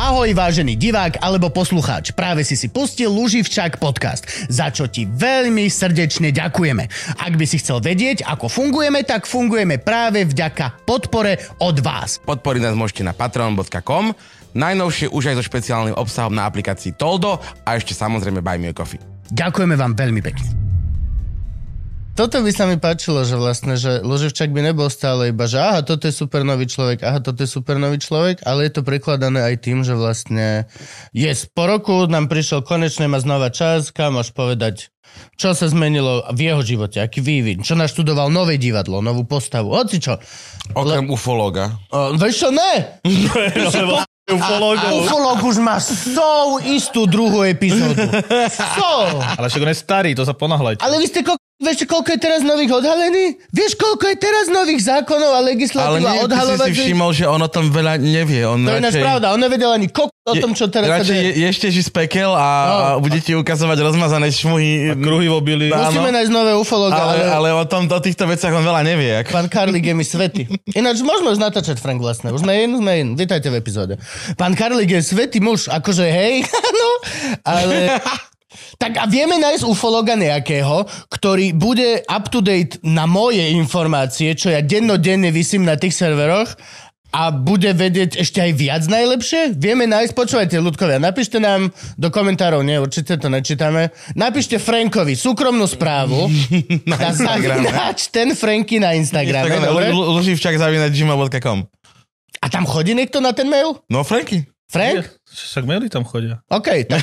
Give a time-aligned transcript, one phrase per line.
[0.00, 5.68] Ahoj vážený divák alebo poslucháč, práve si si pustil Luživčák podcast, za čo ti veľmi
[5.68, 6.88] srdečne ďakujeme.
[7.20, 12.16] Ak by si chcel vedieť, ako fungujeme, tak fungujeme práve vďaka podpore od vás.
[12.24, 14.16] Podporiť nás môžete na patreon.com,
[14.56, 17.36] najnovšie už aj so špeciálnym obsahom na aplikácii Toldo
[17.68, 19.04] a ešte samozrejme Buy Me a Coffee.
[19.28, 20.69] Ďakujeme vám veľmi pekne.
[22.20, 25.80] Toto by sa mi páčilo, že vlastne, že Loživčak by nebol stále iba, že aha,
[25.80, 29.40] toto je super nový človek, aha, toto je super nový človek, ale je to prekladané
[29.40, 30.68] aj tým, že vlastne
[31.16, 34.92] je yes, po roku nám prišiel konečne má znova čas, kam máš povedať,
[35.40, 39.96] čo sa zmenilo v jeho živote, aký vývin, čo naštudoval nové divadlo, novú postavu, hoci
[39.96, 40.20] čo.
[40.76, 41.16] Okrem Le...
[41.16, 41.80] ufologa.
[41.88, 43.00] O, vieš čo, ne!
[44.32, 46.30] Ufolog už má so
[46.62, 47.98] istú druhú epizódu.
[48.50, 48.92] So.
[49.36, 50.80] Ale však on je starý, to sa ponáhľajte.
[50.80, 53.36] Ale vy ste ko- Vieš, koľko je teraz nových odhalení?
[53.52, 56.64] Vieš, koľko je teraz nových zákonov a legislatív a odhalovať?
[56.64, 58.48] Ale si všimol, že on o tom veľa nevie.
[58.48, 61.16] On to je náš pravda, on nevedel ani kok o tom, čo teraz radšej.
[61.16, 62.44] Je, ešte z pekel a, no.
[62.44, 64.92] a bude ti ukazovať rozmazané šmuhy.
[64.92, 65.66] A kruhy v obili.
[65.72, 66.96] Musíme nájsť nové ufologa.
[66.96, 69.24] Ale, ale, ale o, tom, o týchto veciach on veľa nevie.
[69.24, 69.32] Ak.
[69.32, 70.44] Pán Karlik je mi svety.
[70.76, 72.36] Ináč môžeme už natáčať, Frank, vlastne.
[72.36, 73.08] Už sme in, sme in.
[73.16, 73.96] Vítajte v epizóde.
[74.36, 76.44] Pán Karlik je svetý muž, akože hej,
[76.80, 76.90] no,
[77.48, 77.96] ale...
[78.80, 84.48] Tak a vieme nájsť ufologa nejakého, ktorý bude up to date na moje informácie, čo
[84.48, 86.56] ja dennodenne vysím na tých serveroch
[87.10, 89.58] a bude vedieť ešte aj viac najlepšie?
[89.58, 95.66] Vieme nájsť, počúvajte ľudkovia, napíšte nám do komentárov, nie, určite to nečítame, napíšte Frankovi súkromnú
[95.66, 96.30] správu
[96.90, 99.90] na, zavináč ten Franky na Instagrame, Instagram, dobre?
[99.90, 101.58] Luživčak zavináč gmail.com
[102.38, 103.82] A tam chodí niekto na ten mail?
[103.90, 104.46] No Franky.
[104.70, 105.02] Frank?
[105.26, 106.38] Však maily tam chodia.
[106.46, 107.02] OK, tak...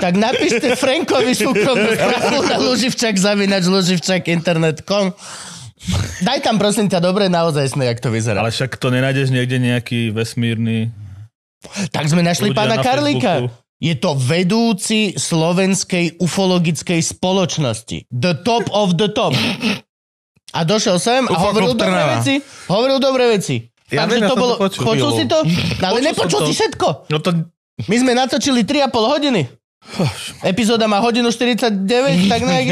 [0.00, 5.12] tak napíšte Frankovi súkromnú správu na Luživčak, zavinač Luživčak, internet.com.
[6.22, 8.42] Daj tam prosím ťa dobre naozaj sme, jak to vyzerá.
[8.42, 10.90] Ale však to nenájdeš niekde nejaký vesmírny...
[11.90, 13.32] Tak sme našli pána na Karlíka.
[13.46, 13.64] Facebooku.
[13.76, 18.08] Je to vedúci slovenskej ufologickej spoločnosti.
[18.08, 19.36] The top of the top.
[20.56, 22.40] A došiel sem a hovoril dobré veci.
[22.72, 23.68] Hovoril dobré veci.
[23.92, 24.56] Ja viem, to bolo...
[24.56, 25.44] To počul si to?
[25.86, 27.12] Ale nepočul si všetko.
[27.12, 27.36] No to...
[27.84, 29.42] My sme natočili 3,5 hodiny.
[30.44, 32.66] Epizóda má hodinu 49, tak nejak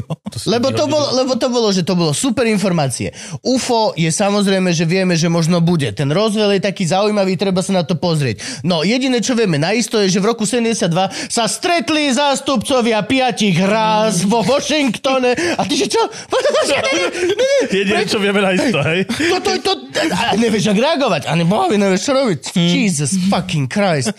[0.00, 3.12] no, to lebo, to bolo, lebo to bolo, že to bolo super informácie.
[3.44, 5.92] UFO je samozrejme, že vieme, že možno bude.
[5.94, 8.64] Ten rozdiel je taký zaujímavý, treba sa na to pozrieť.
[8.66, 10.90] No jediné, čo vieme naisto je, že v roku 72
[11.30, 15.36] sa stretli zástupcovia piatich raz vo Washingtone.
[15.56, 16.02] A ty že čo?
[17.74, 19.06] Jediné, čo vieme naisto, hej?
[19.06, 19.72] To, to, to,
[20.10, 21.22] a nevieš, ak reagovať.
[21.30, 22.40] A nebohovi nevieš, čo robiť.
[22.54, 22.70] Hmm.
[22.70, 24.14] Jesus fucking Christ.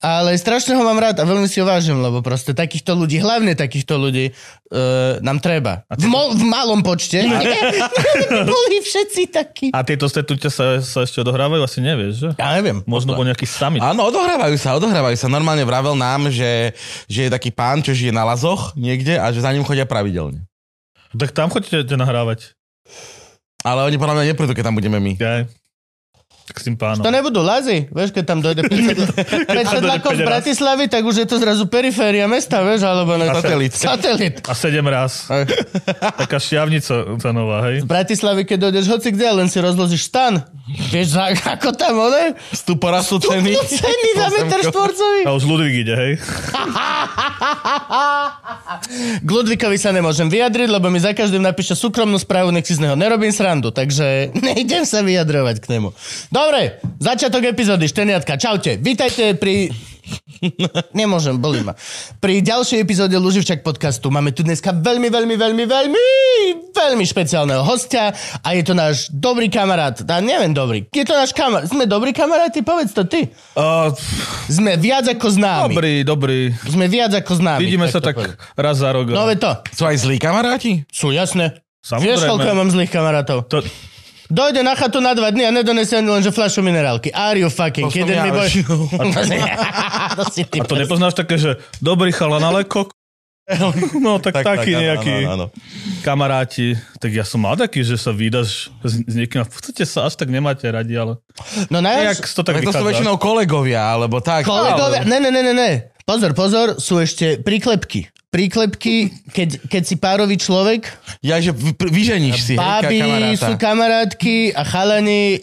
[0.00, 3.52] Ale strašne ho mám rád a veľmi si ho vážim, lebo proste takýchto ľudí, hlavne
[3.52, 5.84] takýchto ľudí, uh, nám treba.
[5.92, 7.20] V, mo- v malom počte.
[8.48, 9.66] boli všetci takí.
[9.76, 11.60] A tieto stretnutia sa, sa ešte odohrávajú?
[11.60, 12.28] Asi nevieš, že?
[12.40, 12.80] Ja neviem.
[12.88, 13.84] Možno bol nejaký summit.
[13.84, 15.28] Áno, odohrávajú sa, odohrávajú sa.
[15.28, 16.72] Normálne vravel nám, že,
[17.04, 20.48] že je taký pán, čo žije na lazoch niekde a že za ním chodia pravidelne.
[21.12, 22.56] Tak tam chodíte nahrávať.
[23.60, 25.12] Ale oni podľa mňa neprídu, keď tam budeme my.
[26.50, 27.06] Ja k tým pánom.
[27.06, 31.38] To nebudú lazy, vieš, keď tam dojde 5 sedlákov z Bratislavy, tak už je to
[31.38, 33.30] zrazu periféria mesta, vieš, alebo ne...
[33.30, 33.70] Satelit.
[33.70, 34.34] Satelit.
[34.50, 35.30] A sedem raz.
[36.18, 37.82] Taká šťavnica tá nová, hej?
[37.82, 40.42] Z Bratislavy, keď dojdeš hoci kde, len si rozložíš stan.
[40.90, 41.14] Vieš,
[41.46, 42.34] ako tam, one?
[42.50, 43.54] Stupo rastú ceny.
[43.54, 45.20] Ceny za meter štvorcový.
[45.26, 46.12] A už Ludvík ide, hej?
[49.20, 52.82] K Ludvíkovi sa nemôžem vyjadriť, lebo mi za každým napíše súkromnú správu, nech si z
[52.86, 55.94] neho nerobím srandu, takže nejdem sa vyjadrovať k nemu.
[56.30, 56.39] Dobre,
[56.96, 58.80] začiatok epizódy, šteniatka, čaute.
[58.80, 59.68] Vítajte pri...
[60.96, 61.76] Nemôžem, bolí ma.
[62.16, 66.06] Pri ďalšej epizóde Luživčak podcastu máme tu dneska veľmi, veľmi, veľmi, veľmi,
[66.72, 70.00] veľmi špeciálneho hostia a je to náš dobrý kamarát.
[70.00, 70.88] A neviem dobrý.
[70.88, 71.68] Je to náš kamarát.
[71.68, 72.64] Sme dobrí kamaráti?
[72.64, 73.28] Povedz to ty.
[73.52, 73.92] Uh,
[74.48, 75.76] Sme viac ako známi.
[75.76, 76.38] Dobrý, dobrý.
[76.64, 77.60] Sme viac ako známi.
[77.68, 78.40] Vidíme sa tak povedať.
[78.56, 79.12] raz za rok.
[79.12, 79.52] No to.
[79.76, 80.88] Sú aj zlí kamaráti?
[80.88, 81.60] Sú, jasné.
[81.84, 83.44] Vieš, koľko mám zlých kamarátov?
[83.52, 83.60] To...
[84.30, 87.10] Dojde na chatu na dva dny a nedonesie ani len, že fľašu minerálky.
[87.10, 88.46] Are you fucking kidding me, boy?
[90.62, 92.94] A to nepoznáš také, že dobrý chalan, ale kok...
[93.98, 95.46] No, tak, tak taký tak, nejaký áno, áno.
[96.06, 96.78] kamaráti.
[97.02, 100.06] Tak ja som mal taký, že sa vydaš s, s niekým a v podstate sa
[100.06, 101.18] až tak nemáte radi, ale...
[101.66, 102.22] No najviac...
[102.22, 104.46] to tak to sú väčšinou kolegovia, alebo tak.
[104.46, 105.10] Kolegovia, ale...
[105.10, 105.70] ne, ne, ne, ne, ne.
[106.10, 110.86] Pozor, pozor, sú ešte príklepky príklepky, keď, keď si párový človek.
[111.18, 115.42] Ja, že vyženíš si, Báby hej, sú kamarátky a chalani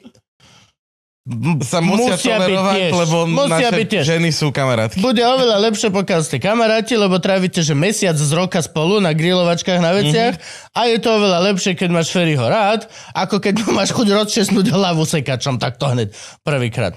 [1.60, 2.92] sa musia, musia byť tolerovať, tiež.
[2.96, 4.04] lebo Musia naše byť tiež.
[4.16, 5.04] ženy sú kamarátky.
[5.04, 9.80] Bude oveľa lepšie, pokiaľ ste kamaráti, lebo trávite, že mesiac z roka spolu na grilovačkách
[9.84, 10.80] na veciach mm-hmm.
[10.80, 14.72] a je to oveľa lepšie, keď máš Ferryho rád, ako keď mu máš chuť rozčesnúť
[14.72, 16.16] hlavu sekačom, tak to hneď
[16.48, 16.96] prvýkrát.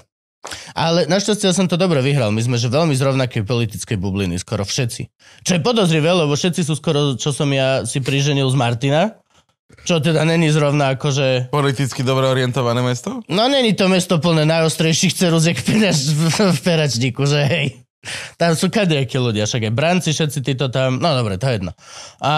[0.73, 2.33] Ale našťastie ja som to dobre vyhral.
[2.33, 5.01] My sme že veľmi z rovnakej politickej bubliny, skoro všetci.
[5.45, 9.21] Čo je podozrivé, lebo všetci sú skoro, čo som ja si priženil z Martina,
[9.85, 11.49] čo teda není zrovna akože...
[11.49, 13.21] Politicky dobre orientované mesto?
[13.29, 17.67] No není to mesto plné najostrejších ceruziek v, perač, v, peračníku, že hej.
[18.41, 21.77] Tam sú kadejakí ľudia, však aj branci, všetci títo tam, no dobre, to je jedno.
[22.17, 22.33] A,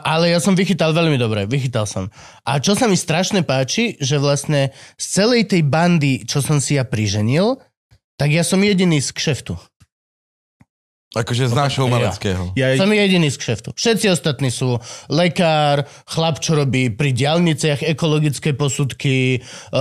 [0.00, 2.08] ale ja som vychytal veľmi dobre, vychytal som.
[2.48, 6.80] A čo sa mi strašne páči, že vlastne z celej tej bandy, čo som si
[6.80, 7.60] ja priženil,
[8.16, 9.58] tak ja som jediný z kšeftu.
[11.12, 12.52] Akože z nášho umeleckého.
[12.52, 13.68] Ja, Som jediný z kšeftu.
[13.72, 19.38] Všetci ostatní sú lekár, chlap, čo robí pri diálniciach ekologické posudky, e,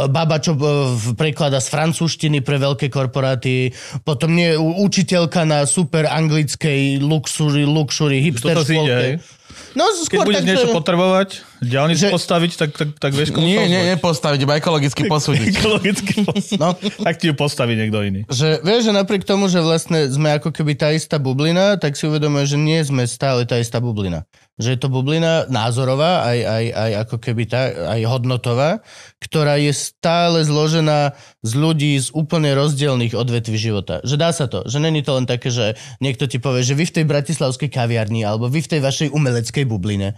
[0.08, 0.60] baba, čo e,
[0.92, 8.20] v- preklada z francúzštiny pre veľké korporáty, potom nie, učiteľka na super anglickej luxury, luxury
[8.22, 9.12] hipster Toto si ide, hej?
[9.16, 9.40] škôlke.
[9.72, 11.30] No, Keď skôr budeš tak, niečo že- potrebovať,
[11.62, 15.54] diálnicu Že- postaviť, tak, tak, tak vieš, komu Nie, nie, nepostaviť, iba ekologicky posúdiť.
[15.62, 16.60] Ekologicky postaviť.
[16.60, 16.74] No.
[17.06, 18.26] Tak ti ju postaví niekto iný.
[18.28, 22.10] Že vieš, že napriek tomu, že vlastne sme ako keby tá istá bublina, tak si
[22.10, 24.26] uvedomuje, že nie sme stále tá istá bublina.
[24.58, 27.62] Že je to bublina názorová, aj, aj, aj ako keby tá,
[27.98, 28.82] aj hodnotová,
[29.22, 34.02] ktorá je stále zložená z ľudí z úplne rozdielných odvetví života.
[34.06, 34.66] Že dá sa to.
[34.66, 38.22] Že není to len také, že niekto ti povie, že vy v tej bratislavskej kaviarni
[38.22, 40.14] alebo vy v tej vašej umeleckej bubline.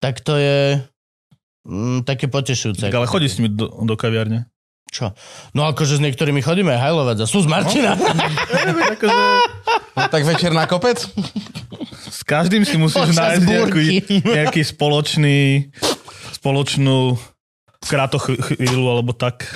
[0.00, 0.80] Tak to je
[1.66, 2.84] mm, také potešujúce.
[2.86, 4.46] Tak, ale chodí s nimi do, do kaviarne.
[4.94, 5.10] Čo?
[5.58, 7.98] No akože s niektorými chodíme aj hajlovať za sú z Martina.
[8.94, 9.22] akože,
[9.94, 11.06] No, tak večer na kopec?
[12.10, 13.86] s každým si musíš Počas nájsť nejaký,
[14.26, 15.70] nejaký spoločný,
[16.34, 17.14] spoločnú
[17.82, 19.46] krátochvíľu alebo tak.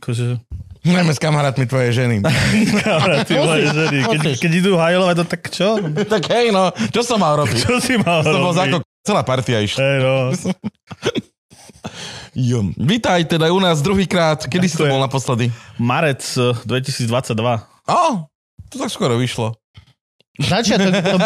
[0.00, 0.40] Akože,
[0.82, 2.16] Najmä s kamarátmi tvojej ženy.
[2.82, 3.98] kamaráti, moje ženy.
[4.02, 5.68] Keď, keď idú hajlovať, to tak čo?
[6.10, 7.54] tak hej, no, čo som mal robiť?
[7.54, 8.58] Čo si mal To bol robiť?
[8.58, 9.78] zákon, celá partia išla.
[9.78, 10.14] Hej, no.
[12.32, 12.64] Jo.
[12.80, 14.48] Vítaj teda u nás druhýkrát.
[14.48, 15.52] Kedy si to bol naposledy?
[15.76, 17.36] Marec eh, 2022.
[17.92, 18.24] Ó,
[18.72, 19.52] to tak skoro vyšlo.
[20.40, 21.16] Začiatok, to,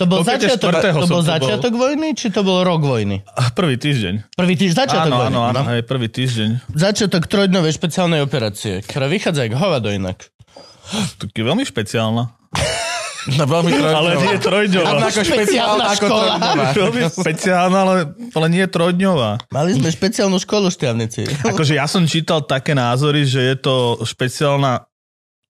[0.00, 1.04] to bol začiatok, 4.
[1.04, 3.20] to bol začiatok vojny, či to bol rok vojny?
[3.36, 4.32] A Prvý týždeň.
[4.32, 5.36] Prvý týždeň, začiatok Áno, vojny.
[5.36, 5.68] áno, áno, no.
[5.68, 6.50] hej, prvý týždeň.
[6.72, 10.32] Začiatok trojdnovej špeciálnej operácie, ktorá vychádza jak hovado inak.
[11.20, 12.32] Tak je veľmi špeciálna.
[13.30, 13.92] No, veľmi trojdňová.
[13.94, 14.88] Ale nie je trojdňová.
[14.90, 16.24] Rovnako špeciálna ako škola.
[16.24, 16.64] trojdňová.
[16.80, 17.94] Veľmi špeciálna, ale,
[18.30, 19.30] ale nie je trojdňová.
[19.48, 21.22] Mali sme špeciálnu školu šťavnici.
[21.44, 24.88] Akože ja som čítal také názory, že je to špeciálna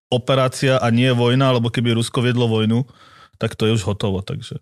[0.09, 2.83] operácia a nie vojna, lebo keby Rusko viedlo vojnu,
[3.37, 4.59] tak to je už hotovo, takže...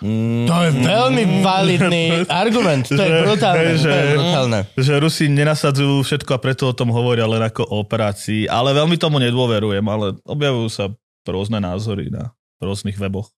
[0.00, 2.04] Mm, To je veľmi validný
[2.42, 2.84] argument.
[2.84, 3.72] To je brutálne.
[3.74, 4.58] že- To je brutálne.
[4.74, 8.96] Že Rusi nenasadzujú všetko a preto o tom hovoria len ako o operácii, ale veľmi
[8.96, 10.84] tomu nedôverujem, ale objavujú sa
[11.26, 13.32] rôzne názory na rôznych weboch.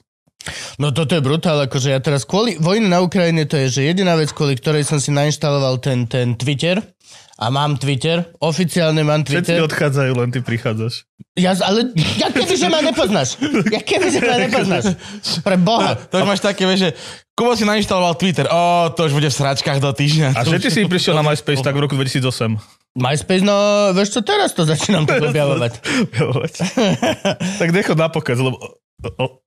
[0.82, 4.18] No toto je brutál, akože ja teraz kvôli vojne na Ukrajine to je, že jediná
[4.18, 6.82] vec, kvôli ktorej som si nainštaloval ten, ten Twitter
[7.38, 9.62] a mám Twitter, oficiálne mám Všetci Twitter.
[9.62, 11.06] odchádzajú, len ty prichádzaš.
[11.38, 13.38] Ja, ale ja keby, že ma nepoznáš.
[13.70, 14.98] Ja keby, že ma nepoznáš.
[15.46, 15.94] Pre Boha.
[16.10, 16.98] To už máš také, vieš, že
[17.32, 18.50] Kubo si nainštaloval Twitter.
[18.50, 20.36] Ó, to už bude v sračkách do týždňa.
[20.36, 22.81] A všetci si prišiel na MySpace tak v roku 2008.
[22.92, 23.56] MySpace, no
[23.96, 25.72] vieš čo, teraz to začínam tak objavovať.
[27.60, 28.60] tak nechod na pokec, lebo,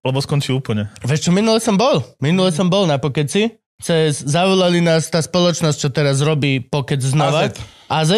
[0.01, 0.89] lebo skončí úplne.
[1.05, 2.01] Vieš čo, minule som bol.
[2.17, 3.53] Minule som bol na Pokeci.
[3.75, 7.51] Cez, zavolali nás tá spoločnosť, čo teraz robí Pokec znova.
[7.51, 7.61] AZ.
[7.91, 8.11] AZ.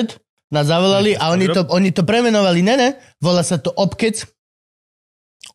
[0.47, 4.23] Nás zavolali a oni to, oni to premenovali, ne, ne, volá sa to Obkec.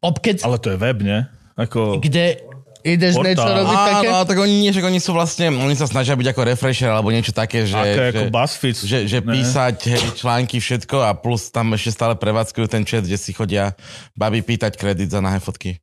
[0.04, 1.24] Obkec, Ale to je web, nie?
[1.56, 1.96] Ako...
[1.96, 2.44] kde
[2.84, 3.30] ideš Portál.
[3.32, 4.06] niečo robiť také.
[4.06, 7.08] Áno, tak oni, nie, že oni sú vlastne, oni sa snažia byť ako refresher alebo
[7.08, 8.76] niečo také, že, Aké ako že, BuzzFeed.
[8.82, 9.32] že, že Ne?
[9.32, 13.72] písať hej, články, všetko a plus tam ešte stále prevádzkujú ten chat, kde si chodia
[14.12, 15.78] baby pýtať kredit za nahé fotky.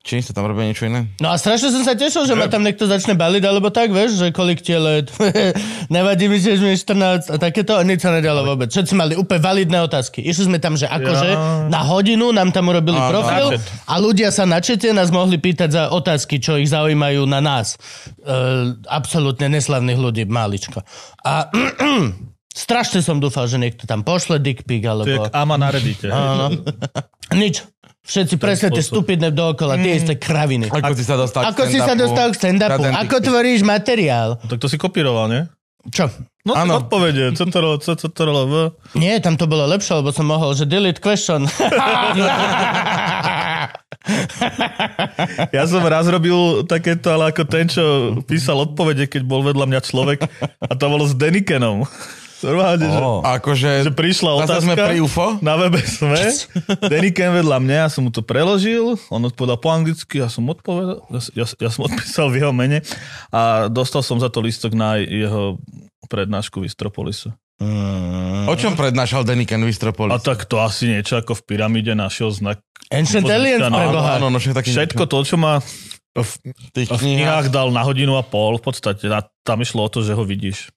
[0.00, 1.12] Či sa tam robia niečo iné?
[1.20, 4.16] No a strašne som sa tešil, že ma tam niekto začne baliť, alebo tak, vieš,
[4.16, 5.12] že kolik ti je let.
[5.92, 8.72] Nevadí mi, že mi je 14 a takéto, a nič sa nedalo vôbec.
[8.72, 10.24] Všetci mali úplne validné otázky.
[10.24, 11.68] Išli sme tam, že akože Ja.
[11.68, 13.12] na hodinu nám tam urobili Áno.
[13.12, 17.44] profil a ľudia sa na čete nás mohli pýtať za otázky, čo ich zaujímajú na
[17.44, 17.76] nás.
[18.24, 20.80] E, absolútne neslavných ľudí, máličko.
[21.28, 21.52] A
[22.64, 25.28] strašne som dúfal, že niekto tam pošle dick pic, alebo...
[25.28, 26.08] jak ama na Reddite.
[26.08, 26.56] Áno.
[27.36, 27.68] Nič.
[28.00, 30.72] Všetci presne tie stupidné dookola, tie isté kraviny.
[30.72, 32.80] Ako si sa dostal Ako si sa dostal k stand-upu?
[32.80, 34.40] Ten Ako tvoríš materiál?
[34.48, 35.42] Tak to si kopíroval, nie?
[35.88, 36.08] Čo?
[36.44, 36.80] No ano.
[36.80, 37.36] odpovede.
[37.36, 38.54] CTRL, C, CTRL, V.
[38.96, 41.44] Nie, tam to bolo lepšie, lebo som mohol, že delete question.
[45.52, 49.80] Ja som raz robil takéto, ale ako ten, čo písal odpovede, keď bol vedľa mňa
[49.84, 51.84] človek a to bolo s Denikenom.
[52.40, 53.20] Normálne, že, Oh.
[53.20, 53.70] Akože...
[53.84, 55.26] že prišla Zase otázka sme pri UFO?
[55.44, 56.24] na webe SME,
[56.88, 60.48] Danny Ken vedľa mňa, ja som mu to preložil, on odpovedal po anglicky, ja som
[60.48, 62.80] odpovedal, ja, ja, ja som odpísal v jeho mene
[63.28, 65.60] a dostal som za to listok na jeho
[66.08, 67.30] prednášku v Istropolisu.
[68.48, 70.16] O čom prednášal Deniken v Istropolis?
[70.16, 72.64] A tak to asi niečo ako v pyramíde našiel znak.
[72.88, 74.16] Ancient Aliens, Áno, preboha.
[74.16, 74.72] Áno, no však taký...
[74.72, 75.60] Všetko to, čo má
[76.16, 76.32] v
[76.74, 79.06] tých v knihách dal na hodinu a pol, v podstate.
[79.12, 80.72] A tam išlo o to, že ho vidíš.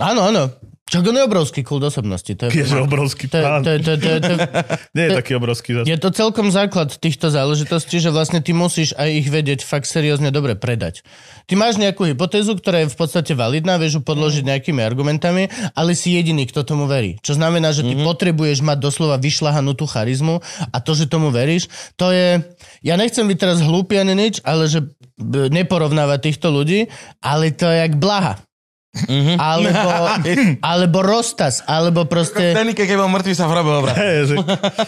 [0.00, 0.48] Áno, áno.
[0.86, 2.30] Čo on je obrovský kult osobnosti.
[2.30, 3.66] To je, Je, že obrovský to, pán.
[3.66, 4.34] to, to, to, to,
[4.94, 5.90] Nie je taký obrovský zase.
[5.90, 10.30] je to celkom základ týchto záležitostí, že vlastne ty musíš aj ich vedieť fakt seriózne
[10.30, 11.02] dobre predať.
[11.44, 15.98] Ty máš nejakú hypotézu, ktorá je v podstate validná, vieš ju podložiť nejakými argumentami, ale
[15.98, 17.18] si jediný, kto tomu verí.
[17.18, 20.38] Čo znamená, že ty potrebuješ mať doslova vyšľahanú tú charizmu
[20.70, 21.66] a to, že tomu veríš,
[21.98, 22.46] to je...
[22.86, 24.86] Ja nechcem byť teraz hlúpy ani nič, ale že
[25.18, 26.86] b- neporovnávať týchto ľudí,
[27.18, 28.38] ale to je jak blaha.
[29.36, 29.90] Alebo,
[30.72, 33.48] alebo Rostas, alebo proste, Denike, keď bol mŕtvý, sa
[34.24, 34.36] že,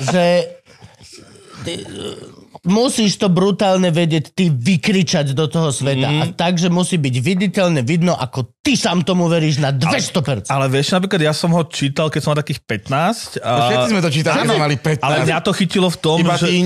[0.01, 0.27] že
[1.65, 1.85] ty,
[2.67, 6.09] musíš to brutálne vedieť ty vykričať do toho sveta.
[6.09, 6.23] Mm-hmm.
[6.23, 10.53] A takže musí byť viditeľne vidno, ako ty sám tomu veríš na 200%.
[10.53, 13.41] ale vieš, napríklad ja som ho čítal, keď som mal takých 15.
[13.41, 15.05] A, Všetci sme to čítali, keď sme mali 15.
[15.05, 16.47] ale mňa to chytilo v tom, Iba že...
[16.53, 16.57] tí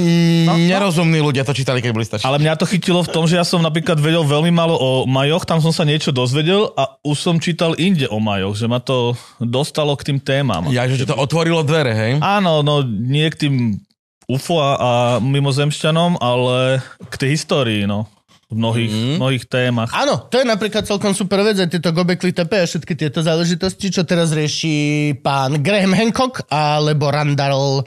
[0.67, 2.27] nerozumní ľudia to čítali, keď boli starší.
[2.27, 5.47] Ale mňa to chytilo v tom, že ja som napríklad vedel veľmi málo o majoch,
[5.47, 9.15] tam som sa niečo dozvedel a už som čítal inde o majoch, že ma to
[9.39, 10.67] dostalo k tým témam.
[10.75, 12.13] Ja, že to otvorilo dvere, hej?
[12.19, 13.55] Áno, no nie k tým
[14.31, 14.91] UFO a, a
[15.23, 18.07] mimozemšťanom, ale k tej histórii, no.
[18.53, 19.17] V mnohých, mm.
[19.17, 19.91] mnohých témach.
[19.97, 23.89] Áno, to je napríklad celkom super vec, aj tieto Gobekli Tepe a všetky tieto záležitosti,
[23.89, 27.81] čo teraz rieši pán Graham Hancock alebo Randall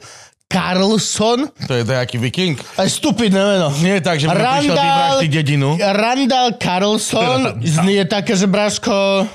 [0.50, 1.46] Carlson.
[1.66, 2.58] To je nejaký viking.
[2.78, 3.70] Aj stupidné meno.
[3.82, 5.68] Nie je tak, že mu prišiel dedinu.
[5.78, 9.26] Randall Carlson znie také, že Braško,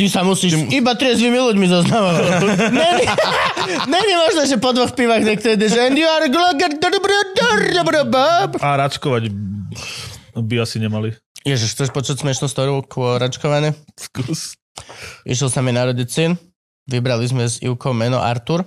[0.00, 2.24] ty sa musíš iba triezvými ľuďmi zoznamovať.
[2.72, 3.04] Není,
[3.84, 6.24] není možné, že po dvoch pivách niekto ide, že and you are
[8.64, 9.28] a račkovať
[10.40, 11.12] by asi nemali.
[11.44, 13.76] Ježiš, chceš počuť smiešnú storku o račkované?
[13.92, 14.56] Skús.
[15.28, 16.40] Išiel sa mi narodiť syn,
[16.88, 18.64] vybrali sme s Ivkou meno Artur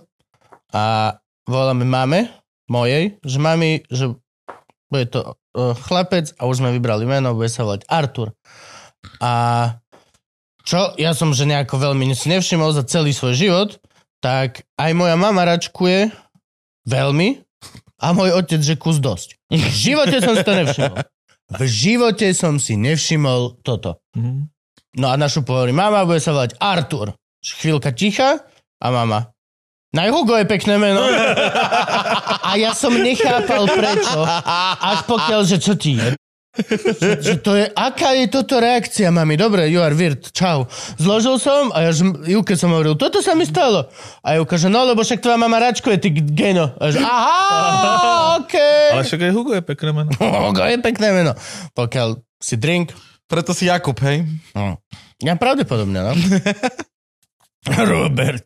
[0.69, 1.17] a
[1.49, 2.29] voláme mame
[2.69, 4.13] mojej, že mami, že
[4.93, 8.37] bude to uh, chlapec a už sme vybrali meno, bude sa volať Artur.
[9.17, 9.33] A
[10.63, 13.69] čo ja som, že nejako veľmi si nevšimol za celý svoj život,
[14.23, 16.09] tak aj moja mama račkuje
[16.87, 17.43] veľmi
[17.99, 19.39] a môj otec, že kus dosť.
[19.51, 20.97] V živote som si to nevšimol.
[21.53, 23.99] V živote som si nevšimol toto.
[24.15, 24.49] Mhm.
[24.93, 27.17] No a našu pohovorí, mama bude sa volať Artur.
[27.41, 28.45] Chvíľka ticha
[28.77, 29.33] a mama.
[29.93, 31.01] Na Hugo je pekné meno.
[32.49, 34.25] A ja som nechápal prečo.
[34.81, 36.17] Až pokiaľ, že čo ti je.
[36.53, 39.33] Že, že to je, aká je toto reakcia, mami?
[39.33, 40.69] Dobre, you are weird, čau.
[41.01, 43.89] Zložil som a ja že, Juke som hovoril, toto sa mi stalo.
[44.21, 46.77] A Juka, že no, lebo však tvoja mama račkuje, ty geno.
[46.77, 47.41] A že, aha,
[48.45, 48.89] okej.
[48.93, 50.09] Ale však aj Hugo je pekné meno.
[50.45, 51.33] Hugo je pekné meno.
[51.73, 52.93] Pokiaľ si drink,
[53.33, 54.29] Preto si Jakub, hej?
[55.23, 56.13] Ja pravdepodobne, no.
[57.89, 58.45] Robert.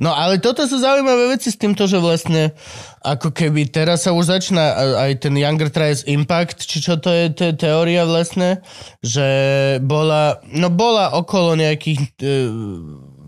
[0.00, 2.52] No ale toto sú zaujímavé veci s týmto, že vlastne
[3.00, 7.32] ako keby teraz sa už začína aj ten Younger Tries Impact, či čo to je
[7.32, 8.60] te- teória vlastne,
[9.00, 9.26] že
[9.80, 12.32] bola, no bola okolo nejakých e,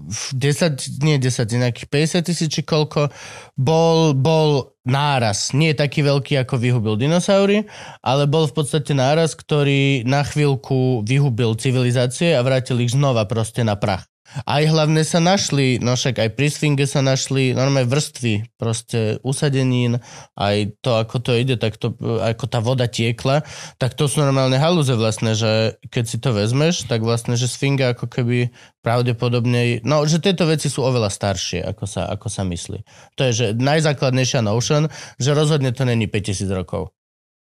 [0.08, 3.12] 10, nie 10, nejakých 50 tisíc či koľko,
[3.60, 7.68] bol, bol náraz, nie taký veľký ako vyhubil dinosaury,
[8.00, 13.60] ale bol v podstate náraz, ktorý na chvíľku vyhubil civilizácie a vrátil ich znova proste
[13.62, 14.08] na prach.
[14.44, 20.04] Aj hlavne sa našli, no však aj pri Sfinge sa našli normálne vrstvy proste usadenín,
[20.36, 23.40] aj to, ako to ide, tak to, ako tá voda tiekla,
[23.80, 27.96] tak to sú normálne halúze vlastne, že keď si to vezmeš, tak vlastne, že Sfinga
[27.96, 28.52] ako keby
[28.84, 32.84] pravdepodobne, no, že tieto veci sú oveľa staršie, ako sa, ako sa myslí.
[33.16, 36.97] To je, že najzákladnejšia notion, že rozhodne to není 5000 rokov.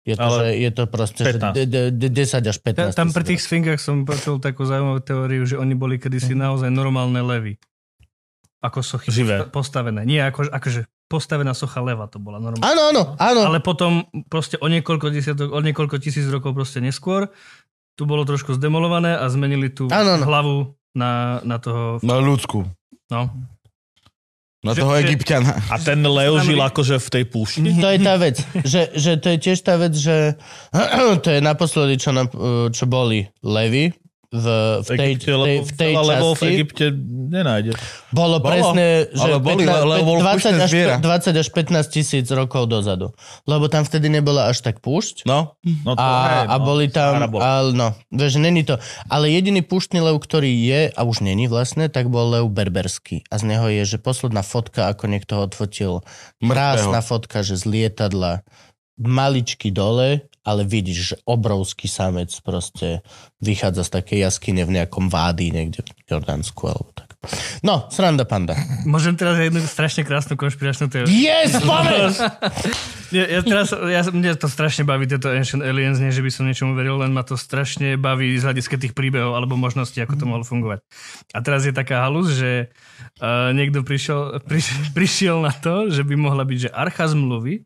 [0.08, 1.52] Je to, Ale že, je to proste, že 15.
[1.52, 5.04] de, de, de, 10 až 15 Ta, tam pri tých sfingách som počul takú zaujímavú
[5.04, 7.60] teóriu, že oni boli kedysi naozaj normálne levy.
[8.64, 9.44] Ako sochy Živé.
[9.44, 10.08] posta- postavené.
[10.08, 12.64] Nie, ako, akože postavená socha leva to bola normálne.
[12.64, 13.42] Áno, áno, áno.
[13.52, 17.28] Ale potom proste o niekoľko, desiatok, o niekoľko tisíc rokov proste neskôr
[17.98, 20.24] tu bolo trošku zdemolované a zmenili tú Áno, áno.
[20.24, 20.56] hlavu
[20.94, 21.98] na, na toho...
[22.06, 22.64] Na ľudsku.
[23.10, 23.34] No.
[24.68, 25.52] Na Že- toho že- egyptiana.
[25.72, 27.60] A ten Leo žil akože v tej púšti?
[27.80, 28.36] To je tá vec,
[28.68, 30.36] že, že to je tiež tá vec, že
[31.24, 32.28] to je naposledy, čo, na,
[32.68, 33.96] čo boli levy
[34.28, 34.46] v,
[34.84, 36.86] v V tej, Egypte, tej, lebo v tej levov v Egypte
[37.32, 37.72] nenájde.
[38.12, 40.96] bolo, Bolo, presne, že ale boli, 15, lebo bolo 20, púštne až, zviera.
[41.00, 43.16] 20 až 15 tisíc rokov dozadu.
[43.48, 45.24] Lebo tam vtedy nebola až tak púšť.
[45.24, 45.56] No,
[45.88, 46.64] No to A, hej, a no.
[46.68, 48.76] boli tam, ale no, vieš, není to.
[49.08, 53.24] Ale jediný púštny lev, ktorý je, a už není vlastne, tak bol lev berberský.
[53.32, 56.04] A z neho je, že posledná fotka, ako niekto ho odfotil,
[56.44, 58.44] krásna fotka, že z lietadla,
[59.00, 63.04] maličky dole, ale vidíš, že obrovský samec proste
[63.44, 67.20] vychádza z takej jaskyne v nejakom vádi niekde v Jordánsku alebo tak.
[67.60, 68.56] No, sranda panda.
[68.88, 71.12] Môžem teraz jednu strašne krásnu konšpiračnú teóriu.
[71.12, 72.24] Yes, povedz!
[73.08, 76.44] Ja, ja teraz, ja, mne to strašne baví, tieto Ancient Aliens, nie že by som
[76.44, 80.28] niečomu veril, len ma to strašne baví z hľadiska tých príbehov alebo možností, ako to
[80.28, 80.84] mohlo fungovať.
[81.32, 82.68] A teraz je taká halus, že
[83.24, 87.64] uh, niekto prišiel, priš, prišiel na to, že by mohla byť, že archa zmluvy,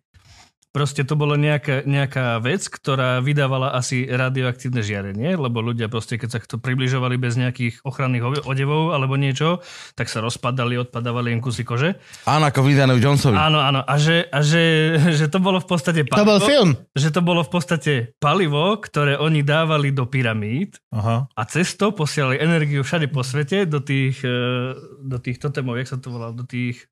[0.72, 6.30] proste to bolo nejaká, nejaká vec, ktorá vydávala asi radioaktívne žiarenie, lebo ľudia proste, keď
[6.32, 9.60] sa to približovali bez nejakých ochranných odevov alebo niečo,
[10.00, 12.00] tak sa rozpadali, odpadávali im kusy kože.
[12.24, 13.36] áno, ako v Jonesovi.
[13.36, 13.84] Áno, áno.
[13.84, 16.80] A že, a že, že to bolo v podstate To bol film.
[16.96, 21.28] Že to bolo v podstate palivo, ktoré oni dávali do pyramíd Aha.
[21.28, 25.92] a cez to posielali energiu všade po svete do tých, eh, do tých totemov, jak
[25.92, 26.91] sa to volá, do tých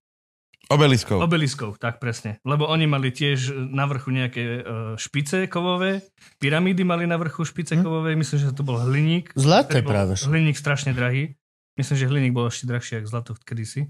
[0.70, 1.18] Obeliskov.
[1.26, 2.38] obeliskov, tak presne.
[2.46, 4.62] Lebo oni mali tiež na vrchu nejaké eh,
[5.02, 6.06] špice kovové,
[6.38, 9.34] pyramídy mali na vrchu špice kovové, myslím, že to bol hliník.
[9.34, 10.14] Zlaté práve.
[10.14, 11.34] Hliník strašne drahý.
[11.74, 13.90] Myslím, že hliník bol ešte drahší ako zlato kedysi.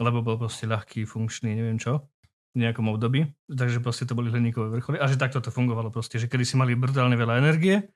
[0.00, 2.12] Lebo bol proste ľahký, funkčný, neviem čo
[2.52, 6.20] v nejakom období, takže proste to boli hliníkové vrcholy a že takto to fungovalo proste,
[6.20, 7.88] že kedy si mali brutálne veľa energie,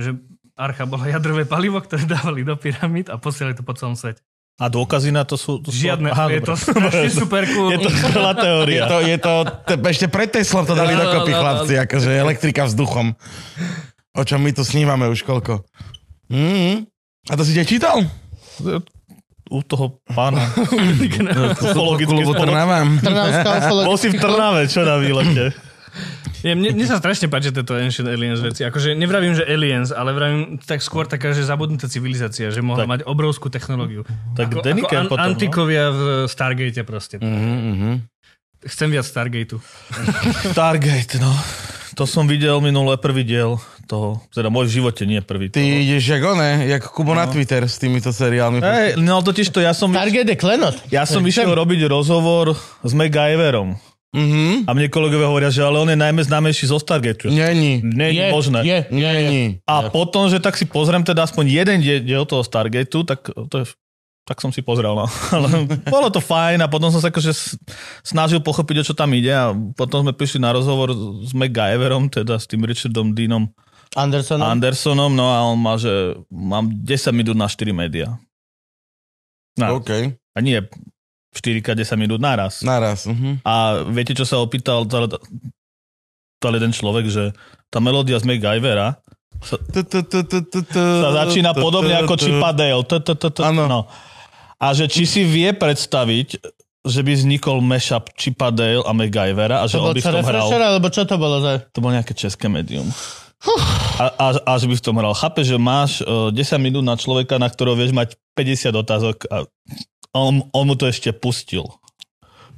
[0.00, 0.16] že
[0.56, 4.24] archa bola jadrové palivo, ktoré dávali do pyramíd a posielali to po celom svete.
[4.58, 5.62] A dôkazy na to sú...
[5.62, 6.90] To sú Žiadne, Aha, je to dobre.
[6.90, 7.70] strašne super cool.
[7.70, 8.82] Je to skvelá Je teória.
[8.90, 12.66] to, je to, te, ešte pred Teslom to dali Áno, dokopy áno, chlapci, akože elektrika
[12.66, 13.14] vzduchom.
[14.18, 15.62] O čom my tu snívame už koľko.
[16.26, 16.90] Mm.
[17.30, 18.02] A to si ťa čítal?
[19.48, 20.42] U toho pána.
[21.62, 22.26] Ufologický.
[22.26, 22.82] Trnava.
[22.98, 23.50] Trnavská.
[23.88, 25.54] Bol si v Trnave, čo na výlete?
[26.42, 28.62] Je, mne, mne sa strašne páči tieto Ancient Aliens veci.
[28.62, 32.90] Akože nevravím, že Aliens, ale vravím tak skôr taká, že zabudnutá civilizácia, že mohla Tak.
[32.90, 34.06] mať obrovskú technológiu.
[34.38, 35.26] Tak ako, ako an- potom, no.
[35.34, 37.18] antikovia v Stargate proste.
[37.18, 37.90] Mhm, mhm.
[38.58, 39.62] Chcem viac Stargateu.
[40.54, 41.30] Stargate, no.
[41.94, 43.58] To som videl minulé prvý diel
[43.90, 45.50] toho, teda môj v živote, nie prvý.
[45.50, 48.62] Ty ideš jak one, jak Kubo na Twitter s týmito seriálmi.
[48.62, 50.78] Hej, no totiž to ja som, Target je klenot.
[50.94, 52.54] ja som išiel robiť rozhovor
[52.86, 53.74] s MacGyverom.
[54.08, 54.64] Mhm.
[54.64, 57.28] A mne kolegovia hovoria, že ale on je najmä známejší zo Stargate.
[57.28, 57.84] Není.
[57.84, 58.60] Nie je možné.
[58.64, 59.60] Je, Není.
[59.62, 63.56] A potom, že tak si pozriem teda aspoň jeden die- diel toho Stargateu, tak to
[63.58, 63.66] je
[64.24, 65.08] tak som si pozrel, no.
[65.32, 65.48] Ale
[65.88, 67.56] bolo to fajn a potom som sa akože s-
[68.04, 70.92] snažil pochopiť, o čo tam ide a potom sme prišli na rozhovor
[71.24, 73.48] s MacGyverom, teda s tým Richardom Deanom
[73.96, 74.44] Anderson.
[74.44, 75.88] Andersonom, no a on má, že
[76.28, 78.20] mám 10 minút na 4 médiá.
[79.56, 80.12] No, OK.
[80.12, 80.60] a nie
[81.34, 82.64] 4 10 minút naraz.
[82.64, 83.04] Naraz.
[83.04, 83.44] Mhm.
[83.44, 85.08] A viete, čo sa opýtal tal,
[86.54, 87.24] jeden človek, že
[87.68, 88.96] tá melódia z MacGyvera
[89.38, 89.54] sa,
[90.74, 92.82] sa začína podobne ako Chipa Dale.
[93.70, 93.86] No.
[94.58, 96.42] A že či si vie predstaviť,
[96.82, 100.10] že by vznikol mashup Chipa Dale a MacGyvera a že To on by v čo
[100.10, 100.48] tom hral.
[100.50, 101.62] alebo čo to bolo za...
[101.70, 102.88] To bolo nejaké české médium.
[104.02, 105.14] A, a, a že by v tom hral.
[105.14, 109.46] Chápe, že máš uh, 10 minút na človeka, na ktorého vieš mať 50 otázok a
[110.14, 111.64] on, on mu to ešte pustil.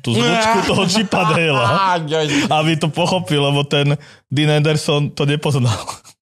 [0.01, 2.01] Tú zvučku toho Chipa Dale'a,
[2.49, 4.01] aby to pochopil, lebo ten
[4.33, 5.77] Dean Anderson to nepoznal.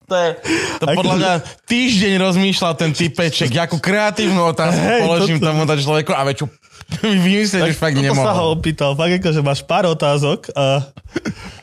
[0.08, 0.40] To, je,
[0.80, 1.32] to podľa mňa
[1.68, 6.48] týždeň rozmýšľal ten typeček, akú kreatívnu otázku Hej, položím toto- tomu tomu človeku a väčšiu
[7.28, 8.32] vymyslieť už fakt toto sa nemohol.
[8.40, 10.88] ho opýtal, fakt ako, že máš pár otázok a...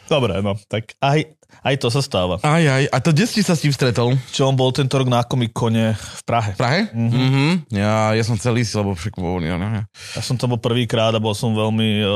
[0.06, 1.26] Dobre, no, tak aj,
[1.66, 2.38] aj to sa stáva.
[2.40, 2.86] Aj, aj.
[2.86, 4.14] A to kde si sa s tým stretol?
[4.30, 6.54] Čo on bol tento rok na Komikone v Prahe.
[6.54, 6.82] V Prahe?
[6.94, 7.74] Mhm.
[7.74, 9.84] Ja, ja som celý si, lebo však bol, ja, neviem.
[10.14, 12.16] Ja som tam bol prvýkrát a bol som veľmi, o,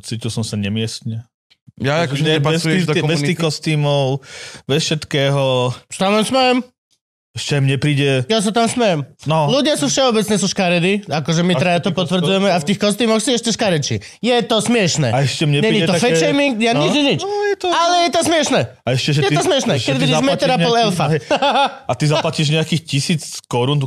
[0.00, 1.24] cítil som sa nemiestne.
[1.80, 3.40] Ja akože Ne- nepasuješ do tých- bez tých komunity.
[3.40, 4.06] kostýmov,
[4.64, 5.72] bez všetkého.
[5.90, 6.60] Tam smejem?
[7.30, 8.26] Ešte mne príde...
[8.26, 9.06] Ja sa tam smejem.
[9.22, 13.22] No, Ľudia sú všeobecne sú škaredí, akože my traja to potvrdzujeme a v tých kostýmoch
[13.22, 14.02] si ešte škarečí.
[14.18, 15.14] Je to smiešne.
[15.14, 16.10] a ešte mne Není to také...
[16.10, 17.20] fat shaming, ja nič, nič.
[17.22, 17.70] No, je to...
[17.70, 18.60] Ale je to smiešne.
[18.82, 21.06] A ešte, že Je ty, to smiešne, keď vidíš zaplatíš meter a pol elfa.
[21.90, 23.78] A ty zaplatíš nejakých tisíc korún,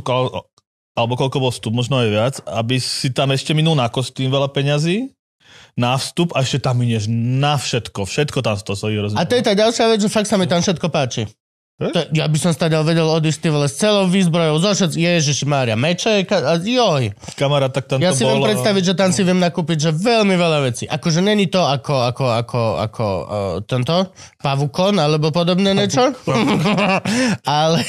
[0.96, 4.48] alebo koľko bol vstup, možno aj viac, aby si tam ešte minul na kostým veľa
[4.56, 5.12] peňazí,
[5.76, 8.06] na vstup a ešte tam minieš na všetko.
[8.08, 9.20] Všetko tam to stojí rozumiem.
[9.20, 11.26] A to je tá ďalšia vec, že fakt sa mi tam všetko páči.
[11.74, 11.90] Hm?
[11.90, 15.42] To, ja by som stadiaľ vedel odísť ty vole s celou výzbrojou, zo všetci, ježiši
[15.42, 17.10] Mária, meče, ka- a joj.
[17.34, 19.90] Kamarát, tak tam Ja to si bol, viem predstaviť, že tam si viem nakúpiť, že
[19.90, 20.86] veľmi veľa vecí.
[20.86, 23.26] Akože není to ako, ako, ako, ako uh,
[23.66, 26.14] tento pavukon alebo podobné niečo.
[27.58, 27.82] ale,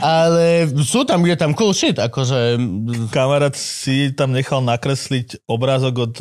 [0.00, 2.58] Ale sú tam, je tam cool shit, akože...
[3.14, 6.14] Kamarát si tam nechal nakresliť obrázok od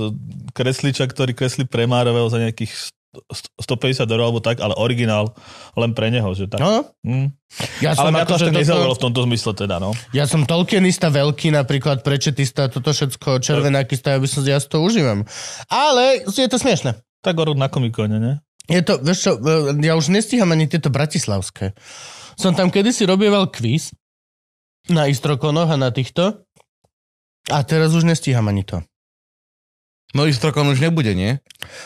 [0.53, 2.93] kresliča, ktorý kreslí pre Marvel za nejakých
[3.61, 5.37] 150 eur alebo tak, ale originál
[5.77, 6.57] len pre neho, že tak.
[6.59, 7.29] No, Mm.
[7.79, 9.93] ja som Ale mňa to toto- nezaujalo v tomto zmysle teda, no.
[10.09, 15.23] Ja som Tolkienista veľký, napríklad prečetista, toto všetko, červenakista, ja by som, ja to užívam.
[15.69, 16.97] Ale je to smiešne.
[17.21, 18.33] Tak o rok na komikone, ne?
[18.65, 21.75] Je to, vieš čo, e, ja už nestíham ani tieto bratislavské.
[22.39, 23.91] Som tam kedysi robieval quiz
[24.87, 26.41] na Istrokonoch a na týchto
[27.47, 28.79] a teraz už nestíham ani to.
[30.13, 31.41] No Istrokon už nebude, nie?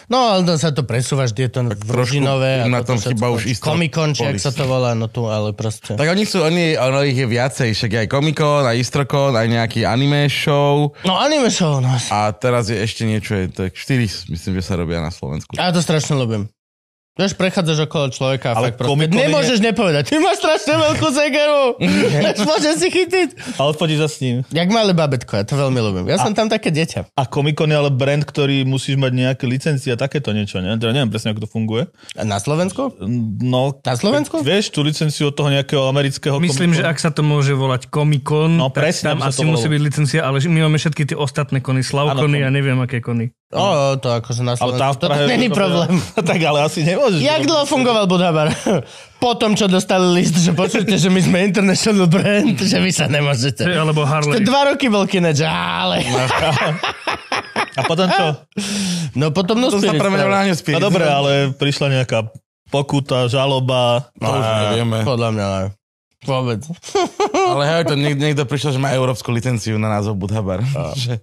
[0.08, 2.60] No, ale sa to presúva, vždy je to v trošku Ružinové.
[2.60, 3.24] a na tom všetko.
[3.34, 5.96] už Istro- Komikon, či ak sa to volá, no tu, ale proste.
[5.96, 9.48] Tak oni sú, oni, ono ich je viacej, však je aj Comic-Con, aj Istrokon, aj
[9.48, 11.88] nejaký anime show No, anime show, no.
[11.88, 15.56] a teraz je ešte niečo, je je 4, myslím, že sa robia na Slovensku.
[15.56, 16.52] Ja to strašne ľúbim.
[17.17, 20.03] Vieš, prechádzaš okolo človeka a Ale fakt je- nemôžeš nepovedať.
[20.08, 21.62] Ty máš strašne veľkú zegeru.
[22.47, 23.27] Môžeš si chytiť.
[23.58, 24.45] Ale poď za s ním.
[24.47, 26.06] Jak malé babetko, ja to veľmi ľúbim.
[26.06, 27.10] Ja som tam také dieťa.
[27.12, 30.77] A komikon je ale brand, ktorý musíš mať nejaké licencie a takéto niečo, ne?
[30.77, 31.89] Teda neviem presne, ako to funguje.
[32.13, 32.93] A na Slovensku?
[33.41, 34.39] No, Na Slovensku?
[34.39, 38.53] vieš tú licenciu od toho nejakého amerického Myslím, že ak sa to môže volať Comic-Con,
[38.53, 41.17] No, tak presne, tam sa asi to musí byť licencia, ale my máme všetky tie
[41.17, 43.34] ostatné kony, Slavkony a neviem aké kony.
[43.48, 44.92] O, to akože na Ale tam Slovensku.
[44.92, 45.24] v To Prahe...
[45.32, 45.96] není problém.
[46.36, 47.24] tak ale asi nemôžeš.
[47.24, 48.52] Jak dlho fungoval Budhabar?
[49.24, 53.08] Po tom, čo dostali list, že počujete, že my sme international brand, že vy sa
[53.08, 53.64] nemôžete.
[53.64, 54.44] Alebo To Harley.
[54.44, 56.04] dva roky bol kinec, ale...
[57.78, 58.26] A potom čo?
[59.16, 60.82] No potom no To sa premenilo na Newspirit.
[60.82, 62.28] No dobre, ale prišla nejaká
[62.68, 64.12] pokuta, žaloba.
[64.20, 64.98] To už nevieme.
[65.08, 65.77] Podľa mňa aj.
[66.28, 66.60] Vôbec.
[67.52, 70.60] Ale hej, to niek- niekto prišiel, že má európsku licenciu na názov Budhabar.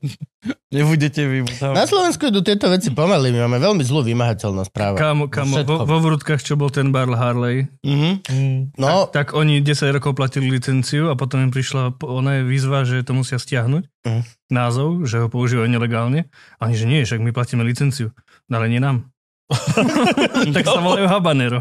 [0.75, 1.77] Nebudete vy Budhabar.
[1.77, 4.97] Na Slovensku idú tieto veci pomaly, my máme veľmi zlú vymahateľnosť práva.
[4.97, 5.71] Kámo, Všetko.
[5.71, 8.75] vo, vo vrútkach, čo bol ten bar Harley, Mhm.
[8.75, 13.01] No, tak oni 10 rokov platili licenciu a potom im prišla ona je výzva, že
[13.01, 13.85] to musia stiahnuť.
[14.03, 14.23] Mhm.
[14.47, 16.29] Názov, že ho používajú nelegálne.
[16.59, 18.13] A oni, že nie, však my platíme licenciu.
[18.47, 19.14] No ale nie nám.
[20.57, 21.61] tak sa volajú habanero.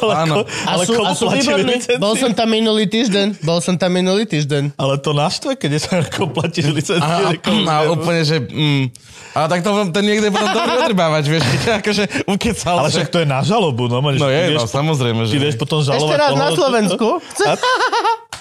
[0.00, 0.46] Áno.
[0.64, 2.00] a ale sú, komu a sú výborní.
[2.00, 3.42] Bol som tam minulý týždeň.
[3.44, 4.78] Bol som tam minulý týždeň.
[4.80, 7.04] Ale to naštve, keď sa ako platíš licenciu.
[7.04, 8.40] A, a, a úplne, že...
[8.40, 8.88] Mm,
[9.36, 12.80] ale tak to ten niekde potom dobrý odrbávať, vieš, akože ukecal.
[12.80, 14.00] Ale že- však to je na žalobu, no.
[14.00, 15.36] No je, no samozrejme, že...
[15.36, 17.08] Ty vieš potom žalovať Ešte raz toho, na Slovensku.
[17.44, 17.52] A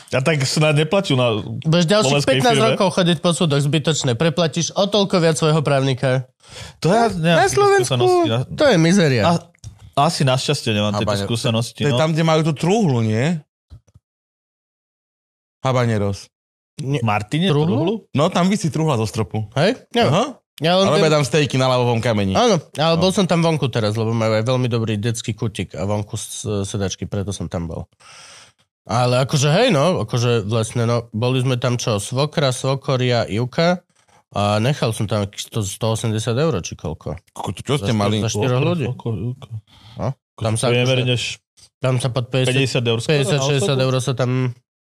[0.10, 1.40] tak snad neplačú na...
[1.62, 2.64] Budeš ďalších Slovenskej 15 firme.
[2.70, 4.12] rokov chodiť po súdoch zbytočné.
[4.14, 6.32] Preplatíš o toľko viac svojho právnika.
[6.80, 8.30] To ja Na Slovensku skúsenosti.
[8.30, 9.24] Na- to je mizeria.
[9.26, 9.32] A,
[10.00, 11.82] asi našťastie nemám tieto skúsenosti.
[11.82, 12.00] To je No.
[12.00, 13.36] tam, kde majú tú truhlu, nie?
[15.60, 16.30] Habaneros.
[17.02, 17.50] Martine?
[17.50, 17.68] Truhlu?
[17.68, 17.94] Truhlu?
[18.14, 19.50] No, tam vysí truhla zo stropu.
[19.56, 19.76] Hej?
[19.92, 20.38] Aha.
[20.58, 22.34] Ja A len robia tam stejky na ľavovom kameni.
[22.34, 25.84] Áno, ale bol som tam vonku teraz, lebo majú aj veľmi dobrý detský kutik a
[25.84, 27.86] vonku s- sedačky, preto som tam bol.
[28.88, 33.84] Ale akože hej, no, akože vlastne, no, boli sme tam čo, svokra, svokoria, Juka
[34.32, 37.20] a nechal som tam nejakých 100, 180 eur, či koľko.
[37.32, 38.20] Ko- Čo ste mali?
[38.20, 38.88] Za štyroch ľudí.
[40.00, 41.44] No, tam sa, akože, než
[41.78, 43.00] tam sa pod 50, 50 eur.
[43.00, 43.82] skoro na 50 60 osobu?
[43.82, 44.32] eur sa tam...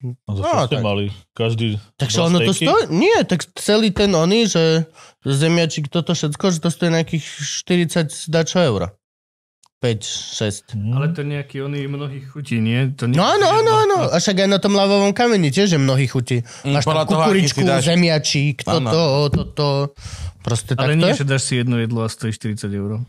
[0.01, 0.81] No, to No, ste tak.
[0.81, 1.05] mali?
[1.31, 2.89] Každý Takže ono to stojí...
[2.89, 4.89] Nie, tak celý ten oný, že
[5.21, 8.89] zemiačik toto všetko, že to stojí nejakých 40 dačo euro.
[9.81, 10.77] 5, 6.
[10.77, 10.93] Hm.
[10.93, 12.93] Ale to nejaký oný mnohých chutí, nie?
[12.93, 13.97] To nie No áno, áno, áno.
[14.07, 16.45] A však aj na tom ľavovom kameni tiež je mnohých chutí.
[16.61, 17.89] Mm, Máš tam kukuričku, dáš.
[17.89, 18.87] zemiačík, Áno.
[18.87, 19.01] toto,
[19.33, 19.67] toto.
[20.39, 21.19] Proste Ale nie, je.
[21.19, 23.01] že dáš si jedno jedlo a stojí 40 eur.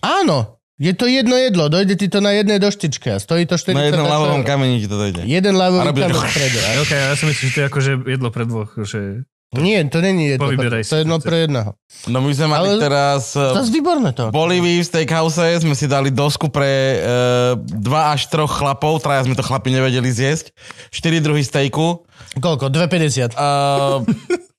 [0.00, 0.38] Áno,
[0.76, 1.68] je to jedno jedlo.
[1.68, 4.40] Dojde ti to na jednej doštičke a stojí to 40 Na jednom euro.
[4.40, 5.20] kameni ti to dojde.
[5.22, 6.58] Jeden to- kameň v strede.
[6.60, 9.28] A- Ok, ja si myslím, že to je akože jedlo pre dvoch, že
[9.60, 10.48] Nie, to není jedno.
[10.48, 11.70] Povyberaj To je jedno pre jedného.
[12.10, 13.36] No my sme mali Ale- teraz...
[13.36, 14.30] To je výborné to.
[14.30, 19.28] V Bolívii v steakhouse sme si dali dosku pre uh, dva až troch chlapov, traja
[19.28, 20.50] sme to chlapi nevedeli zjesť,
[20.90, 22.02] 4 druhy stejku,
[22.40, 22.72] Koľko?
[22.72, 23.38] 2,50.
[23.38, 24.02] uh,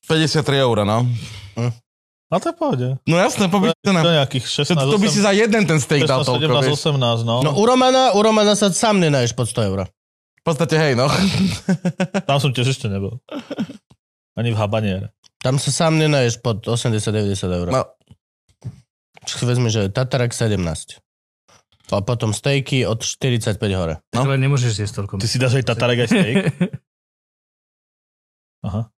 [0.08, 1.04] 53 eur, no.
[2.34, 2.88] A to je pohode.
[3.06, 4.26] No jasné, To je na...
[4.26, 6.76] nejakých 16, To, to by si za jeden ten steak dal 16, toľko, 17, vieš.
[7.22, 7.36] 18, no.
[7.46, 9.80] No u Romana, u Romana sa sám nenaješ pod 100 eur.
[10.42, 11.06] V podstate hej, no.
[12.26, 13.22] Tam som tiež ešte nebol.
[14.36, 15.08] Ani v Habaniere.
[15.40, 17.68] Tam sa sám nenaješ pod 80-90 eur.
[17.70, 17.84] no.
[19.26, 20.62] Čo si vezmi, že Tatarak 17.
[21.88, 24.02] A potom stejky od 45 hore.
[24.12, 24.22] No.
[24.22, 25.14] ale nemôžeš zjesť toľko.
[25.18, 26.36] Ty si dáš aj tatarek aj steak?
[28.64, 28.90] Aha.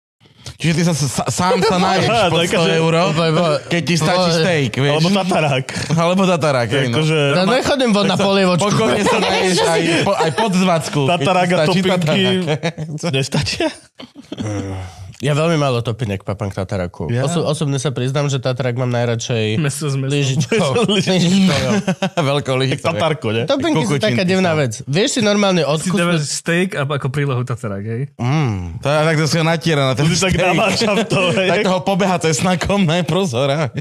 [0.57, 2.94] Čiže ty sa, sa sám sa naješ Aha, pod to je 100 akože- eur,
[3.35, 4.92] Bo- keď ti stačí steak, vieš.
[4.96, 5.66] Alebo tatarák.
[5.99, 6.94] Alebo tatarák, hej, no.
[6.96, 8.62] Akože Ja nechodím von na polievočku.
[8.64, 11.01] Pokojne sa naješ aj, po, aj pod zvacku.
[11.05, 13.11] tatarák a topinky tatarák.
[13.11, 13.68] nestačia?
[15.18, 17.09] Ja veľmi málo topinek papám k Tataraku.
[17.09, 17.24] Ja?
[17.24, 20.12] Oso- osobne sa priznám, že Tatarak mám najradšej Meso s mesom.
[20.12, 20.68] lyžičkou.
[20.85, 20.92] Lyžičkou.
[21.09, 21.72] Lyžičkou.
[22.29, 22.87] Veľkou lyžicou.
[22.90, 23.42] Tatarko, ne?
[23.44, 24.85] Topinky sú taká divná vec.
[24.85, 25.96] Vieš si normálne Si odkus...
[25.96, 28.02] dávaš steak a ako prílohu tatarák, hej?
[28.14, 28.76] Mm.
[28.76, 30.37] To je tak, to si ho natiera na ten Ty tak steak.
[30.38, 31.48] namáča v to, hej.
[31.48, 33.48] Tak toho pobeha cesnakom, ne, prozor.
[33.48, 33.72] a-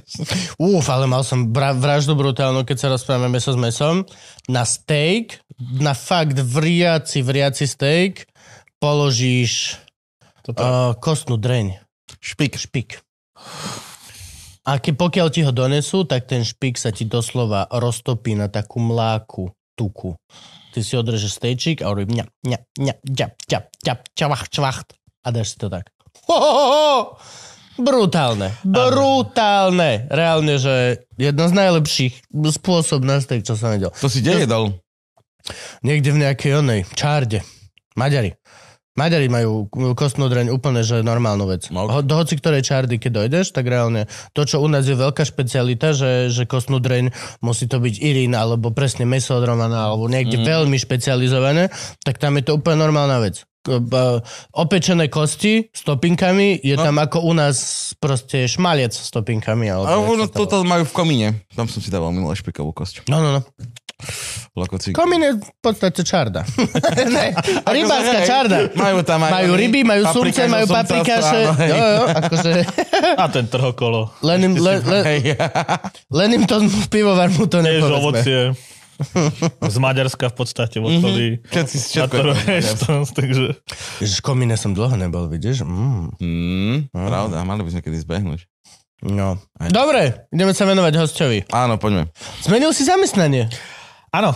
[0.55, 4.07] Uf, ale mal som bra- vraždu brutálnu, keď sa rozprávame meso s mesom.
[4.47, 5.43] Na steak,
[5.75, 8.23] na fakt vriaci, vriaci steak,
[8.79, 9.83] položíš
[10.53, 11.81] uh, kostnú dreň.
[12.21, 12.57] Špik.
[12.61, 12.89] Špik.
[14.65, 18.81] A ke, pokiaľ ti ho donesú, tak ten špik sa ti doslova roztopí na takú
[18.81, 20.17] mláku tuku.
[20.73, 24.87] Ty si odrežeš stejčík a urobí mňa, mňa, mňa, ďap, ďap, ďap, čavacht, čvacht
[25.21, 25.93] a dáš si to tak.
[26.25, 26.93] Ho, ho, ho, ho.
[27.75, 28.55] Brutálne.
[28.63, 30.07] Brutálne.
[30.07, 33.91] Reálne, že jedno z najlepších spôsob na steak, čo som vedel.
[33.99, 34.79] To si kde jedol?
[35.85, 37.43] Niekde v nejakej onej čárde.
[37.99, 38.33] Maďari.
[38.95, 41.67] Maďari majú kostnú dreň úplne, že normálnu vec.
[41.67, 41.83] No.
[41.83, 45.19] Ho, do hoci ktorej čárdy, keď dojdeš, tak reálne to, čo u nás je veľká
[45.27, 47.11] špecialita, že, že kostnú dreň
[47.43, 50.47] musí to byť irín, alebo presne meso od romana, alebo niekde mm.
[50.47, 51.67] veľmi špecializované,
[52.07, 53.43] tak tam je to úplne normálna vec.
[54.55, 56.87] Opečené kosti s topinkami, je No.
[56.87, 59.75] tam ako u nás proste šmalec s topinkami.
[59.75, 61.27] Alebo A ono to toto majú v komíne.
[61.51, 63.11] Tam som si dával minulé špikovú kosť.
[63.11, 63.41] No, no, no.
[64.55, 64.95] Lokocík.
[64.95, 66.47] Komín je v podstate čarda.
[67.15, 67.35] ne,
[67.67, 68.71] rybárska čarda.
[68.71, 70.63] Majú tam aj Majú ryby, majú sumce, majú
[71.59, 71.69] hej.
[71.75, 72.51] Jo, jo, akože...
[73.19, 74.15] A ten trhokolo.
[74.23, 74.99] Len im, le, le,
[76.07, 76.63] len im to
[76.93, 77.99] pivovar mu to nepovedzme.
[77.99, 78.39] ovocie.
[79.59, 81.27] Z Maďarska v podstate v okolí.
[81.51, 81.99] Všetci,
[83.11, 83.59] takže...
[83.99, 85.67] Ježiš, komíne som dlho nebol, vidíš?
[85.67, 86.15] Mm.
[86.23, 88.47] Mm, pravda, mali by sme kedy zbehnúť.
[89.03, 89.35] No.
[89.67, 91.43] Dobre, ideme sa venovať hostovi.
[91.51, 92.07] Áno, poďme.
[92.39, 93.51] Zmenil si zamestnanie.
[94.15, 94.31] Áno,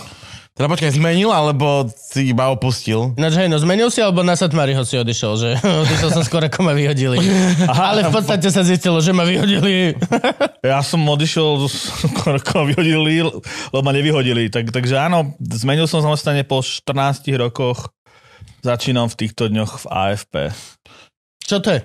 [0.59, 3.15] Teda počkaj, zmenil, alebo si iba opustil?
[3.15, 5.49] Ináč hej, no zmenil si, alebo na Satmariho si odišiel, že
[5.87, 7.15] odišiel som skôr, ako ma vyhodili.
[7.63, 9.95] Ale v podstate sa zistilo, že ma vyhodili.
[10.67, 13.23] ja som odišiel, skoro ako ma vyhodili,
[13.71, 14.51] lebo ma nevyhodili.
[14.51, 16.91] Tak, takže áno, zmenil som zamestnanie po 14
[17.39, 17.95] rokoch.
[18.59, 20.35] Začínam v týchto dňoch v AFP.
[21.39, 21.79] Čo to je?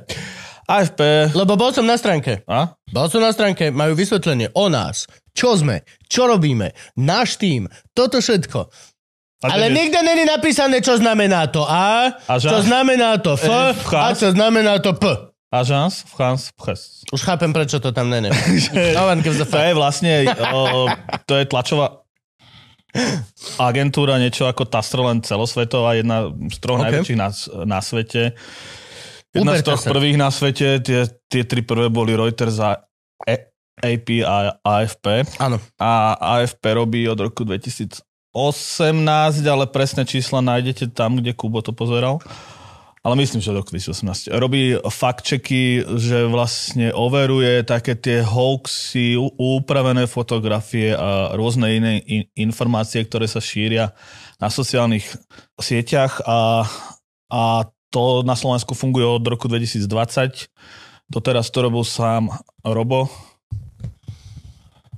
[0.65, 1.01] AFP...
[1.37, 2.41] Lebo bol som na stránke.
[2.49, 2.73] A?
[2.89, 5.05] Bol som na stránke, majú vysvetlenie o nás.
[5.35, 8.71] Čo sme, čo robíme, náš tým, toto všetko.
[9.45, 13.45] A Ale tedy- nikde není napísané, čo znamená to A, A čo znamená to F
[13.45, 15.05] E, a čo znamená to P.
[15.55, 17.07] Agence France Presse.
[17.15, 18.27] Už chápem, prečo to tam není.
[18.97, 20.91] No To je vlastne, o,
[21.31, 22.03] to je tlačová
[23.59, 26.83] agentúra, niečo ako Tastra, len celosvetová, jedna z troch Ok.
[26.83, 26.91] okay.
[26.91, 27.29] najväčších na,
[27.67, 28.39] na svete.
[29.35, 29.91] Jedna Uber z troch Tasser.
[29.91, 32.87] prvých na svete, tie, tie tri prvé boli Reuters a
[33.27, 33.51] e,
[33.83, 35.27] AP a AFP.
[35.43, 35.59] Áno.
[35.83, 37.99] A AFP robí od roku 2018,
[39.43, 42.23] ale presné čísla nájdete tam, kde Kubo to pozeral.
[43.05, 44.33] Ale myslím, že rok 2018.
[44.33, 53.05] Robí fact-checky, že vlastne overuje také tie hoaxy, úpravené fotografie a rôzne iné in- informácie,
[53.05, 53.93] ktoré sa šíria
[54.41, 55.05] na sociálnych
[55.61, 56.65] sieťach a,
[57.29, 60.51] a to na Slovensku funguje od roku 2020.
[61.07, 62.27] Doteraz to robil sám
[62.67, 63.07] Robo,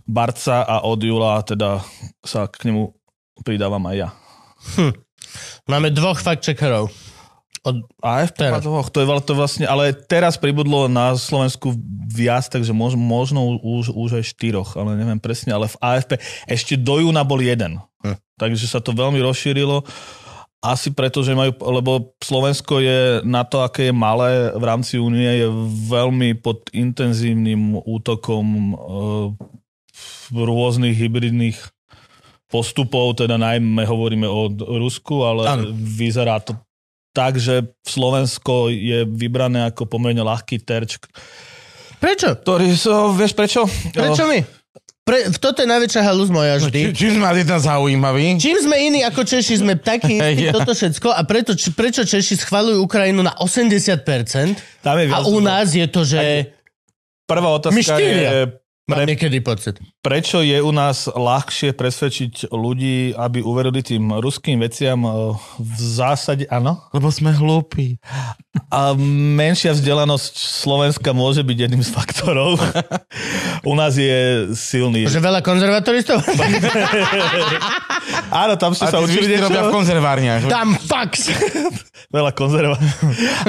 [0.08, 1.82] Barca a od júla teda
[2.24, 2.94] sa k nemu
[3.44, 4.08] pridávam aj ja.
[5.70, 6.88] Máme dvoch fact-checkerov.
[7.66, 7.82] Od...
[7.98, 11.74] AFP má dvoch, to je, to vlastne, ale teraz pribudlo na Slovensku
[12.06, 16.78] viac, takže mož, možno už, už aj štyroch, ale neviem presne, ale v AFP ešte
[16.78, 17.82] do júna bol jeden.
[18.06, 18.14] Hm.
[18.38, 19.82] Takže sa to veľmi rozšírilo.
[20.64, 25.28] Asi preto, že majú, lebo Slovensko je na to, aké je malé v rámci únie,
[25.28, 25.48] je
[25.86, 28.74] veľmi pod intenzívnym útokom e,
[30.34, 31.58] rôznych hybridných
[32.50, 35.62] postupov, teda najmä hovoríme o Rusku, ale Áno.
[35.74, 36.56] vyzerá to
[37.10, 41.00] tak, že Slovensko je vybrané ako pomerne ľahký terč,
[41.96, 42.36] Prečo?
[42.36, 43.64] ktorý so, vieš prečo?
[43.96, 44.40] Prečo my?
[45.06, 46.80] Pre, toto je najväčšia halus moja Či, vždy.
[46.90, 48.42] čím sme ten zaujímavý?
[48.42, 50.18] Čím sme iní ako Češi, sme takí,
[50.50, 50.50] Ja.
[50.50, 54.02] toto všetko a preto, či, prečo Češi schvalujú Ukrajinu na 80%
[54.82, 56.50] Tam je a u nás je to, že
[57.26, 58.50] Prvá My otázka je,
[58.86, 59.82] mám pre, niekedy pocit.
[59.98, 65.10] prečo je u nás ľahšie presvedčiť ľudí, aby uverili tým ruským veciam e,
[65.58, 66.78] v zásade, áno.
[66.94, 67.98] Lebo sme hlúpi.
[68.70, 68.94] A
[69.36, 72.56] menšia vzdelanosť Slovenska môže byť jedným z faktorov.
[73.66, 75.10] u nás je silný.
[75.10, 76.22] Že veľa konzervatoristov?
[78.30, 79.74] Áno, tam ste A sa učili zvyšní robia v niečo.
[79.74, 80.42] konzervárniach.
[80.46, 81.30] Tam fax.
[82.16, 82.78] Veľa konzerva.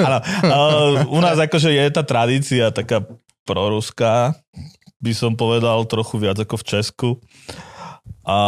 [0.02, 3.06] Áno, uh, u nás akože je tá tradícia taká
[3.46, 4.34] proruská,
[4.98, 7.08] by som povedal trochu viac ako v Česku.
[8.26, 8.38] A,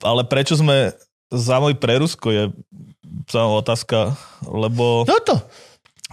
[0.00, 0.94] ale prečo sme
[1.28, 2.44] za môj pre Rusko je
[3.28, 3.98] zaujímavá otázka,
[4.46, 5.42] lebo Toto.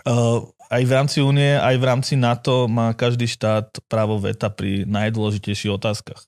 [0.07, 4.87] uh, aj v rámci únie, aj v rámci NATO má každý štát právo veta pri
[4.87, 6.23] najdôležitejších otázkach.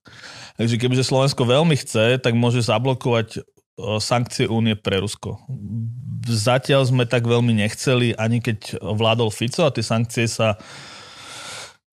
[0.59, 5.39] Takže kebyže Slovensko veľmi chce, tak môže zablokovať o, sankcie únie pre Rusko.
[6.27, 10.59] Zatiaľ sme tak veľmi nechceli, ani keď vládol Fico a tie sankcie sa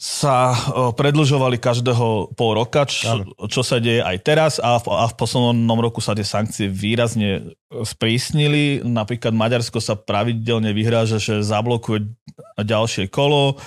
[0.00, 3.20] sa o, predlžovali každého pol roka, čo,
[3.52, 7.52] čo sa deje aj teraz a v, a v poslednom roku sa tie sankcie výrazne
[7.68, 8.80] sprísnili.
[8.80, 12.16] Napríklad Maďarsko sa pravidelne vyhráža, že zablokuje
[12.56, 13.60] ďalšie kolo.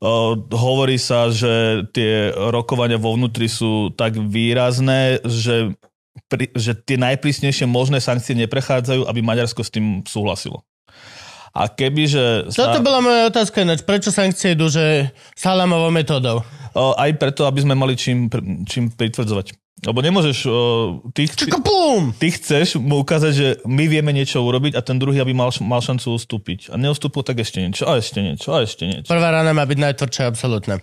[0.00, 5.76] O, hovorí sa, že tie rokovania vo vnútri sú tak výrazné, že,
[6.32, 10.64] pri, že tie najprísnejšie možné sankcie neprechádzajú, aby Maďarsko s tým súhlasilo.
[11.54, 12.50] A kebyže...
[12.50, 13.86] Toto bola moja otázka ináč.
[13.86, 16.42] Prečo sankcie idú, že salamovou metódou?
[16.74, 18.26] O, aj preto, aby sme mali čím,
[18.66, 19.54] čím pritvrdzovať.
[19.86, 20.38] Lebo nemôžeš...
[20.50, 20.58] O,
[21.14, 21.30] ty,
[21.62, 22.10] bum!
[22.18, 25.78] ty chceš mu ukázať, že my vieme niečo urobiť a ten druhý, aby mal, mal
[25.78, 26.74] šancu ustúpiť.
[26.74, 29.06] A neustúpil, tak ešte niečo, a ešte niečo, a ešte niečo.
[29.06, 30.82] Prvá rána má byť najtvrdšia, absolútne.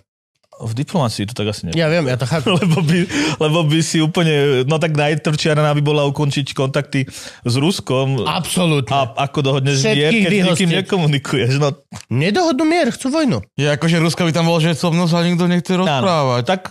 [0.62, 1.74] V diplomácii to tak asi nie.
[1.74, 2.54] Ja viem, ja to chápem.
[2.62, 2.98] lebo, by,
[3.42, 7.02] lebo by si úplne, no tak najtvrdšia rana by bola ukončiť kontakty
[7.42, 8.94] s Ruskom Absolútne.
[8.94, 10.78] a ako dohodneš mier, keď s nikým vyhostiť.
[10.86, 11.52] nekomunikuješ.
[11.58, 11.74] No,
[12.08, 13.42] Nedohodnú mier, chcú vojnu.
[13.58, 16.42] Je akože Rusko by tam bolo, že so mnou sa nikto nechce rozprávať.
[16.46, 16.70] tak,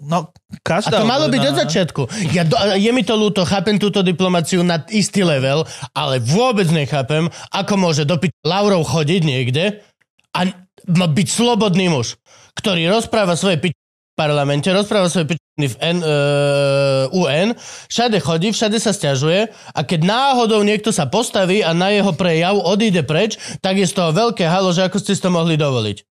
[0.00, 1.04] no, A každá...
[1.04, 2.02] to malo byť od začiatku.
[2.32, 7.28] Ja do, je mi to ľúto, chápem túto diplomáciu na istý level, ale vôbec nechápem,
[7.52, 9.84] ako môže do pič- Laurov chodiť niekde
[10.32, 10.48] a
[10.88, 12.16] byť slobodný muž,
[12.60, 17.56] ktorý rozpráva svoje pič v parlamente, rozpráva svoje pičiny v N, uh, UN,
[17.88, 22.60] všade chodí, všade sa stiažuje a keď náhodou niekto sa postaví a na jeho prejav
[22.60, 26.04] odíde preč, tak je z toho veľké halo, že ako ste si to mohli dovoliť.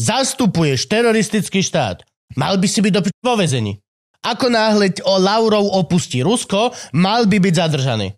[0.00, 2.00] Zastupuješ teroristický štát.
[2.40, 3.76] Mal by si byť do pič- vo vezení.
[4.22, 8.14] Ako náhle o Laurov opustí Rusko, mal by byť zadržaný.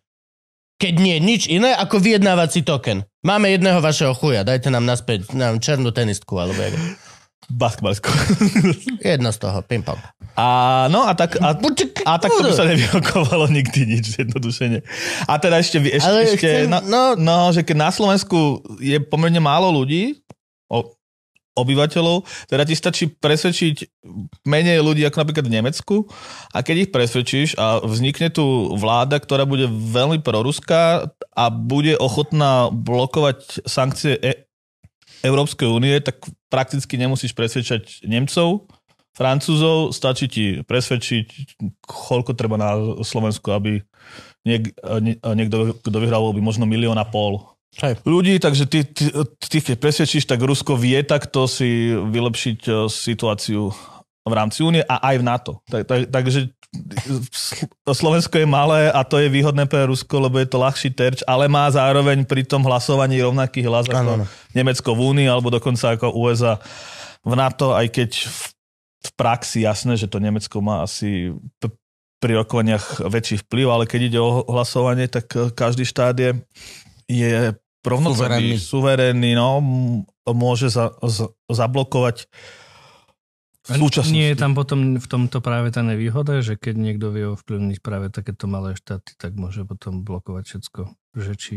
[0.76, 3.08] Keď nie nič iné ako vyjednávací token.
[3.24, 6.76] Máme jedného vašeho chuja, dajte nám naspäť nám černú tenistku, alebo jak.
[7.50, 8.08] Basketbalsko.
[9.04, 9.96] Jedno z toho, pimpom.
[10.34, 10.46] A
[10.90, 14.80] no a tak, a, a tak to by sa nevyrokovalo nikdy nič, jednoduše nie.
[15.30, 18.98] A teda ešte, ešte, Ale ešte chcem- no, no- no, že keď na Slovensku je
[18.98, 20.18] pomerne málo ľudí,
[20.66, 20.90] o,
[21.54, 24.02] obyvateľov, teda ti stačí presvedčiť
[24.42, 25.96] menej ľudí ako napríklad v Nemecku
[26.50, 32.74] a keď ich presvedčíš a vznikne tu vláda, ktorá bude veľmi proruská a bude ochotná
[32.74, 34.50] blokovať sankcie e-
[35.24, 36.20] Európskej únie, tak
[36.52, 38.68] prakticky nemusíš presvedčať Nemcov,
[39.14, 41.26] Francúzov, stačí ti presvedčiť,
[41.86, 42.74] koľko treba na
[43.06, 43.78] Slovensku, aby
[44.42, 48.02] niek- nie- niekto, kto vyhral by možno milión a pol Hej.
[48.02, 53.70] ľudí, takže ty, ty, ty keď presvedčíš, tak Rusko vie takto si vylepšiť eh, situáciu
[54.24, 55.52] v rámci únie a aj v NATO.
[55.68, 56.50] Tak, tak, takže
[57.30, 61.22] Sl- Slovensko je malé a to je výhodné pre Rusko, lebo je to ľahší terč,
[61.24, 64.24] ale má zároveň pri tom hlasovaní rovnaký hlas ako áno.
[64.52, 66.58] Nemecko v Únii alebo dokonca ako USA
[67.24, 68.40] v NATO, aj keď v,
[69.06, 71.32] v praxi jasné, že to Nemecko má asi
[71.62, 71.72] p-
[72.20, 76.30] pri rokovaniach väčší vplyv, ale keď ide o hlasovanie, tak eh, každý štát je,
[77.08, 77.52] je
[77.84, 79.30] rovnocenný, Suverénny.
[79.30, 79.60] suverénny, no,
[80.32, 82.24] môže za, z, zablokovať
[83.64, 84.12] v súčasnosti.
[84.12, 88.12] Nie je tam potom v tomto práve tá nevýhoda, že keď niekto vie ovplyvniť práve
[88.12, 90.80] takéto malé štáty, tak môže potom blokovať všetko.
[91.16, 91.56] Že či...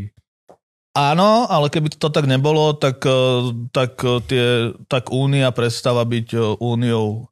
[0.95, 4.45] Áno, ale keby to tak nebolo, tak, eh, tak, eh, tie,
[4.87, 7.27] tak únia prestáva byť eh, úniou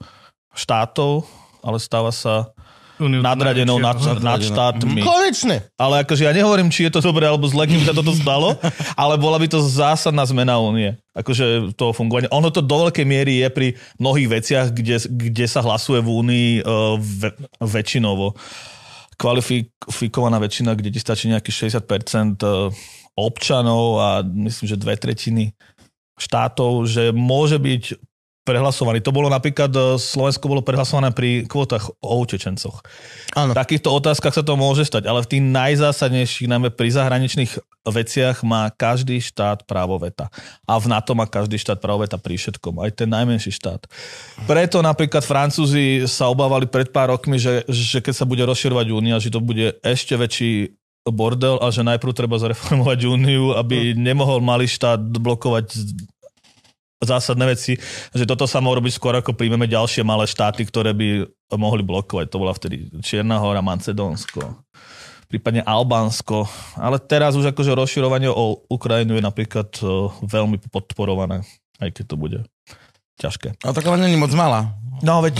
[0.52, 1.24] štátov,
[1.64, 2.52] ale stáva sa
[2.96, 5.04] Uniu nadradenou nad, nad štátmi.
[5.04, 5.68] Konečne.
[5.76, 8.56] Ale akože ja nehovorím, či je to dobré alebo zle, kým sa toto stalo,
[9.02, 10.96] ale bola by to zásadná zmena únie.
[11.12, 12.32] Akože toho fungovania.
[12.32, 13.68] Ono to do veľkej miery je pri
[14.00, 18.36] mnohých veciach, kde, kde sa hlasuje v únii uh, ve, väčšinovo.
[19.16, 22.72] Kvalifikovaná väčšina, kde ti stačí nejakých 60% uh,
[23.16, 25.56] občanov a myslím, že dve tretiny
[26.16, 28.15] štátov, že môže byť
[28.46, 29.02] prehlasovaný.
[29.02, 32.86] To bolo napríklad, uh, Slovensko bolo prehlasované pri kvotách o utečencoch.
[33.34, 33.52] Áno.
[33.52, 37.58] V takýchto otázkach sa to môže stať, ale v tých najzásadnejších, najmä pri zahraničných
[37.90, 40.30] veciach má každý štát právo veta.
[40.70, 43.90] A v NATO má každý štát právo veta pri všetkom, aj ten najmenší štát.
[44.46, 49.22] Preto napríklad Francúzi sa obávali pred pár rokmi, že, že keď sa bude rozširovať únia,
[49.22, 54.66] že to bude ešte väčší bordel a že najprv treba zreformovať úniu, aby nemohol malý
[54.66, 55.78] štát blokovať
[57.04, 57.76] zásadné veci,
[58.16, 61.28] že toto sa mohlo robiť skôr ako príjmeme ďalšie malé štáty, ktoré by
[61.60, 62.32] mohli blokovať.
[62.32, 64.64] To bola vtedy Čierna hora, Macedónsko,
[65.28, 66.48] prípadne Albánsko.
[66.80, 71.44] Ale teraz už akože rozširovanie o Ukrajinu je napríklad o, veľmi podporované,
[71.84, 72.40] aj keď to bude
[73.20, 73.60] ťažké.
[73.64, 74.76] A taká není moc malá.
[75.04, 75.36] No veď,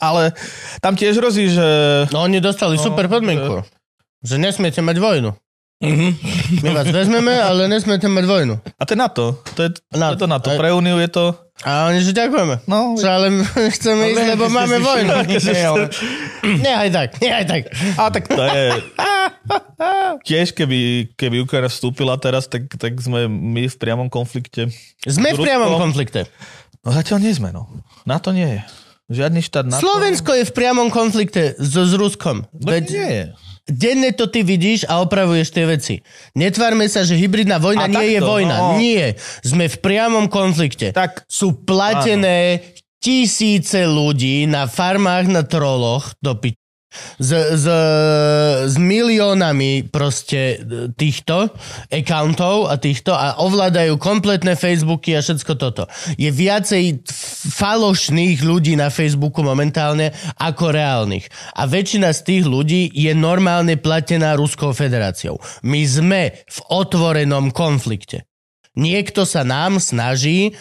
[0.00, 0.32] ale
[0.80, 1.66] tam tiež hrozí, že
[2.08, 3.60] No oni dostali No, super podmienku.
[4.24, 5.30] Že nesmiete mať vojnu.
[5.78, 8.58] My vás vezmeme, ale nesmiete mať vojnu.
[8.58, 9.24] A to je NATO.
[9.54, 10.10] To je, NATO.
[10.10, 10.48] je to NATO.
[10.58, 11.24] Pre Úniu je to...
[11.62, 12.66] A oni, že ďakujeme.
[12.70, 13.42] No, Čo, ale
[13.78, 15.10] chceme ísť, lebo máme vojnu.
[15.38, 15.86] Nie, ale...
[16.42, 17.62] Nie aj tak, nie aj tak.
[17.98, 18.66] a tak to je...
[20.22, 24.70] Tiež keby, keby Ukrajina vstúpila teraz, tak, tak sme my v priamom konflikte.
[25.02, 26.30] Sme v priamom konflikte.
[26.82, 27.66] No zatiaľ nie sme, no.
[28.06, 28.60] NATO nie je.
[29.18, 29.82] Žiadny štát NATO...
[29.82, 32.46] Slovensko je v priamom konflikte so, s Ruskom.
[32.54, 33.24] No, Veď nie je.
[33.68, 35.94] Denne to ty vidíš a opravuješ tie veci.
[36.34, 38.56] Netvárme sa, že hybridná vojna A nie je takto, vojna.
[38.56, 38.66] no.
[38.76, 39.14] Nie.
[39.40, 40.90] Sme v priamom konflikte.
[40.90, 42.64] Tak Sú platené
[42.98, 46.58] tisíce ľudí na farmách na troloch do pi-
[47.20, 47.66] s, s,
[48.64, 50.62] s miliónami proste
[50.96, 51.52] týchto
[51.92, 55.84] accountov a týchto a ovládajú kompletné Facebooky a všetko toto.
[56.16, 57.04] Je viacej
[57.52, 61.28] falošných ľudí na Facebooku momentálne ako reálnych.
[61.60, 65.36] A väčšina z tých ľudí je normálne platená Ruskou federáciou.
[65.60, 68.24] My sme v otvorenom konflikte.
[68.78, 70.54] Niekto sa nám snaží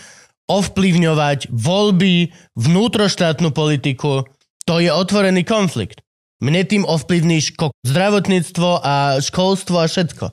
[0.47, 4.25] ovplyvňovať voľby, vnútroštátnu politiku.
[4.65, 6.06] To je otvorený konflikt.
[6.38, 10.25] Mne tým ovplyvníš ko- zdravotníctvo a školstvo a všetko.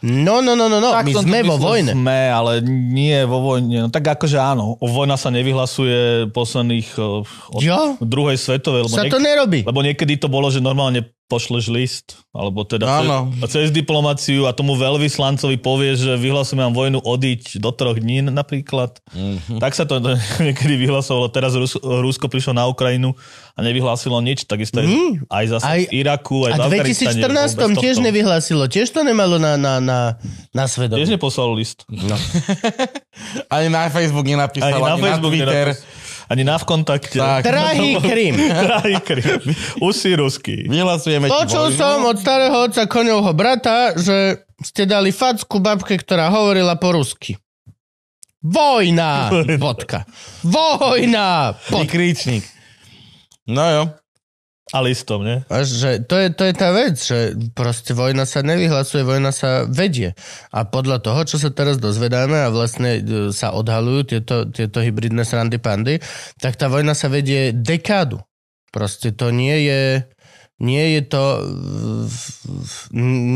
[0.00, 0.90] No, no, no, no, no.
[0.90, 1.92] Tak my sme vo vojne.
[1.92, 3.84] Sme, ale nie vo vojne.
[3.84, 7.20] No tak akože áno, vojna sa nevyhlasuje posledných o,
[7.52, 8.00] od Jo?
[8.00, 9.60] druhej svetovej, lebo, Sa niek- to nerobí.
[9.60, 13.30] lebo niekedy to bolo, že normálne pošleš list, alebo teda Áno.
[13.40, 18.20] cez, cez diplomáciu a tomu veľvyslancovi povieš, že vyhlasujem vám vojnu odiť do troch dní
[18.24, 18.98] napríklad.
[19.08, 19.56] Mhm.
[19.56, 20.02] Tak sa to
[20.42, 21.28] niekedy vyhlasovalo.
[21.28, 23.14] Teraz Rus- Rusko prišlo na Ukrajinu
[23.52, 25.24] a nevyhlásilo nič, takisto Mhm.
[25.24, 27.22] aj zase Aj- v Iraku, aj A v v Afganistane.
[27.22, 28.62] 2014 bez tiež nevyhlásilo.
[28.66, 29.98] Tiež to nemalo na, na, na,
[30.50, 30.98] na svedomí.
[30.98, 31.86] Tiež neposlal list.
[33.48, 35.68] Ani na Facebook nenapísal, Ani na Facebook, Twitter.
[35.70, 35.98] nenapísal.
[36.30, 37.18] Ani na v kontakte.
[37.18, 37.42] Tak.
[37.42, 38.38] Drahý Krym.
[38.70, 39.42] Drahý Krym.
[39.82, 40.70] Už si ruský.
[40.70, 46.78] Vyhlasujeme Počul som od starého otca koňovho brata, že ste dali facku babke, ktorá hovorila
[46.78, 47.34] po rusky.
[48.40, 49.28] Vojna!
[49.60, 50.06] Bodka.
[50.46, 51.52] Vojna!
[51.58, 51.90] Ty Bodka.
[51.92, 52.46] kríčnik.
[53.50, 53.82] No jo.
[54.70, 55.42] A listom, nie?
[55.50, 59.66] A že to, je, to je tá vec, že proste vojna sa nevyhlasuje, vojna sa
[59.66, 60.14] vedie.
[60.54, 65.26] A podľa toho, čo sa teraz dozvedáme a vlastne e, sa odhalujú tieto, tieto hybridné
[65.26, 65.98] srandy pandy,
[66.38, 68.22] tak tá vojna sa vedie dekádu.
[68.70, 70.06] Proste to nie je,
[70.62, 71.42] nie je to e,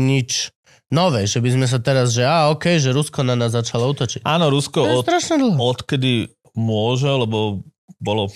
[0.07, 0.55] nič
[0.87, 4.23] nové, že by sme sa teraz, že a ok, že Rusko na nás začalo útočiť.
[4.23, 5.03] Áno, Rusko od,
[5.59, 7.59] odkedy môže, lebo
[7.99, 8.31] bolo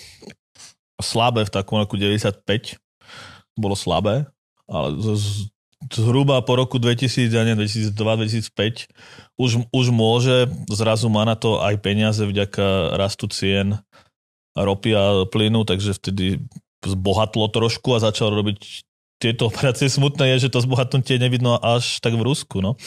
[0.99, 2.75] slabé v takom roku 95.
[3.59, 4.23] Bolo slabé,
[4.71, 5.51] ale z,
[5.91, 8.87] zhruba po roku 2000, ja neviem, 2002-2005
[9.35, 13.79] už, už môže, zrazu má na to aj peniaze vďaka rastu cien
[14.55, 16.43] ropy a plynu, takže vtedy
[16.83, 18.87] zbohatlo trošku a začal robiť
[19.19, 19.91] tieto operácie.
[19.91, 22.79] Smutné je, že to zbohatnutie nevidno až tak v Rusku, no.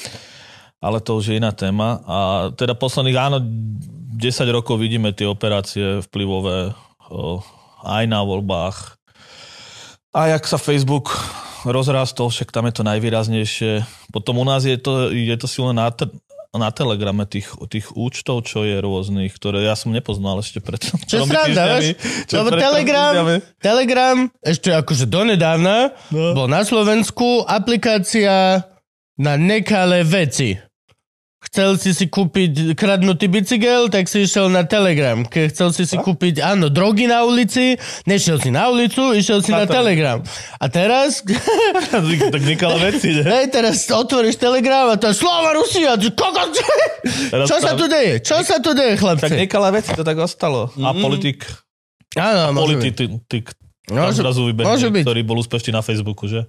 [0.82, 2.02] Ale to už je iná téma.
[2.04, 2.16] A
[2.58, 4.18] teda posledných, áno, 10
[4.50, 6.74] rokov vidíme tie operácie vplyvové
[7.86, 9.01] aj na voľbách.
[10.12, 11.08] A jak sa Facebook
[11.64, 13.72] rozrastol, však tam je to najvýraznejšie.
[14.12, 15.88] Potom u nás je to, je to silné na,
[16.52, 21.24] na telegrame tých, tých účtov, čo je rôznych, ktoré ja som nepoznal ešte pred Čo
[21.24, 21.90] tromi sranda, týždňami.
[22.28, 23.36] Čo Lebo pred tromi Telegram, týždňami.
[23.62, 25.76] Telegram, ešte akože donedávna,
[26.12, 26.36] No.
[26.36, 28.68] bol na Slovensku aplikácia
[29.16, 30.60] na nekalé veci.
[31.52, 35.20] Chcel si si kúpiť kradnutý bicykel, tak si išiel na Telegram.
[35.20, 37.76] Keď chcel si si kúpiť, áno, drogy na ulici,
[38.08, 40.24] nešiel si na ulicu, išiel si na, Na Telegram.
[40.56, 41.20] A teraz,
[42.32, 43.20] tak nekalé veci, ne?
[43.20, 46.56] hej, teraz otvoríš Telegram a to je Slova Rusia, kokos!
[47.44, 48.24] Čo sa tu deje?
[48.24, 49.36] Čo sa tu deje, Tak chlapci?
[49.36, 50.72] nekalé veci to tak ostalo.
[50.80, 51.44] A politik,
[52.16, 54.24] Áno, politik, tam Môže-
[54.56, 55.04] môže byť.
[55.04, 56.48] ktorý bol úspešný na Facebooku, že?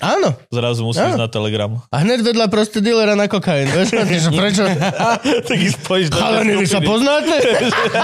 [0.00, 0.32] Áno.
[0.48, 1.12] Zrazu musí Áno.
[1.12, 1.72] ísť na Telegram.
[1.92, 3.68] A hneď vedľa proste dealera na kokain.
[3.68, 3.90] Vieš,
[4.24, 4.64] že prečo?
[5.48, 7.36] tak ich spojíš do Chalani, vy sa poznáte?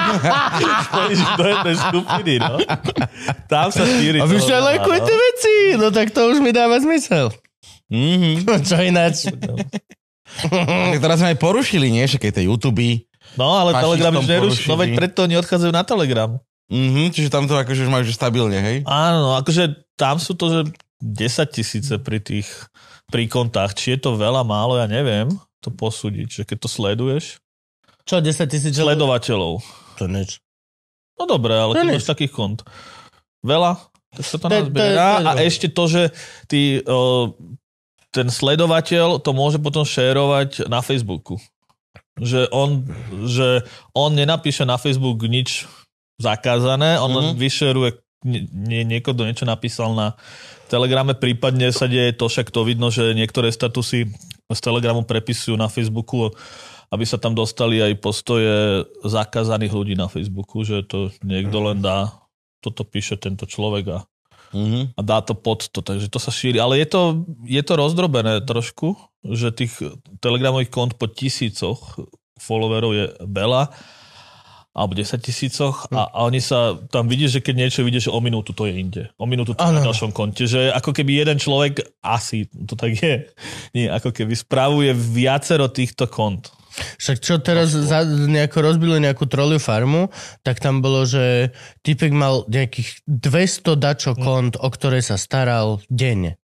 [0.86, 2.56] Spojíš do jednej skupiny, no.
[3.48, 4.18] Tam sa šíri.
[4.20, 5.20] A vy no, lajkujete no.
[5.22, 5.56] veci.
[5.80, 7.32] No tak to už mi dáva zmysel.
[7.88, 8.44] Mhm.
[8.66, 9.30] Čo ináč?
[10.44, 12.04] Tak teraz sme aj porušili, nie?
[12.04, 13.08] Že keď to YouTube.
[13.40, 14.68] No, ale Telegram už neruší.
[14.68, 16.30] No veď preto oni odchádzajú na Telegram.
[16.66, 18.76] Mhm, čiže tam to akože už majú že stabilne, hej?
[18.90, 20.60] Áno, akože tam sú to, že
[20.98, 21.12] 10
[21.50, 22.48] tisíce pri tých
[23.06, 23.72] pri kontách.
[23.72, 27.24] Či je to veľa, málo, ja neviem to posúdiť, že keď to sleduješ.
[28.02, 28.72] Čo, 10 tisíc?
[28.72, 29.62] Sledovateľov.
[29.96, 30.38] To nič.
[31.14, 31.94] No dobre, ale To to nič.
[31.96, 32.58] máš takých kont.
[33.40, 33.78] Veľa?
[34.10, 35.08] Tak sa To- to nazbiera.
[35.18, 35.44] A dobré.
[35.44, 36.02] ešte to, že
[36.44, 37.34] ty, o,
[38.10, 41.36] ten sledovateľ to môže potom šérovať na Facebooku.
[42.16, 42.82] Že on,
[43.24, 43.60] že
[43.92, 45.68] on nenapíše na Facebook nič
[46.16, 47.36] zakázané, on len Mhm.
[47.36, 47.90] vyšeruje
[48.24, 50.16] nie, nie, niekto niečo napísal na
[50.66, 54.10] Telegrame, prípadne sa deje to, však to vidno, že niektoré statusy
[54.46, 56.34] z Telegramu prepisujú na Facebooku,
[56.90, 62.14] aby sa tam dostali aj postoje zakázaných ľudí na Facebooku, že to niekto len dá,
[62.62, 63.98] toto píše tento človek a,
[64.54, 64.94] Mhm.
[64.94, 66.62] a dá to pod to, takže to sa šíri.
[66.62, 68.94] Ale je to, je to rozdrobené trošku,
[69.26, 69.74] že tých
[70.22, 71.98] telegramových kont po tisícoch
[72.38, 73.74] followerov je veľa
[74.76, 78.52] alebo 10 tisícoch a, a oni sa tam vidí, že keď niečo vidíš o minútu,
[78.52, 79.02] to je inde.
[79.16, 79.80] O minútu to je Áno.
[79.80, 80.44] na ďalšom konte.
[80.44, 83.24] Že ako keby jeden človek, asi to tak je,
[83.72, 86.52] nie, ako keby spravuje viacero týchto kont.
[87.00, 90.12] Však čo teraz za, nejako rozbili nejakú troliu farmu,
[90.44, 96.36] tak tam bolo, že typek mal nejakých 200 dačo kont, o ktoré sa staral denne.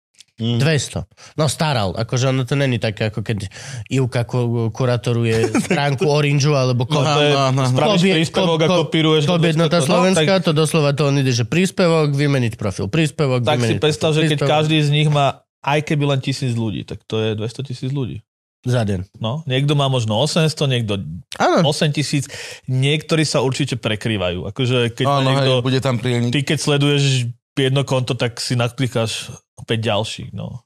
[0.43, 0.59] Mm.
[0.59, 1.07] 200.
[1.33, 3.47] No staral, akože ono to není také, ako keď
[3.87, 5.35] Ivka ku, kuratoruje
[5.67, 7.71] stránku Orangeu alebo ko- No, no, no, no.
[7.71, 9.23] spravíš príspevok a ko- ko- kopíruješ.
[9.25, 13.41] Klub jednota No, Slovenska, tak, to doslova to on ide, že príspevok, vymeniť profil, príspevok,
[13.41, 16.99] tak si predstav, že keď každý z nich má aj keby len tisíc ľudí, tak
[17.05, 18.19] to je 200 tisíc ľudí.
[18.63, 19.19] Za deň.
[19.19, 20.99] No, niekto má možno 800, niekto
[21.35, 21.63] Áno.
[21.65, 22.31] 8 tisíc,
[22.65, 24.43] niektorí sa určite prekrývajú.
[24.45, 26.31] Akože keď Áno, niekto, hej, bude tam príjemník.
[26.31, 29.35] ty keď sleduješ jedno konto, tak si naklikáš
[29.65, 30.31] 5 ďalších.
[30.35, 30.63] No.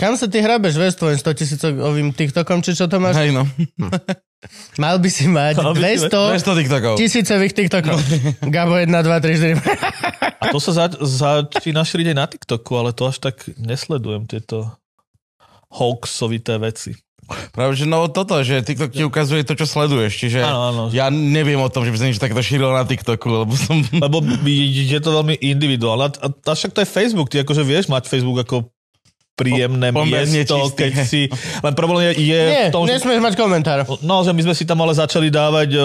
[0.00, 3.20] Kam sa ty hrabeš, vieš, tvojim 100 tisícovým TikTokom, či čo to máš?
[3.20, 3.44] Hej no,
[4.82, 6.92] Mal by si mať Mal by si 200 200 TikTokov.
[6.96, 7.96] tisícových TikTokov.
[8.56, 10.40] Gabo 1, 2, 3, 4.
[10.40, 14.72] A to sa za, začína šíriť aj na TikToku, ale to až tak nesledujem, tieto
[15.68, 16.96] hoaxovité veci.
[17.54, 20.82] Práve, že no toto, že TikTok ti ukazuje to, čo sleduješ, čiže Áno, áno.
[20.90, 23.80] ja neviem o tom, že by som niečo takto šíril na TikToku, lebo som...
[23.90, 26.10] Lebo je to veľmi individuálne.
[26.18, 28.70] A, a však to je Facebook, ty akože vieš mať Facebook ako
[29.38, 31.20] príjemné Po- miesto, čistý, keď si...
[31.64, 33.78] Len problém je, je Nie, v tom, že nesmieš mať komentár.
[34.04, 35.80] No, že my sme si tam ale začali dávať e,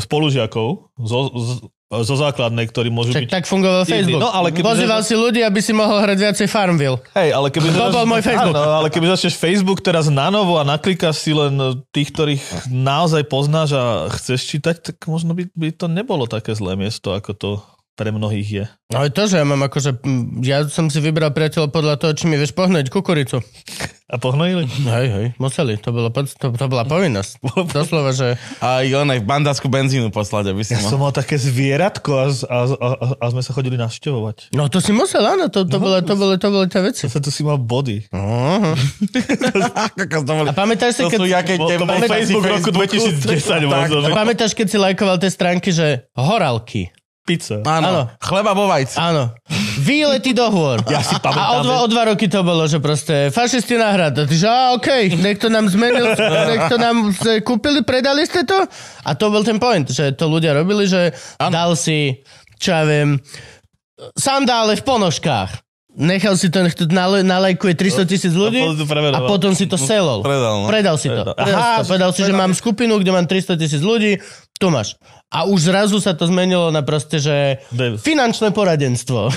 [0.00, 1.48] spolužiakov zo, z,
[1.88, 3.30] zo základnej, ktorí môžu Čak byť...
[3.32, 3.92] tak fungoval Iný.
[3.96, 4.20] Facebook.
[4.20, 7.00] No, ale keby- Pozýval si ľudí, aby si mohol hrať viacej Farmville.
[7.16, 7.64] Hej, ale keby...
[7.72, 8.52] To bol môj Facebook.
[8.52, 12.44] Áno, ale keby začneš Facebook teraz na novo a naklikáš si len e, tých, ktorých
[12.68, 17.30] naozaj poznáš a chceš čítať, tak možno by, by to nebolo také zlé miesto, ako
[17.32, 17.50] to
[17.98, 18.64] pre mnohých je.
[18.88, 19.98] No je to, že ja mám akože,
[20.40, 23.42] ja som si vybral priateľ podľa toho, či mi vieš pohnúť kukuricu.
[24.08, 24.64] A pohnojili?
[24.64, 27.44] Hej, hej, museli, to, bolo, to, to bola povinnosť.
[27.68, 30.88] Doslova, že A i on aj bandásku benzínu poslať, aby si Ja mal.
[30.88, 32.88] som mal také zvieratko a, a, a,
[33.20, 34.56] a, sme sa chodili navštevovať.
[34.56, 37.04] No to si musel, áno, to, to, No, bolo, to, bolo, to boli tie veci.
[37.04, 38.08] Sa tu si mal body.
[40.08, 41.18] To boli- A pamätáš si, To keď...
[41.18, 43.28] sú jaké Bol- to bol temné Facebook roku Facebooku.
[43.28, 43.88] 2010 Tak?
[43.92, 46.88] A pamätáš, keď si lajkoval tie stránky, že horálky.
[47.28, 47.60] Pizza.
[47.60, 47.84] Áno.
[47.84, 48.96] Áno, chleba vo vajci.
[48.96, 49.36] Áno.
[49.84, 50.80] Výlety do hôr.
[50.88, 53.92] Ja si A o pamätám, dva, o dva roky to bolo, že proste fašisti na
[53.92, 54.16] hrad.
[54.16, 56.16] A ty, že á, okej, niekto nám zmenil,
[56.56, 57.12] niekto nám
[57.44, 58.64] kúpili, predali ste to?
[59.04, 62.24] A to bol ten point, že to ľudia robili, že dal si,
[62.56, 63.20] čo ja viem,
[64.16, 65.68] sandále v ponožkách.
[65.98, 68.62] Nechal si to, nech to nalajkuje 300 tisíc ľudí
[69.10, 70.22] a potom si to selol.
[70.22, 70.66] Predal, no.
[70.70, 71.34] Predal si to.
[71.34, 71.88] Predal, Aha, si to.
[71.90, 74.22] Predal si, že mám skupinu, kde mám 300 tisíc ľudí,
[74.58, 74.98] tu máš.
[75.30, 78.00] A už zrazu sa to zmenilo na proste, že Dev.
[78.02, 79.28] finančné poradenstvo.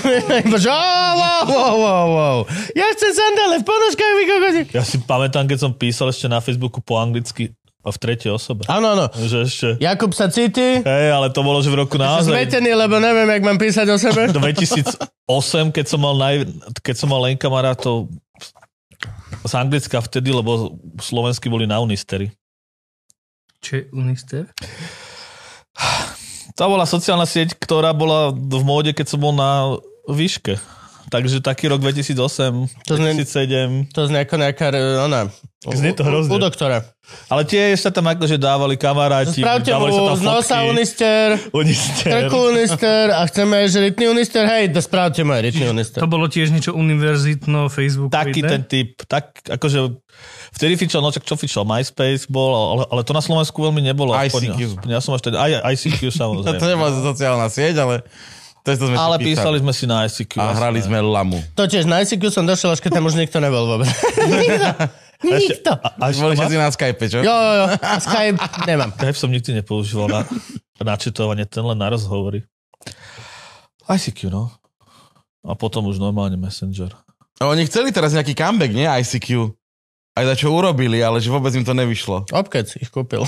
[0.72, 2.38] Oh, wow, wow, wow, wow.
[2.72, 4.62] Ja chcem sandále v ponožkách, vy kokoti.
[4.72, 7.52] Ja si pamätám, keď som písal ešte na Facebooku po anglicky
[7.82, 8.62] a v tretej osobe.
[8.70, 9.10] Áno, áno.
[9.10, 9.68] Že ešte...
[9.82, 12.30] Jakub sa cíti, Hej, ale to bolo, že v roku naozaj...
[12.30, 14.30] zmetený, lebo neviem, jak mám písať o sebe.
[14.38, 16.46] 2008, keď som mal, naj,
[16.80, 18.06] keď som mal len kamarátov
[19.42, 22.30] z Anglicka vtedy, lebo slovenskí boli na Unistery.
[23.62, 24.42] Čo je Unister?
[26.56, 30.60] To bola sociálna sieť, ktorá bola v móde, keď som bol na výške.
[31.12, 33.92] Takže taký rok 2008, To znie- 2007.
[33.92, 35.28] To je ako nejaká, re- ona,
[35.62, 36.32] Znie to u, hrozne.
[36.32, 36.88] u doktora.
[37.28, 39.38] Ale tie sa tam akože dávali kamaráti.
[39.38, 42.08] Spravte dávali mu z nosa unister, Unister.
[42.08, 46.00] krku unister a chceme rytný unister, hej, to spravte mu aj rytný unister.
[46.00, 48.08] To bolo tiež niečo univerzitno Facebook.
[48.08, 49.92] Taký ten typ, tak akože
[50.50, 54.16] vtedy fičal, no čak čo fičal, MySpace bol, ale, ale to na Slovensku veľmi nebolo.
[54.16, 54.32] ICQ.
[54.32, 56.56] aspoň Ja som až tedy, aj ICQ To, samozrejme.
[56.56, 57.94] to nebola sociálna sieť, ale
[58.62, 60.38] to, sme ale písali sme si na ICQ.
[60.38, 61.42] A hrali sme lamu.
[61.58, 63.90] To tiež na ICQ som došiel, až keď tam už nikto nebol vôbec.
[64.30, 64.70] nikto.
[65.22, 65.72] Nikto.
[65.78, 67.18] A, a ešte Boli všetci na Skype, čo?
[67.22, 67.66] Jo, jo, jo.
[68.02, 68.90] Skype nemám.
[68.94, 70.20] Skype som nikdy nepoužíval na,
[70.82, 72.42] na četovanie, ten len na rozhovory.
[73.86, 74.50] ICQ, no.
[75.42, 76.90] A potom už normálne Messenger.
[77.42, 78.86] A Oni chceli teraz nejaký comeback, nie?
[78.86, 79.50] ICQ.
[80.12, 82.28] Aj za čo urobili, ale že vôbec im to nevyšlo.
[82.30, 83.24] Obkec ich kúpil.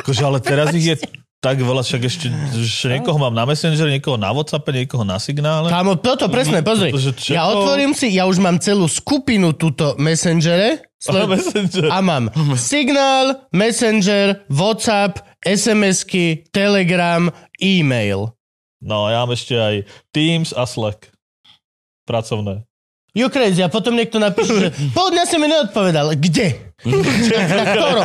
[0.00, 0.96] Akože, ale teraz ich je
[1.40, 5.66] tak veľa, však ešte, že niekoho mám na Messenger, niekoho na Whatsappe, niekoho na signále.
[5.66, 6.92] Kámo, toto presne, pozri.
[6.92, 10.84] Čo- Ja otvorím si, ja už mám celú skupinu túto Messengere.
[11.00, 11.88] Sled- Messenger.
[11.88, 18.36] a mám Signál, Messenger, WhatsApp, SMS-ky, Telegram, e-mail.
[18.78, 19.74] No, ja mám ešte aj
[20.12, 21.08] Teams a Slack.
[22.04, 22.68] Pracovné.
[23.10, 23.62] You crazy.
[23.62, 26.14] A potom niekto napíše, že pol dňa si mi neodpovedal.
[26.14, 26.70] Kde?
[27.52, 28.04] Na ktorom?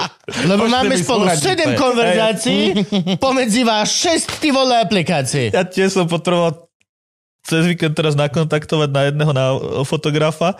[0.50, 1.76] Lebo máme mi spolu súradiť, 7 to je.
[1.76, 2.62] konverzácií,
[3.24, 5.52] pomedzi vás 6 ty vole aplikácií.
[5.52, 6.64] Ja tiež som potreboval
[7.44, 9.44] cez víkend teraz nakontaktovať na jedného na
[9.84, 10.56] fotografa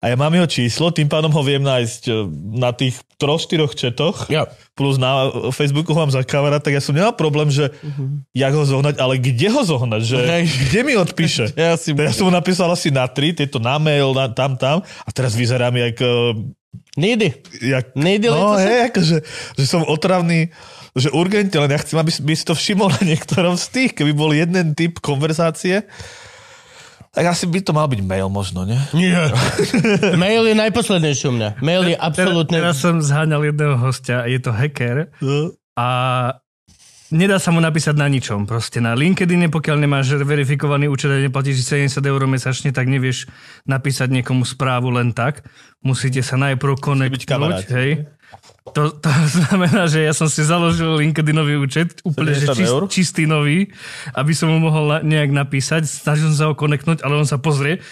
[0.00, 2.12] a ja mám jeho číslo, tým pádom ho viem nájsť e,
[2.54, 4.48] na tých troch, štyroch četoch, Jo.
[4.72, 7.68] plus na Facebooku ho mám za kamarát, tak ja som nemal problém, že
[8.30, 10.44] jak ho zohnať, ale kde ho zohnať, že Hej.
[10.66, 11.44] kde mi odpíše.
[11.60, 11.92] Ja si...
[11.92, 15.32] Ja som mu napísal asi na tri, tieto na mail, na, tam, tam a teraz
[15.32, 16.00] vyzerám jak...
[16.00, 16.32] e,
[16.96, 17.28] Nidy.
[17.60, 19.16] jak Nidy no hej, akože,
[19.54, 20.50] že som otravný,
[20.92, 23.90] že urgentne, len ja chcem, aby si- by si to všimol na niektorom z tých,
[23.92, 25.86] keby bol jeden typ konverzácie,
[27.10, 28.78] tak asi by to mal byť mail možno, nie?
[28.94, 29.18] Nie.
[30.22, 31.48] Mail je najposlednejší u mňa.
[31.58, 32.62] Mail je absolútne...
[32.62, 35.50] teraz som zháňal jedného hostia, je to hacker No.
[35.74, 35.86] a
[37.10, 38.46] nedá sa mu napísať na ničom.
[38.46, 43.26] Proste na LinkedIn, pokiaľ nemáš verifikovaný účet a neplatíš 70 eur mesačne, tak nevieš
[43.66, 45.42] napísať niekomu správu len tak.
[45.82, 47.66] Musíte sa najprv konektnúť.
[47.74, 48.06] Hej.
[48.70, 52.82] To, to znamená, že ja som si založil LinkedInový účet, úplne že 70 čist, eur?
[52.86, 53.70] čistý nový,
[54.14, 55.86] aby som mu mohol nejak napísať.
[55.86, 57.82] Snažil som sa ho konektnúť, ale on sa pozrie,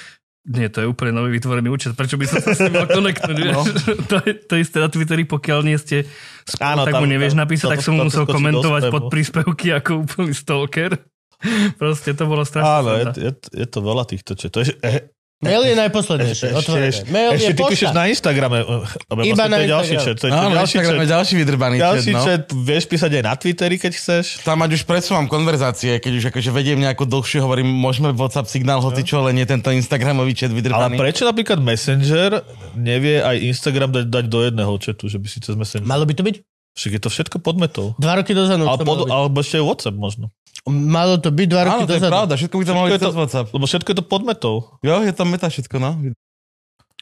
[0.48, 1.92] nie, to je úplne nový vytvorený účet.
[1.92, 3.36] Prečo by som sa s ním mal konektnúť?
[3.52, 3.68] No.
[4.10, 6.08] to, je, to isté na Twitteri, pokiaľ nie ste
[6.48, 8.82] spolu, Áno, tak tam- mu nevieš napísať, to- tak som mu to- to musel komentovať
[8.88, 10.96] pod príspevky ako úplný stalker.
[11.80, 12.64] Proste to bolo strašne.
[12.80, 13.20] Áno, je, sranda.
[13.20, 13.30] je,
[13.60, 14.64] je to veľa týchto četov.
[14.64, 16.34] Ešte, eh, Mail je najposlednejší.
[16.34, 16.90] ešte, Otvorené.
[16.90, 18.58] ešte, Mail ešte je ty píšeš na Instagrame.
[19.06, 20.02] Lebo Iba na to je ďalší Instagram.
[20.02, 20.16] chat.
[20.18, 21.12] To je Áno, ďalší Instagram chat.
[21.14, 22.24] ďalší vydrbaný Ďalší chat, no.
[22.26, 24.24] chat, vieš písať aj na Twitteri, keď chceš.
[24.42, 28.82] Tam mať už presúvam konverzácie, keď už akože vediem nejakú dlhšie, hovorím, môžeme WhatsApp signál,
[28.82, 30.96] hoci čo, len nie tento Instagramový chat Ale vydrbaný.
[30.98, 32.42] prečo napríklad Messenger
[32.74, 35.86] nevie aj Instagram dať, dať do jedného chatu, že by si cez Messenger...
[35.86, 36.36] Malo by to byť?
[36.78, 37.98] Však je to všetko podmetov.
[37.98, 38.62] Dva roky dozadu.
[38.70, 40.30] Ale pod, alebo ešte aj WhatsApp možno.
[40.70, 42.12] malo to byť dva roky Áno, to je dozadu.
[42.14, 43.46] pravda, všetko by to malo byť je cez WhatsApp.
[43.50, 44.54] Lebo všetko je to podmetov.
[44.86, 45.90] Jo, je tam meta všetko, no.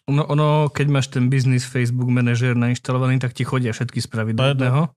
[0.07, 4.49] No, ono, keď máš ten biznis Facebook manažer nainštalovaný, tak ti chodia všetky správy do
[4.49, 4.89] je jedného.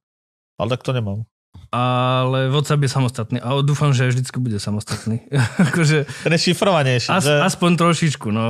[0.56, 1.26] Ale tak to nemám.
[1.70, 3.38] Ale WhatsApp je samostatný.
[3.46, 5.22] A dúfam, že vždycky bude samostatný.
[5.70, 7.14] akože, Ten je šifrovanejší.
[7.14, 7.46] as, že?
[7.46, 8.46] aspoň trošičku, no.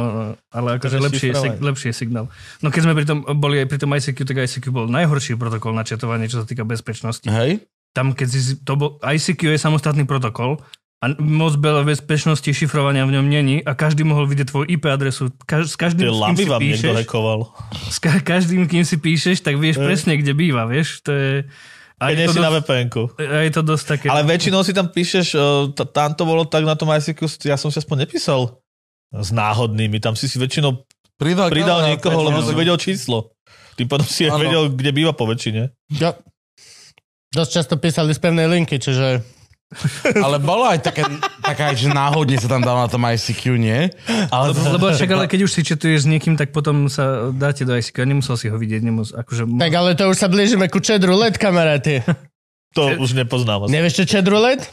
[0.56, 2.32] Ale akože lepší, je, lepší je signál.
[2.64, 5.76] No keď sme pri tom, boli aj pri tom ICQ, tak ICQ bol najhorší protokol
[5.76, 7.28] na četovanie, čo sa týka bezpečnosti.
[7.28, 7.68] Hej?
[7.91, 10.64] Tam, keď si, to bol, ICQ je samostatný protokol
[11.00, 15.32] a moc veľa bezpečnosti šifrovania v ňom není a každý mohol vidieť tvoju IP adresu.
[15.47, 16.95] Kaž, s Tie každým, s kým si vám píšeš,
[17.88, 19.86] s ka- každým, kým si píšeš, tak vieš Hej.
[19.88, 21.00] presne, kde býva, vieš.
[21.08, 21.32] To je...
[22.00, 23.04] A Keď je nie to, na dosť, VPN-ku.
[23.20, 24.06] a je to dosť také...
[24.08, 25.45] Ale väčšinou si tam píšeš, o,
[25.76, 28.56] t- tam to bolo tak na tom ICQ, ja som si aspoň nepísal
[29.12, 30.88] s náhodnými, tam si si väčšinou
[31.20, 33.36] Pridal, pridal niekoho, lebo si vedel číslo.
[33.76, 34.39] Tým pádom si aj Áno.
[34.39, 35.76] vedel, kde býva po väčšine.
[36.00, 36.16] Jo.
[37.36, 39.20] Dosť často písali z pevnej linky, čiže...
[40.26, 41.05] Ale bolo aj také,
[41.45, 43.93] taká, že náhodne sa tam dal na tom ICQ, nie?
[44.34, 47.70] Ale to, Lebo však ale keď už si četuješ s niekým, tak potom sa dáte
[47.70, 48.01] do ICQ.
[48.01, 49.45] Nemusel si ho vidieť, nemus, akože...
[49.45, 52.01] Tak ale to už sa blížime ku chat roulette, kamaráti.
[52.78, 53.65] To už nepoznám.
[53.65, 53.74] asi.
[53.74, 54.22] Nevieš, čo?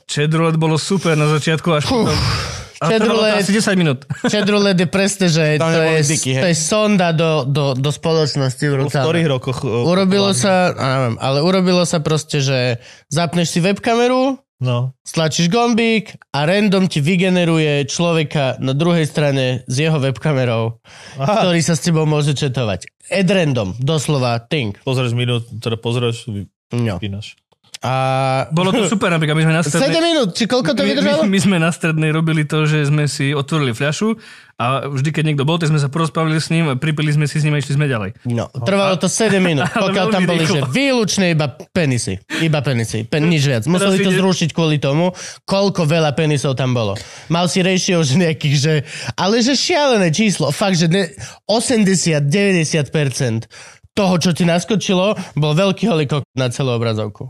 [0.08, 2.12] Chat roulette bolo super na začiatku až potom...
[2.76, 3.40] Roulette.
[3.40, 4.04] asi 10 minút.
[4.52, 8.92] Roulette je presne, že to je, diky, to je sonda do, do, do spoločnosti V
[8.92, 9.64] ktorých rokoch?
[9.64, 12.76] Urobilo sa, neviem, ale urobilo sa proste, že
[13.08, 14.96] zapneš si webkameru, No.
[15.04, 20.80] stlačíš gombík a random ti vygeneruje človeka na druhej strane s jeho webkamerou,
[21.20, 22.88] Aha, ktorý sa s tebou môže četovať.
[23.12, 24.80] Ad random, doslova, think.
[24.80, 26.24] pozrieš minút, teda pozrieš,
[26.74, 26.98] No.
[27.84, 27.92] A
[28.52, 30.00] Bolo to super, napríklad my sme na 7 strednej...
[30.00, 31.20] minút, či koľko to my, my, vydržalo?
[31.28, 34.16] my sme na strednej robili to, že sme si otvorili fľašu
[34.56, 37.44] a vždy, keď niekto bol, tak sme sa porozprávali s ním, pripili sme si s
[37.44, 38.16] ním a išli sme ďalej.
[38.32, 40.72] No, trvalo to 7 minút, pokiaľ tam boli, že rýchlo.
[40.72, 42.16] výlučne iba penisy.
[42.40, 43.68] Iba penisy, pen, nič viac.
[43.68, 45.12] Museli to zrušiť kvôli tomu,
[45.44, 46.96] koľko veľa penisov tam bolo.
[47.28, 48.80] Mal si ratio že nejakých, že...
[49.20, 50.48] Ale že šialené číslo.
[50.48, 51.12] Fakt, že ne,
[51.44, 53.44] 80-90%
[53.92, 57.28] toho, čo ti naskočilo, bol veľký holikok na celú obrazovku.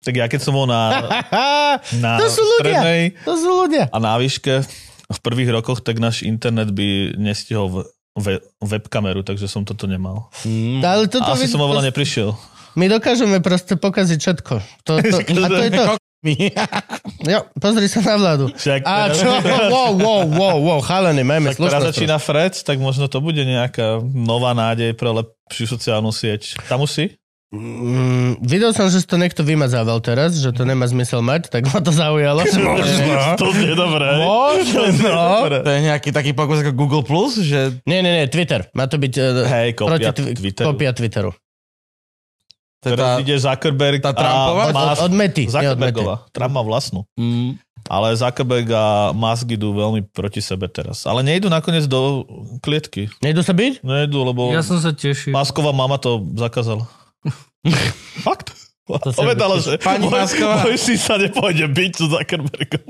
[0.00, 1.02] Tak ja keď som bol na,
[1.98, 2.78] na to sú ľudia.
[2.78, 3.84] strednej To sú ľudia.
[3.90, 4.62] a na výške
[5.06, 7.76] v prvých rokoch, tak náš internet by nestihol v,
[8.16, 10.30] ve, webkameru, takže som toto nemal.
[10.78, 12.34] Ale toto Asi vy- som oveľa neprišiel.
[12.74, 14.54] My dokážeme proste pokaziť všetko.
[14.84, 15.84] To, to, a to je to.
[17.22, 18.50] Jo, pozri sa na vládu.
[18.50, 19.30] Však A čo?
[19.70, 21.86] Wow, wow, wow, wow, chalene, majme Tak teraz slušnosť.
[21.88, 26.58] začína Fred, tak možno to bude nejaká nová nádej pre lepšiu sociálnu sieť.
[26.66, 27.04] Tam už si?
[27.56, 31.64] Mm, videl som, že si to niekto vymazával teraz, že to nemá zmysel mať, tak
[31.66, 32.44] ma to zaujalo.
[33.40, 34.20] To je dobré.
[34.20, 34.82] Možno.
[35.66, 38.68] to je nejaký taký pokus ako Google+, Plus, že Nie, nie, nie, Twitter.
[38.72, 40.66] Má to byť uh, Hej, kopia twi- Twitteru.
[40.68, 41.30] kopia Twitteru.
[42.76, 43.08] Teraz teda...
[43.18, 44.62] ide Zuckerberg tá Trumpová?
[44.62, 45.48] a má Od, od Mety.
[45.48, 46.28] Zuckerbergová.
[46.30, 47.02] Trump má vlastnú.
[47.18, 51.02] Mm, Ale Zuckerberg a Musk idú veľmi proti sebe teraz.
[51.02, 52.22] Ale nejdu nakoniec do
[52.60, 53.10] klietky.
[53.18, 53.82] Nejdu sa byť?
[53.82, 55.34] Nejdu, lebo Ja som sa tešil.
[55.34, 56.86] Masková mama to zakázala.
[58.22, 58.54] Fakt?
[58.86, 60.62] sa Povedala, že Pani môj, Masková.
[60.62, 62.86] môj syn sa nepôjde byť so Zuckerbergom.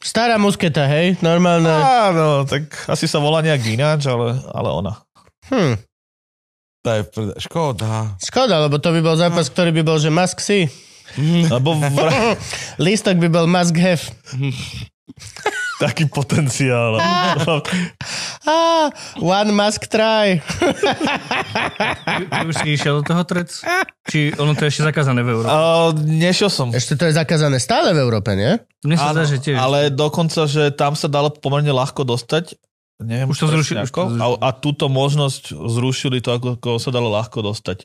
[0.00, 1.20] Stará musketa, hej?
[1.20, 1.68] Normálne.
[1.68, 4.92] Áno, tak asi sa volá nejak ináč, ale, ale ona.
[5.52, 5.76] Hm.
[6.80, 8.16] To je prd- škoda.
[8.16, 10.64] Škoda, lebo to by bol zápas, ktorý by bol, že Musk si.
[11.50, 11.84] Lebo v,
[12.86, 14.00] Lístok by bol Musk have.
[15.80, 17.00] taký potenciál.
[18.40, 18.88] Ah,
[19.20, 20.40] one Musk try.
[22.30, 23.52] Ty už si išiel do toho trec?
[24.08, 25.52] Či ono to je ešte zakázané v Európe?
[25.52, 26.72] A, nešiel som.
[26.72, 28.56] Ešte to je zakázané stále v Európe, nie?
[28.80, 29.60] Mne sa zdá, že tiež.
[29.60, 32.56] ale dokonca, že tam sa dalo pomerne ľahko dostať.
[33.00, 33.80] Neviem, Už to zrušili.
[33.80, 37.84] A, a túto možnosť zrušili to, ako, ako sa dalo ľahko dostať.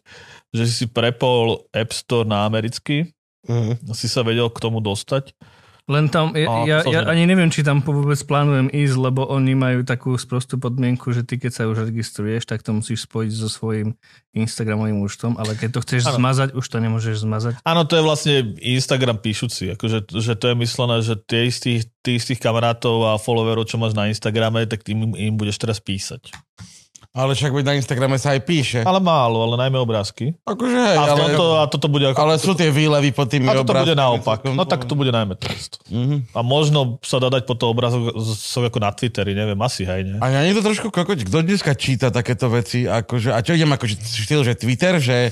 [0.51, 3.11] Že si prepol App Store na americký,
[3.45, 3.93] Mhm.
[3.93, 5.29] si sa vedel k tomu dostať.
[5.85, 8.95] Len tam, A, ja, ja, to ja som ani neviem, či tam vôbec plánujem ísť,
[8.97, 13.05] lebo oni majú takú sprostú podmienku, že ty keď sa už registruješ, tak to musíš
[13.05, 13.93] spojiť so svojím
[14.33, 16.17] Instagramovým účtom, ale keď to chceš Áno.
[16.17, 17.61] zmazať, už to nemôžeš zmazať.
[17.61, 19.77] Áno, to je vlastne Instagram píšuci.
[19.77, 23.93] Akože, že to je myslené, že tie istých, tých istých kamarátov a followerov, čo máš
[23.93, 26.33] na Instagrame, tak tým im budeš teraz písať.
[27.15, 28.79] Ale však na Instagrame sa aj píše.
[28.83, 30.35] Ale málo, ale najmä obrázky.
[30.43, 32.19] Akože hej, A, ale, toto, a toto bude ako...
[32.19, 34.39] ale sú tie výlevy pod tými a toto bude obrázkami naopak.
[34.51, 35.79] No tak to bude najmä text.
[35.87, 36.35] Mhm.
[36.35, 40.03] A možno sa dá dať po to obrázok som ako na Twitteri, neviem, asi hej,
[40.03, 40.19] nie?
[40.19, 43.95] A ja niekto trošku kokoť, kto dneska číta takéto veci, akože, a čo idem akože
[43.95, 45.31] štýl, že Twitter, že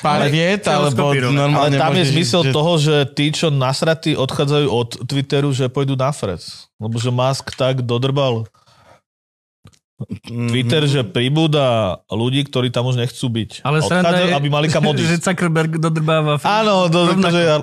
[0.00, 4.16] pár Ale viet, alebo normálne Ale tam je zmysel že, toho, že tí, čo nasratí,
[4.16, 6.40] odchádzajú od Twitteru, že pôjdu na Frec.
[6.80, 8.48] Lebo že Musk tak dodrbal.
[10.24, 13.50] Twitter, že pribúda ľudí, ktorí tam už nechcú byť.
[13.60, 15.18] Ale sranda Odchádzajú, je, aby mali kam že.
[15.18, 16.40] Zuckerberg dodrbáva.
[16.40, 17.56] Áno, do, že ja,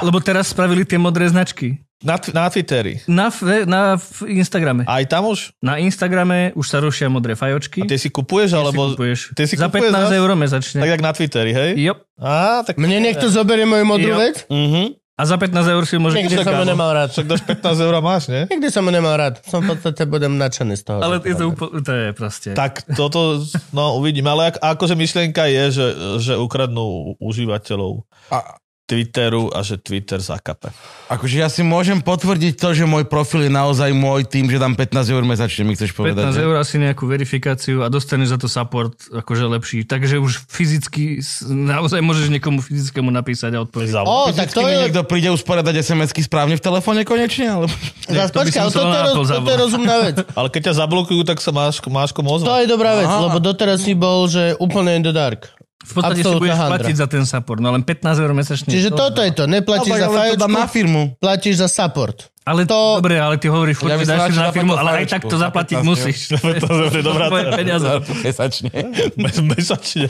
[0.00, 1.80] Lebo teraz spravili tie modré značky.
[2.00, 3.04] na, na Twitteri.
[3.04, 3.28] Na,
[3.66, 3.80] na
[4.24, 4.88] Instagrame.
[4.88, 5.52] Aj tam už?
[5.58, 7.80] Na Instagrame už sa rušia modré fajočky.
[7.80, 8.82] A tie si kupuješ, Tie si alebo...
[8.90, 9.18] kupuješ.
[9.36, 10.12] ty si Za kupuješ 15 zas?
[10.14, 10.78] eur mesačne.
[10.78, 11.70] Tak jak na Twitteri, hej?
[12.16, 12.76] Á, tak...
[12.76, 14.18] Mne niekto zoberie moju modrú Jo.
[14.18, 14.48] vec?
[14.48, 14.99] Mhm.
[15.20, 16.16] A za 15 eur si môže...
[16.16, 17.12] Nikdy som ho nemal rád.
[17.12, 18.48] Však dáš 15 eur máš, nie?
[18.48, 19.44] Nikdy som ho nemal rád.
[19.44, 20.98] Som v podstate budem nadšený z toho.
[21.04, 22.48] Ale je to, úplne, to je proste...
[22.56, 23.44] Tak toto,
[23.76, 25.86] no uvidíme, ale ak, akože myšlienka je, že,
[26.24, 28.56] že ukradnú užívateľov A,
[28.90, 30.74] Twitteru a že Twitter zakape.
[31.06, 34.74] akože ja si môžem potvrdiť to, že môj profil je naozaj môj tým, že dám
[34.74, 36.34] 15 eur mesačne, mi chceš povedať.
[36.34, 36.42] 15 že?
[36.42, 39.86] eur asi nejakú verifikáciu a dostaneš za to support akože lepší.
[39.86, 44.02] Takže už fyzicky naozaj môžeš niekomu fyzickému napísať a odpovedať.
[44.02, 44.90] O, tak to je...
[44.90, 47.46] niekto príde usporiadať SMS-ky správne v telefóne konečne?
[47.46, 47.70] Alebo...
[48.10, 50.16] Zas to je, na roz, toto je rozumná vec.
[50.38, 52.66] Ale keď ťa zablokujú, tak sa máš, máš komu To ozvať.
[52.66, 53.30] je dobrá vec, Aha.
[53.30, 55.59] lebo doteraz si bol, že úplne in the dark.
[55.80, 56.72] V podstate si Absolútna budeš handra.
[56.76, 58.68] platiť za ten support, no len 15 eur mesačne.
[58.68, 61.02] Čiže toto je to, neplatíš za ale to dám na fajočku, firmu.
[61.16, 62.28] platíš za support.
[62.40, 63.04] Ale to...
[63.04, 65.90] Dobre, ale ty hovoríš, Ja dáš na firmu, ale aj tak to za zaplatiť 15
[65.92, 66.18] musíš.
[66.40, 67.84] To je dobrá peniaze.
[68.24, 68.72] Mesačne.
[69.20, 70.08] Mes- Mesačne.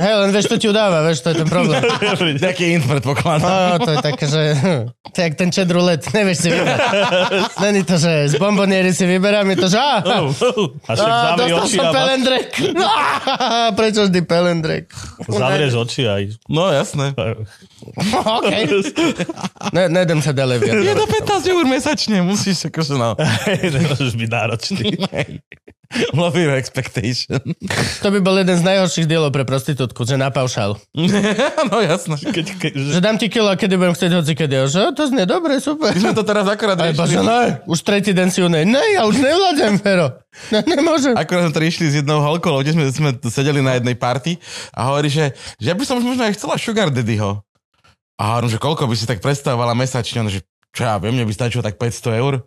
[0.00, 1.84] Hej, len vieš, to ti udáva, vieš, to je ten problém.
[2.40, 3.44] Taký int predpokladám.
[3.44, 4.40] No, to je také, že...
[5.12, 6.80] To je jak ten čet roulette, nevieš si vybrať.
[7.60, 9.78] Není to, že z bomboniery si vyberám, je to, že...
[9.78, 10.00] Á,
[10.88, 10.92] A
[11.36, 12.48] dostal som pelendrek.
[13.76, 14.88] Prečo vždy pelendrek?
[15.28, 16.22] zavrieš oči aj.
[16.48, 17.12] No jasné.
[18.24, 18.52] OK.
[19.70, 20.93] Ne, nedem sa ďalej viac.
[20.94, 23.18] Je to 15 eur mesačne, musíš akože no.
[23.74, 24.94] Nemôžeš byť náročný.
[26.10, 27.38] Love your expectation.
[28.02, 30.74] To by bol jeden z najhorších dielov pre prostitútku, že na paušal.
[31.70, 32.18] no jasné.
[32.18, 34.54] Keď, keď, že, Že dám ti kilo, a kedy budem chcieť hoci kedy.
[34.66, 35.94] Že to znie dobre, super.
[35.94, 37.30] My sme to teraz akorát A iba, že riešili.
[37.30, 38.66] ne, už tretí deň si ju nej.
[38.66, 40.18] Ne, ja už nevládem, Fero.
[40.50, 41.14] Ne, nemôžem.
[41.14, 44.42] Akorát sme to riešili s jednou holkou, kde sme, sme sedeli na jednej party
[44.74, 45.30] a hovorí, že,
[45.62, 47.38] že ja by som už možno aj chcela sugar daddyho.
[48.14, 50.22] A hovorím, že koľko by si tak predstavovala mesačne?
[50.22, 50.42] On, že
[50.74, 52.42] čo ja viem, mne by stačilo tak 500 eur.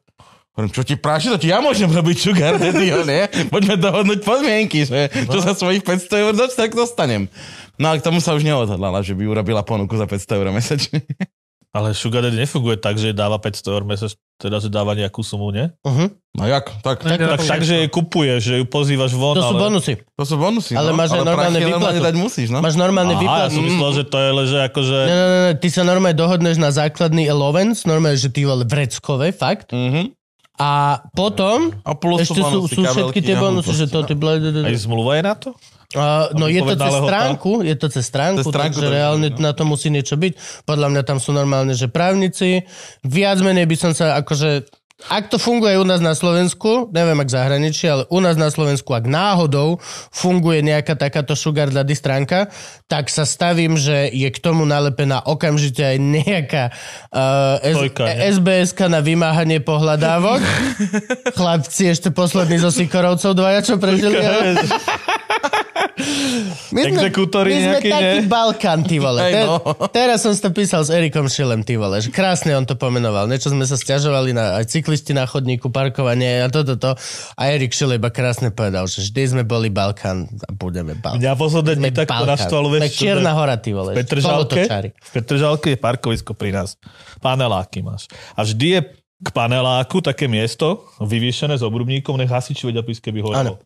[0.57, 3.29] Hovorím, čo ti práši, to ti ja môžem robiť sugar daddyho, nie?
[3.53, 7.29] Poďme dohodnúť podmienky, že čo sa svojich 500 eur doč, tak dostanem.
[7.77, 11.05] No ale k tomu sa už neodhodlala, že by urobila ponuku za 500 eur mesačne.
[11.75, 15.51] Ale Sugar Daddy nefunguje tak, že dáva 500 eur mesec, teda že dáva nejakú sumu,
[15.51, 15.67] nie?
[15.83, 16.09] Uh-huh.
[16.37, 16.69] No jak?
[16.81, 19.61] Tak, Tak- Tak, tak že jej kupuješ, že ju pozývaš von, To sú ale...
[19.67, 19.93] bonusy.
[20.01, 20.73] to sú bonusy.
[20.77, 20.97] Ale no.
[20.97, 21.73] máš aj normálne výplatu.
[21.77, 22.59] normálne dať musíš, no.
[22.61, 23.55] Máš normálne Aha, ja výplatu.
[23.57, 24.97] som myslel, že to je, že akože...
[25.05, 28.63] Ne, ne, ne, ne, ty sa normálne dohodneš na základný allowance, normálne, že ty vole
[28.63, 29.73] vreckové, fakt.
[29.73, 30.13] Mhm.
[30.57, 34.17] A potom A plus ešte sú, sú všetky tie bonusy, že to ty...
[34.17, 35.53] Aj zmluva je na to?
[35.95, 39.27] Uh, no je to cez stránku, je to cez stránku, Cez stránku takže to reálne
[39.31, 39.39] no.
[39.39, 40.63] na to musí niečo byť.
[40.67, 42.67] Podľa mňa tam sú normálne, že právnici.
[43.07, 44.67] Viac menej by som sa akože
[44.97, 48.97] ak to funguje u nás na Slovensku, neviem ak zahraničí, ale u nás na Slovensku,
[48.97, 49.77] ak náhodou
[50.09, 52.49] funguje nejaká takáto sugar daddy stránka,
[52.89, 56.63] tak sa stavím, že je k tomu nalepená okamžite aj nejaká
[57.13, 58.41] uh, Trojka, nie?
[58.41, 60.41] SBS na vymáhanie pohľadávok.
[61.37, 64.17] Chlapci, ešte poslední zo Sikorovcov dvaja, čo prežili.
[66.69, 68.29] My Exekútori my sme nejakí, taký nie?
[68.29, 69.19] Balkán, ty vole.
[69.25, 69.57] Te, no.
[69.89, 71.97] Teraz som to písal s Erikom Šilem, ty vole.
[71.97, 73.25] Že krásne on to pomenoval.
[73.25, 77.01] Niečo sme sa stiažovali na aj cyklisti na chodníku, parkovanie a toto, to, to.
[77.33, 81.17] A Erik Šile iba krásne povedal, že vždy sme boli Balkán a budeme Balkán.
[81.17, 83.91] Mňa posledné dni Sme tak Sme vieš, čo Čierna hora, ty vole.
[83.93, 84.61] v Petržalke,
[84.93, 86.77] v Petržalke je parkovisko pri nás.
[87.25, 88.05] Paneláky máš.
[88.37, 88.79] A vždy je
[89.17, 93.57] k paneláku také miesto, vyvýšené s obrubníkom, nech hasiči vedia prísť, keby horelo.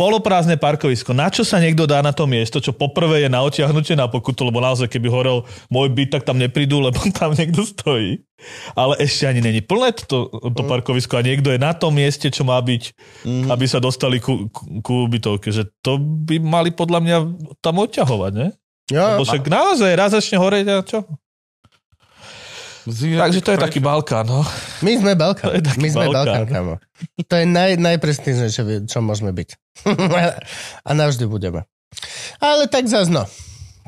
[0.00, 1.12] Poloprázdne parkovisko.
[1.12, 4.48] Na čo sa niekto dá na to miesto, čo poprvé je na otiahnutie na pokutu,
[4.48, 8.24] lebo naozaj, keby horel môj byt, tak tam neprídu, lebo tam niekto stojí.
[8.72, 12.48] Ale ešte ani není plné to, to parkovisko a niekto je na tom mieste, čo
[12.48, 12.96] má byť,
[13.28, 13.52] Mhm.
[13.52, 15.52] aby sa dostali ku, ku, ku ubytovke.
[15.52, 17.16] Že to by mali podľa mňa
[17.60, 18.48] tam odťahovať, ne?
[18.88, 21.04] Jo, Lebo však naozaj raz začne horeť a čo?
[22.86, 24.40] Takže to je taký Balkán, no.
[24.80, 25.60] my sme Balkán.
[25.76, 26.48] My sme Balkán.
[26.48, 26.74] Kamo.
[27.28, 29.48] To je naj, najprestížnejšie, čo môžeme byť.
[30.88, 31.68] a navždy budeme.
[32.40, 33.28] Ale tak zazno.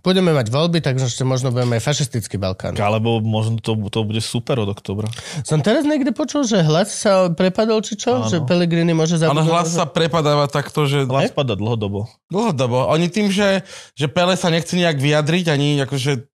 [0.03, 2.75] Budeme mať voľby, takže ešte možno budeme aj fašistický Balkán.
[2.75, 5.07] Alebo možno to, to bude super od oktobra.
[5.47, 8.19] Som teraz niekde počul, že hlas sa prepadol, či čo?
[8.19, 8.27] Áno.
[8.27, 9.47] Že Pelegrini môže Ale zabudnúť.
[9.55, 12.11] hlas sa prepadáva takto, že Hlas spada dlhodobo.
[12.35, 12.91] dlhodobo.
[12.91, 13.63] Oni tým, že,
[13.95, 16.27] že Pele sa nechce nejak vyjadriť, ani akože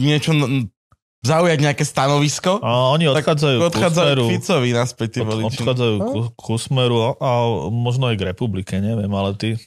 [0.00, 0.32] niečo
[1.20, 4.24] zaujať nejaké stanovisko, A oni tak odchádzajú, odchádzajú ku k smeru.
[4.32, 5.60] Ficovi naspäť tí Od, voliči.
[5.60, 7.30] odchádzajú ku, ku smeru a, a
[7.68, 9.60] možno aj k republike, neviem, ale ty...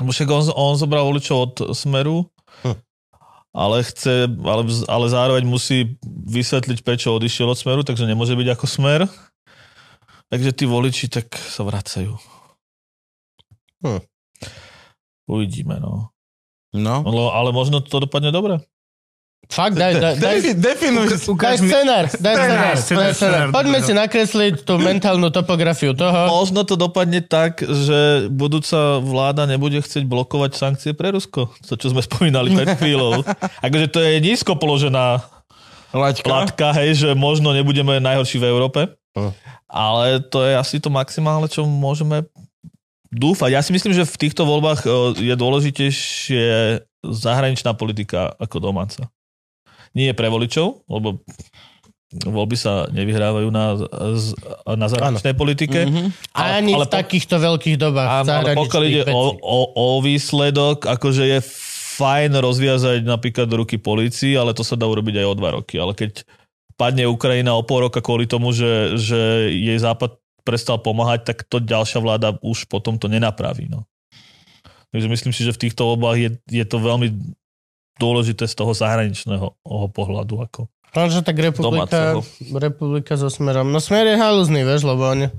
[0.00, 2.24] Však on, on zobral voličov od smeru,
[2.64, 2.76] Hm.
[3.52, 8.66] ale chce, ale, ale zároveň musí vysvetliť, prečo odišiel od smeru, takže nemôže byť ako
[8.66, 9.00] smer.
[10.30, 12.16] Takže tí voliči tak sa vracajú.
[13.84, 14.00] Hm.
[15.26, 16.10] Uvidíme, no.
[16.70, 17.02] No.
[17.02, 18.62] Ale, ale možno to dopadne dobre.
[19.46, 21.06] Fakt, daj, daj, daj, Defi- Definuj.
[21.34, 22.34] daj scenár, daj
[23.10, 23.46] scenár.
[23.50, 26.30] Poďme si nakresliť tú mentálnu topografiu toho.
[26.30, 31.50] Možno to dopadne tak, že budúca vláda nebude chcieť blokovať sankcie pre Rusko.
[31.66, 33.26] To, čo sme spomínali pred chvíľou.
[33.58, 35.18] Akože to je nízko položená
[35.90, 36.22] Laťka.
[36.22, 38.80] platka, hej, že možno nebudeme najhorší v Európe.
[39.18, 39.34] Hm.
[39.66, 42.22] Ale to je asi to maximálne, čo môžeme
[43.10, 43.50] dúfať.
[43.50, 46.46] Ja si myslím, že v týchto voľbách o, je dôležitejšie
[47.02, 49.10] zahraničná politika ako domáca.
[49.94, 51.22] Nie pre voličov, lebo
[52.10, 53.78] voľby sa nevyhrávajú na,
[54.66, 55.86] na zahraničnej politike.
[55.86, 56.34] Mhm.
[56.34, 60.90] Ani ale v po- takýchto veľkých dobách Áno, ale pokiaľ ide o, o, o výsledok,
[60.90, 61.38] akože je
[62.00, 65.78] fajn rozviazať napríklad ruky policii, ale to sa dá urobiť aj o dva roky.
[65.78, 66.26] Ale keď
[66.74, 71.60] padne Ukrajina o pol roka kvôli tomu, že, že jej západ prestal pomáhať, tak to
[71.60, 73.68] ďalšia vláda už potom to nenapraví.
[73.68, 73.84] No.
[74.90, 77.36] Takže myslím si, že v týchto voľbách je, je to veľmi
[78.00, 79.60] dôležité z toho zahraničného
[79.92, 80.34] pohľadu.
[80.48, 80.60] Ako.
[80.90, 82.18] Lenže tak republika, domáceho.
[82.50, 83.70] republika so smerom.
[83.70, 85.30] No smer je halúzny, vieš, lebo oni,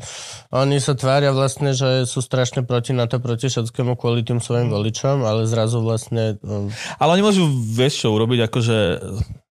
[0.47, 4.71] oni sa tvária vlastne, že sú strašne proti na to, proti všetkému kvôli tým svojim
[4.71, 6.39] voličom, ale zrazu vlastne...
[6.39, 8.77] um, Ale oni môžu vieš čo urobiť, akože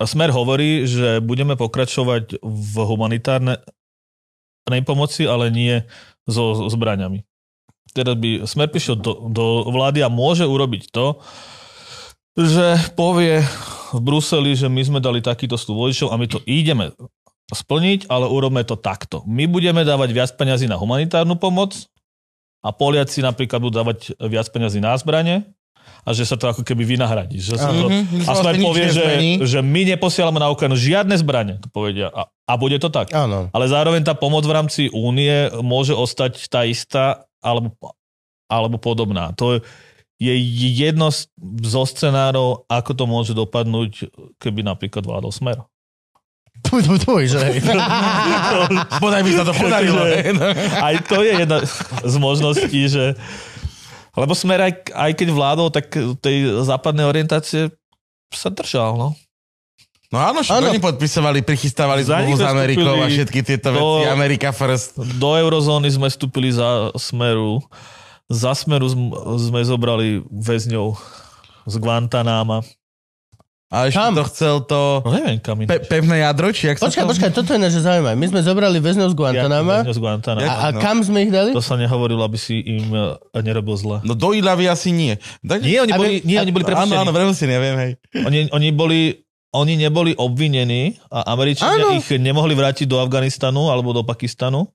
[0.03, 3.61] Smer hovorí, že budeme pokračovať v humanitárnej
[4.83, 5.85] pomoci, ale nie
[6.25, 7.21] so zbraňami.
[7.93, 11.21] Teda by Smer prišiel do, do vlády a môže urobiť to,
[12.33, 13.45] že povie
[13.93, 16.89] v Bruseli, že my sme dali takýto stú voličov a my to ideme
[17.53, 19.21] splniť, ale urobme to takto.
[19.29, 21.77] My budeme dávať viac peňazí na humanitárnu pomoc
[22.65, 25.45] a Poliaci napríklad budú dávať viac peňazí na zbranie
[26.03, 27.37] a že sa to ako keby vynahradí.
[27.37, 29.05] Že sa to, Mhm, a sa Smer vlastne povie, že,
[29.45, 32.09] že my neposielame na Ukrajinu žiadne zbranie, to povedia.
[32.09, 33.13] A, a bude to tak.
[33.13, 33.51] Áno.
[33.53, 37.75] Ale zároveň tá pomoc v rámci únie môže ostať tá istá alebo,
[38.47, 39.35] alebo podobná.
[39.37, 39.67] To je
[40.79, 41.27] jedno z-
[41.61, 44.07] zo scenárov, ako to môže dopadnúť,
[44.37, 45.59] keby napríklad vládol smer.
[46.63, 47.59] Tuj, tuj, tuj, že hej.
[49.03, 49.99] Podaj by sa to podarilo.
[50.77, 51.59] Aj to je jedna
[51.99, 53.19] z možností, že
[54.13, 55.89] lebo smer aj, aj keď vládol, tak
[56.21, 57.73] tej západnej orientácie
[58.29, 59.09] sa držal, no.
[60.07, 60.69] No áno, Áno.
[60.69, 64.13] oni podpisovali, prichystávali zmluvu s Amerikou a všetky tieto do- veci.
[64.13, 64.93] Amerika first.
[65.17, 67.65] Do eurozóny sme vstúpili za smeru.
[68.27, 70.95] Za smeru sm- sme zobrali väzňov
[71.65, 72.63] z Guantanama.
[73.67, 74.13] A ešte Kam?
[74.13, 77.09] to chcel to No neviem, kam pe- pevné jadro, či jak sa Počkaj, to...
[77.09, 78.13] počkaj, toto je naše zaujímavé.
[78.13, 80.45] My sme zobrali väzňov z Guantanama Väzňov z Guantanama.
[80.45, 80.77] Ja- a, a no.
[80.77, 81.57] kam sme ich dali?
[81.57, 83.97] To sa nehovorilo, aby si im e, nerobil zle.
[84.05, 85.17] No do Ilavy asi nie.
[85.41, 85.65] Tak...
[85.65, 87.01] Nie, oni Aby- boli, nie, oni boli Áno, prepustení.
[87.01, 87.91] áno, prepustení, ja viem, hej.
[88.21, 88.99] Oni, oni boli
[89.53, 91.97] oni neboli obvinení a Američania Áno.
[91.97, 94.65] ich nemohli vrátiť do Afganistanu alebo do Pakistanu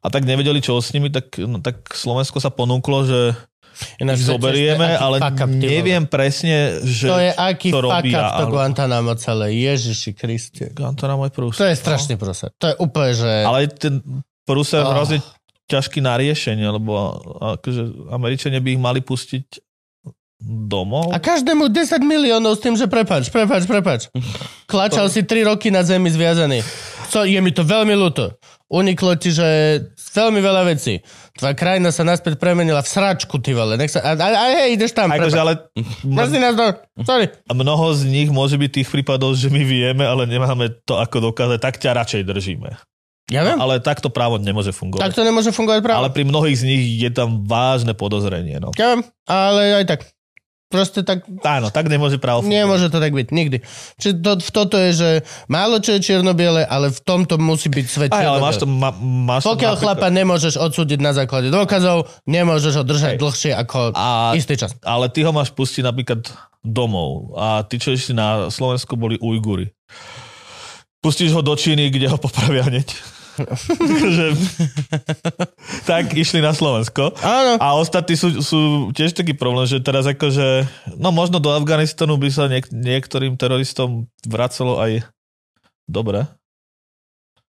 [0.00, 3.20] a tak nevedeli, čo s nimi, tak, no, tak Slovensko sa ponúklo, že
[3.96, 5.56] Ináč, ich to zoberieme, to aký ale up, ty vole.
[5.56, 9.46] neviem presne, že To je aký to fuck robia, up to Guantanamo celé.
[9.56, 10.64] Ježiši Kriste.
[10.72, 11.56] Guantanamo je prús.
[11.56, 12.52] To je strašný prúser.
[12.60, 13.30] To je úplne, že...
[13.40, 14.04] Ale ten
[14.44, 14.92] prús je Oh.
[14.92, 15.24] hrozne
[15.64, 16.92] ťažký na riešenie, lebo
[17.56, 19.62] akože Američania by ich mali pustiť
[20.40, 21.12] domov.
[21.12, 24.00] A každému 10 miliónov s tým, že prepač, prepač, prepač.
[24.70, 26.64] Klačal si 3 roky na zemi zviazaný.
[27.08, 28.34] Co, je mi to veľmi ľúto.
[28.70, 29.82] Uniklo ti, že
[30.14, 31.02] veľmi veľa vecí.
[31.34, 33.74] Tvoja krajina sa naspäť premenila v sračku, ty vole.
[33.74, 35.58] Nech sa, a, a, a hej, ideš tam, Akože, ale
[36.06, 36.66] Mrzí nás to.
[37.02, 37.34] Sorry.
[37.50, 41.34] A mnoho z nich môže byť tých prípadov, že my vieme, ale nemáme to ako
[41.34, 42.70] dokázať, tak ťa radšej držíme.
[43.30, 43.58] Ja viem.
[43.58, 45.02] Ale takto právo nemôže fungovať.
[45.02, 45.98] Tak to nemôže fungovať práve.
[46.02, 48.58] Ale pri mnohých z nich je tam vážne podozrenie.
[48.58, 48.70] No.
[48.74, 50.00] Ja viem, ale aj tak.
[50.70, 52.54] Proste tak Áno, tak nemôže právo fungovať.
[52.54, 53.58] Nemôže to tak byť, nikdy.
[53.98, 55.10] Čiže to, v toto je, že
[55.50, 58.94] málo čo je čierno-biele, ale v tomto musí byť svet Aj, ale máš to, ma,
[58.94, 63.98] máš to Pokiaľ napríklad- chlapa nemôžeš odsúdiť na základe dôkazov, nemôžeš ho držať dlhšie ako
[63.98, 64.78] A- istý čas.
[64.86, 66.22] Ale ty ho máš pustiť napríklad
[66.62, 67.34] domov.
[67.34, 69.74] A ty, čo ešte na Slovensku boli Ujguri.
[71.02, 72.94] Pustíš ho do Číny, kde ho popravia hneď.
[73.46, 74.36] Takže-
[75.90, 77.14] tak išli na Slovensko.
[77.20, 77.52] Áno.
[77.58, 78.60] A ostatní sú, sú
[78.92, 80.66] tiež taký problém, že teraz akože,
[80.96, 85.04] no možno do Afganistanu by sa niek- niektorým teroristom vracelo aj
[85.86, 86.26] dobre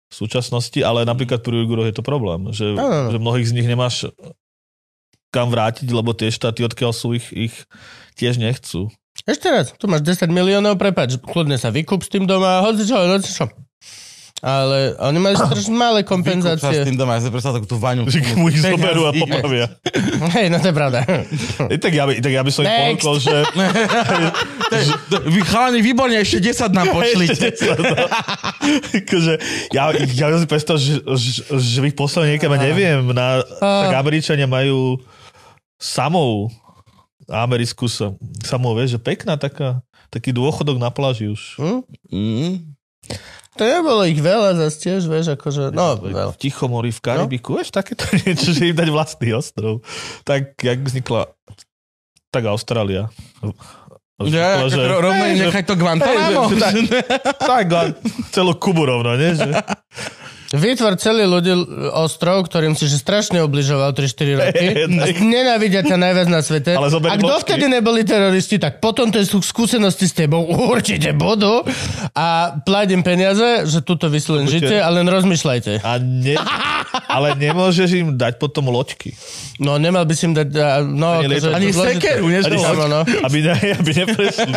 [0.09, 3.13] v súčasnosti, ale napríklad pri Ujguroch je to problém, že, Áno.
[3.13, 4.09] že mnohých z nich nemáš
[5.29, 7.53] kam vrátiť, lebo tie štáty, odkiaľ sú ich, ich
[8.17, 8.89] tiež nechcú.
[9.29, 12.97] Ešte raz, tu máš 10 miliónov, prepač, kľudne sa vykúp s tým doma, hoci čo,
[12.97, 13.45] hoci čo.
[14.39, 16.87] Ale oni majú strašne malé Vykúp sa s kompenzácie.
[16.87, 18.07] tým doma, ja si predstav takú tú vaňu.
[18.07, 19.67] Že mu ich zoberú a popravia.
[20.35, 21.03] Hej, no to je pravda.
[21.67, 23.03] I tak ja by, tak ja by som im Next.
[23.03, 23.35] ponúkol, že
[25.33, 27.57] Vy chalani, výborne, ešte 10 nám pošlite.
[28.93, 29.33] akože,
[29.73, 34.45] ja, ja si predstav, že, že, že by ich poslali niekam, neviem, na, tak Američania
[34.45, 35.01] majú
[35.81, 36.53] samou
[37.29, 41.61] americkú sa, samou, vieš, že pekná taká, taký dôchodok na pláži už.
[41.61, 41.79] Hm?
[42.09, 42.53] Mm.
[43.59, 46.31] To nebolo ich veľa zase tiež, vieš, akože, no, veľa.
[46.31, 49.83] V Tichomori, v Karibiku, vieš, takéto niečo, že im dať vlastný ostrov.
[50.23, 51.27] Tak, jak vznikla
[52.31, 53.11] tak Austrália.
[54.19, 54.79] Ja, že...
[54.79, 56.51] rovno im to Guantanamo.
[57.51, 57.81] Tak, a
[58.31, 59.35] celú Kubu rovno, nie?
[59.35, 59.51] Že,
[60.49, 61.53] Vytvor celý ľudí
[61.93, 64.65] ostrov, ktorým si že strašne obližoval 3-4 roky.
[65.05, 66.73] A nenávidia ťa najviac na svete.
[66.73, 70.41] Ale A kto vtedy neboli teroristi, tak potom tie skúsenosti s tebou
[70.73, 71.61] určite budú.
[72.17, 75.85] A plať im peniaze, že tuto vy si len žite a len rozmýšľajte.
[75.85, 76.33] a ne,
[77.15, 79.13] ale nemôžeš im dať potom loďky.
[79.61, 80.49] No nemal by si im dať...
[80.57, 82.25] a, No, Ani akože Ani sekeru?
[82.25, 82.57] Ani
[82.89, 83.05] no.
[83.05, 84.53] Aby, ne, aby neprešli.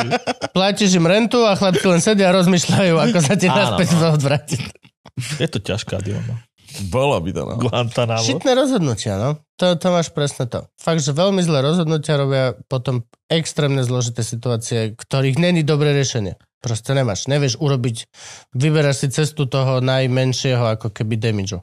[0.57, 4.17] Platíš im rentu a chlapci len sedia a rozmýšľajú, ako sa ti naspäť no.
[4.17, 4.82] odvrátiť.
[5.17, 6.41] Je to ťažká dilema.
[6.89, 7.57] Bolo by to, no.
[7.61, 8.25] Guantanamo.
[8.25, 9.45] Šitné rozhodnutia, no.
[9.61, 10.65] To, to máš presne to.
[10.81, 16.41] Fakt, že veľmi zlé rozhodnutia robia potom extrémne zložité situácie, ktorých není dobré riešenie.
[16.65, 17.29] Proste nemáš.
[17.29, 18.09] Nevieš urobiť,
[18.57, 21.61] vyberáš si cestu toho najmenšieho ako keby damageu.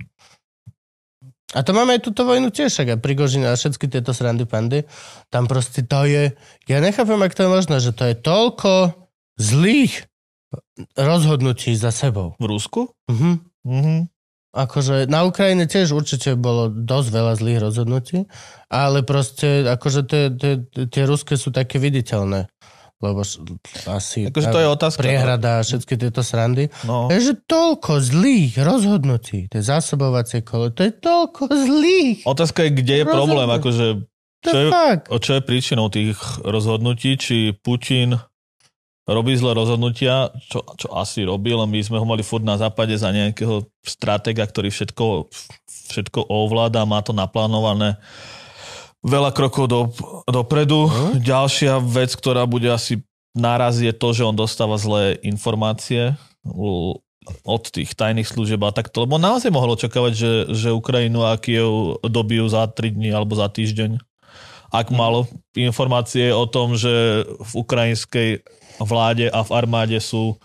[1.58, 4.86] A to máme aj túto vojnu tiež, aj Prigožina a všetky tieto srandy pandy.
[5.34, 6.38] Tam proste to je...
[6.70, 8.94] Ja nechápem, ak to je možné, že to je toľko
[9.42, 10.06] zlých
[10.96, 12.36] rozhodnutí za sebou.
[12.40, 12.90] V Rusku?
[13.12, 13.32] Mhm.
[13.66, 13.98] Mhm.
[14.50, 18.26] Akože na Ukrajine tiež určite bolo dosť veľa zlých rozhodnutí,
[18.66, 20.54] ale proste akože tie, tie,
[20.90, 22.50] tie ruské sú také viditeľné.
[23.00, 23.24] Lebo
[23.88, 25.00] asi Akože to je otázka.
[25.00, 26.68] priehrada a všetky tieto srandy.
[26.84, 27.08] No.
[27.08, 32.20] Je, že toľko zlých rozhodnutí, tie zásobovacie kolo, to je toľko zlých.
[32.28, 33.86] Otázka je, kde je problém, akože
[34.40, 34.68] čo je
[35.20, 38.20] čo je príčinou tých rozhodnutí, či Putin
[39.10, 43.10] robí zlé rozhodnutia, čo, čo asi robil, my sme ho mali furt na západe za
[43.10, 45.34] nejakého stratega, ktorý všetko,
[45.90, 47.98] všetko ovláda, má to naplánované
[49.02, 49.82] veľa krokov do,
[50.30, 50.86] dopredu.
[50.86, 51.26] Hm?
[51.26, 53.02] Ďalšia vec, ktorá bude asi
[53.34, 56.18] náraz je to, že on dostáva zlé informácie
[57.46, 62.02] od tých tajných služieb a takto, lebo naozaj mohol očakávať, že, že Ukrajinu a Kiev
[62.02, 64.02] dobijú za 3 dní alebo za týždeň.
[64.70, 65.26] Ak mal
[65.58, 68.30] informácie o tom, že v ukrajinskej
[68.80, 70.40] vláde a v armáde sú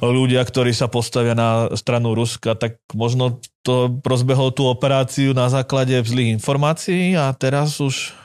[0.00, 5.92] ľudia, ktorí sa postavia na stranu Ruska, tak možno to rozbehol tú operáciu na základe
[6.00, 8.16] zlých informácií a teraz už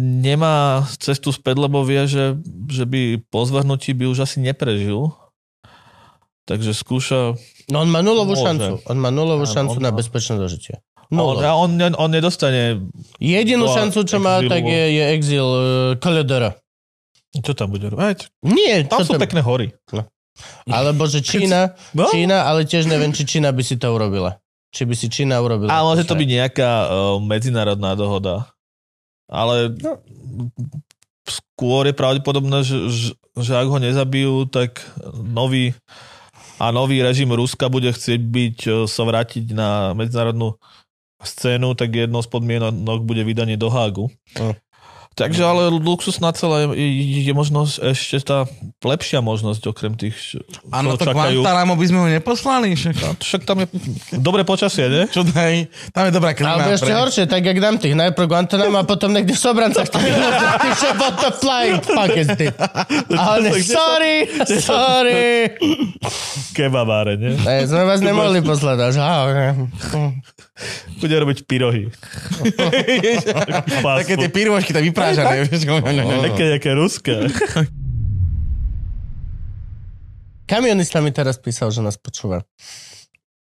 [0.00, 2.40] nemá cestu späť, lebo vie, že,
[2.72, 5.12] že by po zvrhnutí by už asi neprežil.
[6.48, 7.36] Takže skúša...
[7.68, 8.48] No on má nulovú Môže.
[8.48, 8.72] šancu.
[8.88, 10.00] On má nulovú Áno, šancu on na má.
[10.00, 10.80] bezpečné dožitie.
[11.12, 11.44] On, Nulovú.
[11.44, 12.88] on, on nedostane...
[13.20, 15.62] Jedinú šancu, čo má, exilu tak je, je exil uh,
[16.00, 16.56] Koledora.
[17.34, 18.40] Čo tam bude robiť?
[18.48, 19.76] Nie, Tam sú pekné hory.
[20.70, 22.08] Alebo že Čína, No?
[22.08, 24.40] Čína, ale tiež neviem, či Čína by si to urobila.
[24.72, 25.72] Či by si Čína urobila.
[25.72, 26.88] A môže to byť nejaká uh,
[27.20, 28.48] medzinárodná dohoda.
[29.28, 30.00] Ale no,
[31.28, 34.80] skôr je pravdepodobné, že, že, že ak ho nezabijú, tak
[35.12, 35.76] nový
[36.58, 40.56] a nový režim Ruska bude chcieť byť, uh, sa vrátiť na medzinárodnú
[41.18, 44.06] scénu, tak jednou z podmienok bude vydanie do Hágu.
[44.38, 44.54] Mm.
[45.18, 48.46] Takže ale luxus na celé je, je možnosť ešte tá
[48.86, 50.38] lepšia možnosť okrem tých,
[50.70, 51.42] Áno, to čakajú.
[51.42, 52.78] Guantanamo by sme ho neposlali.
[52.78, 52.94] Však.
[53.02, 53.66] No, však tam je
[54.14, 55.04] dobré počasie, nie?
[55.10, 55.66] Čo daj?
[55.90, 56.62] Tam je dobrá klíma.
[56.62, 59.90] Alebo ešte pre- horšie, tak jak dám tých najprv Guantanamo a potom niekde v Sobrancach.
[59.90, 62.54] Ty, ty že what the flying fuck is this?
[63.18, 64.14] A on je, sorry,
[64.46, 65.50] sorry.
[66.54, 67.34] Kebabáre, nie?
[67.42, 68.94] Ne, sme vás nemohli poslať.
[68.94, 69.50] Až, á, okay.
[70.98, 71.86] Bude robiť pyrohy.
[74.02, 74.34] Také tie food.
[74.34, 75.46] pyrôžky, tak vyprážané.
[75.46, 77.30] Také, nejaké ruské.
[80.48, 82.40] Kamionista mi teraz písal, že nás počúva.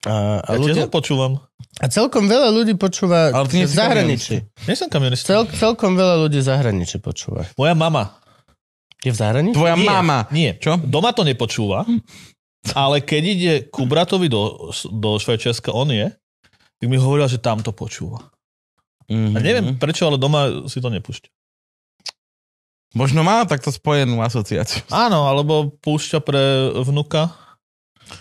[0.03, 1.39] A, a, Ja ľudia, počúvam.
[1.79, 4.35] a celkom veľa ľudí počúva Ale ty nie v zahraničí.
[4.67, 5.31] Nie som kamionista.
[5.31, 7.47] Cel, celkom veľa ľudí v zahraničí počúva.
[7.55, 8.19] Moja mama.
[8.99, 9.55] Je v zahraničí?
[9.55, 10.27] Tvoja Nie, mama.
[10.31, 10.59] Nie.
[10.59, 10.75] Čo?
[10.79, 11.87] Doma to nepočúva,
[12.71, 16.07] ale keď ide ku bratovi do, do Švajčiarska, on je,
[16.77, 18.23] tak mi hovorila, že tam to počúva.
[19.09, 21.29] A neviem prečo, ale doma si to nepúšťa.
[22.93, 24.85] Možno má takto spojenú asociáciu.
[24.87, 26.41] Áno, alebo púšťa pre
[26.85, 27.33] vnuka,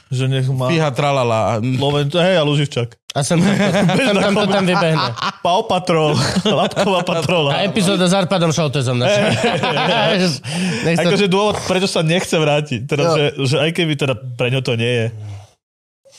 [0.08, 1.60] že nech má Fíha tralala.
[1.60, 2.96] Loven, hej, a Luživčak.
[3.12, 5.12] A sem tam, sem tam to tam vybehne.
[5.44, 7.60] Pau Patrol, Lapková patrola.
[7.60, 8.96] A epizóda s Arpadom Šoltezom.
[9.04, 12.88] Nech sa- Akože dôvod, prečo sa nechce vrátiť.
[12.88, 15.06] Teda, že, že aj keby teda pre ňo to nie je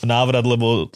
[0.06, 0.86] návrat, lebo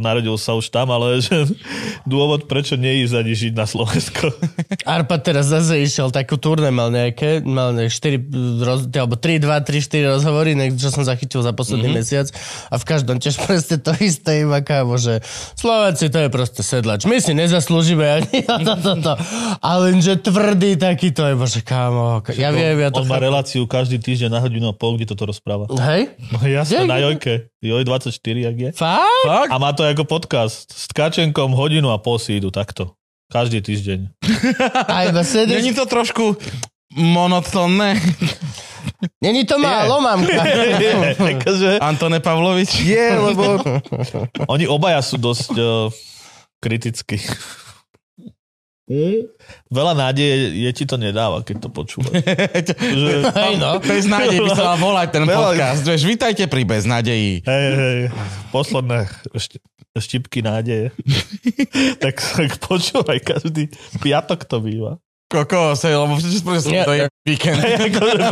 [0.00, 1.48] narodil sa už tam, ale že
[2.12, 4.32] dôvod, prečo neísť ani žiť na Slovensko.
[4.88, 9.68] Arpad teraz zase išiel, takú turné mal nejaké, mal nejaké 4, roz, alebo 3, 2,
[9.68, 12.00] 3, 4 rozhovory, nejak, čo som zachytil za posledný mm-hmm.
[12.00, 12.26] mesiac
[12.72, 15.20] a v každom tiež presne to isté, iba kámo, že
[15.58, 19.12] Slováci to je proste sedlač, my si nezaslúžime ani to, to, to.
[19.60, 23.28] A lenže tvrdý taký to je, bože kámo, ja viem, ja to On má chápem.
[23.28, 25.68] reláciu každý týždeň na hodinu a pol, kde toto rozpráva.
[25.68, 26.16] Hej?
[26.32, 27.02] No jasne, na.
[27.02, 27.52] Jojke.
[27.62, 28.10] Joj 24,
[28.42, 28.70] jak je.
[28.74, 29.50] Fakt?
[29.50, 30.70] A má to ako podcast.
[30.70, 32.94] S Tkačenkom hodinu a pol si idú takto.
[33.32, 34.12] Každý týždeň.
[34.92, 36.36] A iba sedíš, Není to trošku
[36.92, 37.96] monotónne?
[39.24, 40.44] není to málo, mamka.
[41.40, 42.84] akože, Antone Pavlovič?
[42.84, 43.56] je, lebo
[44.52, 45.88] oni obaja sú dosť uh,
[46.60, 47.16] kritickí.
[49.70, 52.18] Veľa nádeje je ti to nedáva, keď to počúvaš.
[53.00, 53.78] že, Hej, no.
[53.78, 55.80] Bez nádej by sa mal volať ten Veľa- podcast.
[55.86, 57.46] Vieš, vítajte pri Bez nádeji.
[57.46, 57.98] hej, hej,
[58.50, 59.06] posledné
[59.38, 59.62] št-
[59.94, 60.90] štipky nádeje.
[62.02, 63.70] tak, tak počúvaj, každý
[64.02, 64.98] piatok to býva.
[65.32, 67.56] Koko, sa, lebo prečo Nie, to je víkend.
[67.56, 68.26] Akože,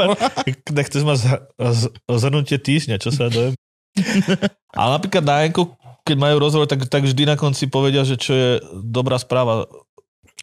[1.00, 3.56] mať z- z- zhrnutie týždňa, čo sa dojem.
[4.76, 5.72] Ale napríklad na Enku,
[6.04, 8.48] keď majú rozhovor, tak, tak vždy na konci povedia, že čo je
[8.84, 9.64] dobrá správa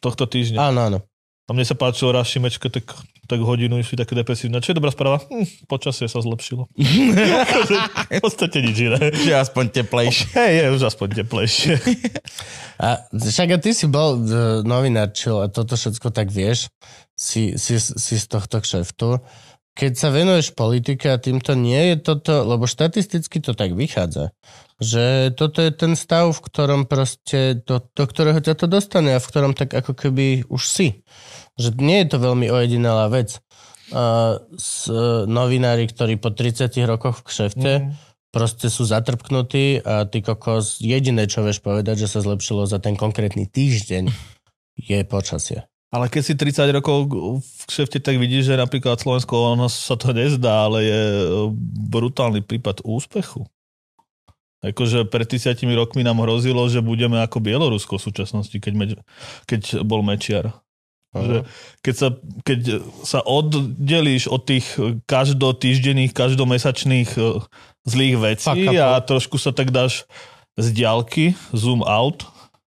[0.03, 0.59] tohto týždňa.
[0.59, 0.99] Áno, áno.
[1.47, 2.91] A mne sa páčilo raz Šimečka, tak,
[3.23, 4.59] tak hodinu išli také depresívne.
[4.59, 5.23] Čo je dobrá správa?
[5.31, 6.67] Hm, počasie sa zlepšilo.
[8.11, 8.99] V podstate nič iné.
[9.15, 10.35] Že aspoň teplejšie.
[10.35, 11.79] Hej, je už aspoň teplejšie.
[12.83, 16.69] A však a ty si bol uh, novinár, čo a toto všetko tak vieš,
[17.17, 19.17] si, si, si z tohto kšeftu.
[19.73, 24.29] Keď sa venuješ politike a týmto nie je toto, lebo štatisticky to tak vychádza,
[24.78, 29.23] že toto je ten stav, v ktorom proste, do, do ktorého ťa to dostane a
[29.23, 31.01] v ktorom tak ako keby už si.
[31.57, 33.41] Že nie je to veľmi ojedinelá vec.
[33.88, 37.91] Uh, s, uh, novinári, ktorí po 30 rokoch v kšefte Mhm.
[38.36, 42.99] proste sú zatrpknutí a ty kokos, jediné, čo vieš povedať, že sa zlepšilo za ten
[42.99, 44.11] konkrétny týždeň,
[44.78, 45.65] je počasie.
[45.88, 47.07] Ale keď si 30 rokov
[47.39, 51.25] v kšefte, tak vidíš, že napríklad Slovensko, ono sa to nezdá, ale je e,
[51.88, 53.47] brutálny prípad úspechu.
[54.66, 58.91] Akože pred 30 rokmi nám hrozilo, že budeme ako Bielorusko v súčasnosti, keď, meč,
[59.45, 60.58] keď bol Mečiar.
[61.14, 61.49] Že
[61.82, 62.08] keď, sa,
[62.45, 62.60] keď
[63.01, 64.66] sa oddelíš od tých
[65.10, 67.41] každotýždenných, každomesačných e,
[67.89, 70.05] zlých vecí a trošku sa tak dáš
[70.58, 72.26] z diaľky, zoom out,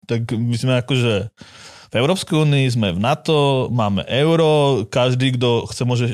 [0.07, 1.31] tak my sme akože
[1.89, 6.07] v Európskej únii sme v NATO, máme euro, každý, kto chce, môže,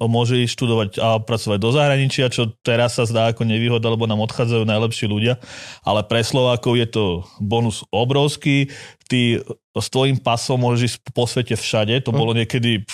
[0.00, 4.24] môže ísť študovať a pracovať do zahraničia, čo teraz sa zdá ako nevýhoda, lebo nám
[4.24, 5.36] odchádzajú najlepší ľudia,
[5.84, 7.04] ale pre Slovákov je to
[7.44, 8.72] bonus obrovský,
[9.08, 9.44] ty
[9.76, 12.88] s tvojim pasom môžeš ísť po svete všade, to bolo niekedy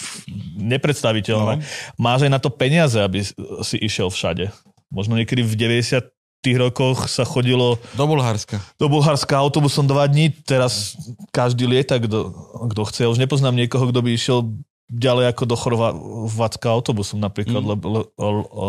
[0.59, 1.63] nepredstaviteľné.
[1.97, 3.23] Máš aj na to peniaze, aby
[3.63, 4.51] si išiel všade.
[4.91, 6.15] Možno niekedy v 90
[6.45, 8.61] tých rokoch sa chodilo Do Bulharska.
[8.77, 10.93] do Bulharska autobusom dva dní, teraz
[11.33, 12.37] každý lieta, kto,
[12.69, 13.01] kto chce.
[13.09, 14.45] Ja už nepoznám niekoho, kto by išiel
[14.93, 17.69] ďalej ako do Chorvátska autobusom napríklad, mm.
[17.73, 17.87] lebo,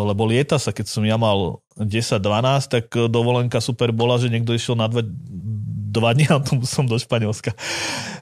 [0.08, 4.80] lebo, lieta sa, keď som ja mal 10-12, tak dovolenka super bola, že niekto išiel
[4.80, 5.04] na dve,
[5.92, 7.52] dva dní autobusom do Španielska.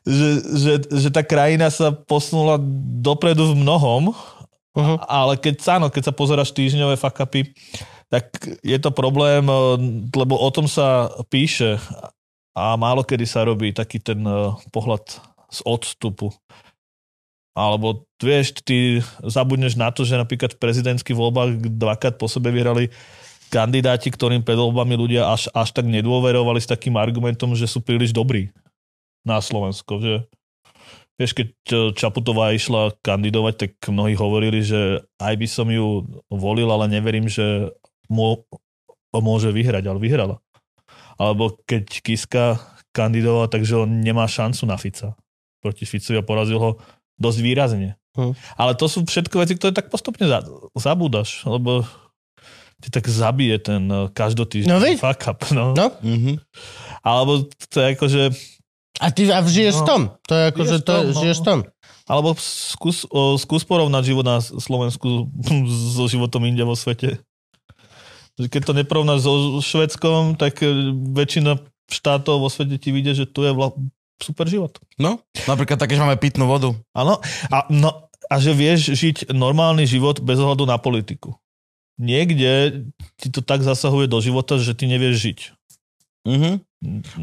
[0.03, 2.57] Že, že, že tá krajina sa posunula
[2.99, 4.09] dopredu v mnohom,
[4.73, 4.97] uh-huh.
[5.05, 7.53] ale keď, áno, keď sa pozeráš týždňové fakapy,
[8.13, 8.29] tak
[8.61, 9.41] je to problém,
[10.13, 11.81] lebo o tom sa píše
[12.53, 15.17] a málo kedy sa robí taký ten uh, pohľad
[15.49, 16.29] z odstupu.
[17.57, 22.93] Alebo vieš, ty zabudneš na to, že napríklad v prezidentských voľbách dvakrát po sebe vyhrali
[23.49, 28.13] kandidáti, ktorým pred voľbami ľudia až, až tak nedôverovali s takým argumentom, že sú príliš
[28.13, 28.53] dobrí
[29.25, 30.01] na Slovensko.
[30.01, 30.13] Že,
[31.17, 31.47] vieš, keď
[31.93, 37.69] Čaputová išla kandidovať, tak mnohí hovorili, že aj by som ju volil, ale neverím, že
[38.09, 40.37] môže vyhrať, ale vyhrala.
[41.15, 42.59] Alebo keď Kiska
[42.93, 45.17] kandidoval, takže on nemá šancu na Fica.
[45.61, 46.81] Proti Ficovi a porazil ho
[47.17, 47.89] dosť výrazne.
[48.13, 48.37] Hm.
[48.57, 50.29] Ale to sú všetko veci, ktoré tak postupne
[50.77, 51.81] zabúdaš, lebo
[52.83, 55.39] ti tak zabije ten eh, každotýždňový no, fuck up.
[55.55, 55.71] No.
[55.71, 55.87] no.
[56.03, 56.35] Mm-hmm.
[57.01, 58.23] Alebo to je ako, že...
[59.01, 60.01] A ty a žiješ no, tom?
[60.29, 61.15] To je ako, že to, tom, no.
[61.17, 61.59] žiješ tom?
[62.03, 65.31] Alebo skús, o, skús porovnať život na Slovensku
[65.95, 67.23] so životom inde vo svete.
[68.37, 70.71] Keď to neporovnáš so Švedskom, tak eh,
[71.13, 73.69] väčšina štátov vo svete ti vidie, že tu je vla,
[74.17, 74.79] super život.
[74.97, 76.73] No, napríklad také, že máme pitnú vodu.
[76.95, 77.19] Áno,
[77.51, 81.35] a, no, a že vieš žiť normálny život bez ohľadu na politiku.
[82.01, 82.85] Niekde
[83.21, 85.39] ti to tak zasahuje do života, že ty nevieš žiť.
[86.23, 86.55] Mm-hmm.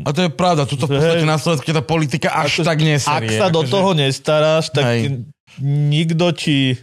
[0.07, 3.17] A to je pravda, tuto v podstate na Slovensku tá politika až ako, tak neserie.
[3.17, 3.73] Ak sa do akože...
[3.73, 5.27] toho nestaráš, tak Hej.
[5.61, 6.81] nikto ti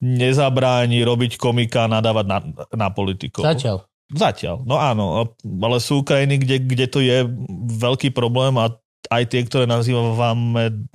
[0.00, 2.38] nezabráni robiť komika a nadávať na,
[2.72, 3.44] na politikov.
[3.44, 3.84] Zatiaľ.
[4.10, 7.22] Zatiaľ, no áno, ale sú krajiny, kde, kde to je
[7.78, 8.74] veľký problém a
[9.06, 10.90] aj tie, ktoré nazývame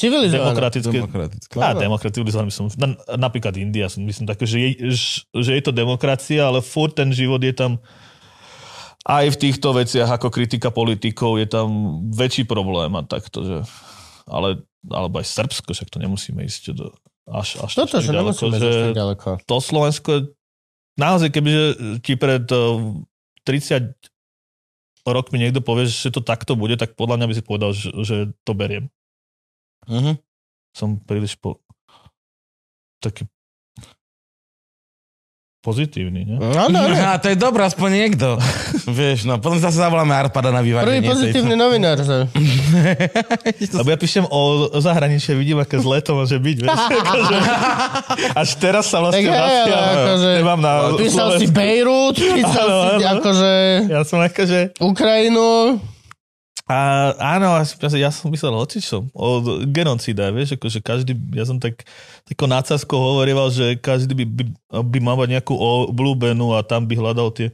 [0.00, 0.56] Civilizované.
[0.56, 0.96] Demokratické.
[0.96, 1.54] Demokratické.
[1.60, 2.72] Á, demokratizované som.
[2.80, 4.96] Na, napríklad India som myslím také, že je,
[5.34, 7.76] že je to demokracia, ale furt ten život je tam
[9.04, 13.56] aj v týchto veciach ako kritika politikov je tam väčší problém a takto, že
[14.28, 16.94] ale, alebo aj Srbsko, však to nemusíme ísť do,
[17.30, 19.28] až, až Toto, že ďaleko, že ďaleko.
[19.46, 20.34] To Slovensko,
[20.98, 21.64] naozaj, kebyže
[22.02, 23.94] ti pred 30
[25.06, 28.16] rokmi niekto povie, že to takto bude, tak podľa mňa by si povedal, že, že
[28.44, 28.92] to beriem.
[29.88, 30.14] Uh-huh.
[30.76, 31.58] Som príliš po...
[33.00, 33.24] taký
[35.60, 36.36] pozitívny, nie?
[36.40, 36.96] No, no, no.
[36.96, 38.40] A to je dobré, aspoň niekto.
[38.98, 41.04] Vieš, no, potom zase zavoláme Arpada na vyváženie.
[41.04, 42.00] Prvý pozitívny novinár.
[43.78, 44.40] Lebo ja píšem o
[44.78, 46.56] zahraničie, vidím, aké zlé to môže byť.
[46.64, 46.80] Vieš?
[47.00, 47.38] akože,
[48.34, 53.04] až teraz sa vlastne tak, vlastne, akože, nemám na Písal si Bejrút, písal ano, si
[53.06, 53.52] akože...
[53.90, 54.78] Ja som akože...
[54.80, 55.78] Ukrajinu.
[56.70, 56.78] A
[57.18, 57.58] áno,
[57.98, 61.82] ja som myslel hocičo, o genocída, vieš, akože každý, ja som tak
[62.30, 64.44] tako nácazko hovorieval, že každý by, by,
[64.78, 65.50] by mal mať nejakú
[65.90, 67.50] obľúbenú a tam by hľadal tie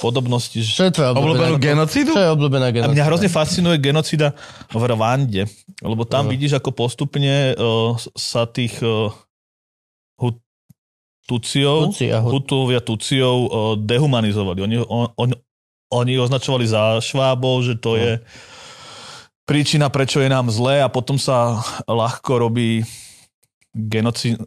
[0.00, 0.60] podobnosti.
[0.60, 2.12] Čo je tvoja obľúbenú genocídu?
[2.12, 2.92] Čo je obľúbená genocída?
[2.92, 4.36] A mňa hrozne fascinuje genocída
[4.70, 5.48] v Rwande,
[5.80, 6.30] lebo tam uh.
[6.30, 9.10] vidíš, ako postupne uh, sa tých uh,
[11.28, 11.92] Tuciov,
[12.24, 14.64] Hutovia Tuciov uh, dehumanizovali.
[14.64, 15.28] Oni, on, on,
[15.92, 18.00] oni označovali za švábov, že to no.
[18.00, 18.12] je
[19.44, 22.80] príčina, prečo je nám zlé a potom sa ľahko robí
[23.76, 24.40] genocida,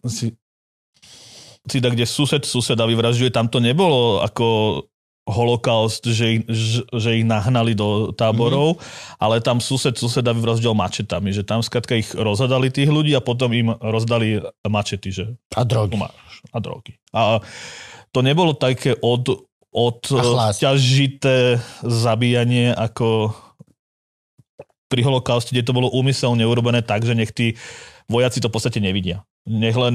[1.66, 3.30] kde sused suseda vyvražďuje.
[3.30, 4.82] Tam to nebolo ako
[5.30, 6.41] holokaust, že ich,
[6.89, 9.22] že ich nahnali do táborov, mm-hmm.
[9.22, 13.53] ale tam sused suseda vyvraždil mačetami, že tam skratka ich rozhadali tých ľudí a potom
[13.53, 15.14] im rozdali mačety.
[15.14, 15.23] Že
[15.53, 15.95] a drogy.
[16.52, 16.93] A drogy.
[17.14, 17.38] A
[18.10, 23.31] to nebolo také od, odťažité zabíjanie ako
[24.91, 27.56] pri holokauste, kde to bolo úmyselne urobené tak, že nech tí
[28.11, 29.23] vojaci to v podstate nevidia.
[29.42, 29.94] Nech len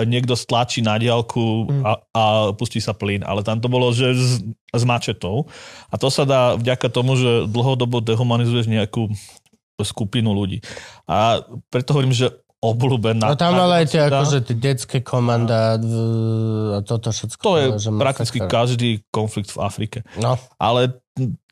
[0.00, 1.82] niekto stlačí na diálku mm.
[1.84, 2.22] a, a
[2.56, 3.20] pustí sa plyn.
[3.20, 4.40] Ale tam to bolo, že s,
[4.72, 5.44] s mačetou.
[5.92, 9.12] A to sa dá vďaka tomu, že dlhodobo dehumanizuješ nejakú
[9.82, 10.64] skupinu ľudí.
[11.04, 12.32] A preto hovorím, že
[12.62, 13.26] obľúbená.
[13.26, 17.42] No tam ale aj tie, akože tie detské komanda a toto všetko.
[17.42, 18.54] To je že prakticky masakra.
[18.54, 19.98] každý konflikt v Afrike.
[20.14, 20.38] No.
[20.62, 21.02] Ale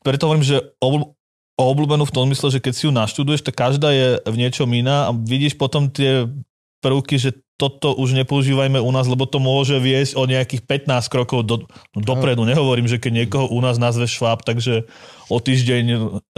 [0.07, 1.11] preto hovorím, že obľ,
[1.59, 5.11] obľúbenú v tom mysle, že keď si ju naštuduješ, tak každá je v niečom iná
[5.11, 6.31] a vidíš potom tie
[6.81, 7.31] prvky, že
[7.61, 11.57] toto už nepoužívajme u nás, lebo to môže viesť o nejakých 15 krokov do,
[11.93, 12.49] dopredu.
[12.49, 14.89] Nehovorím, že keď niekoho u nás nazve šváb, takže
[15.31, 15.85] o týždeň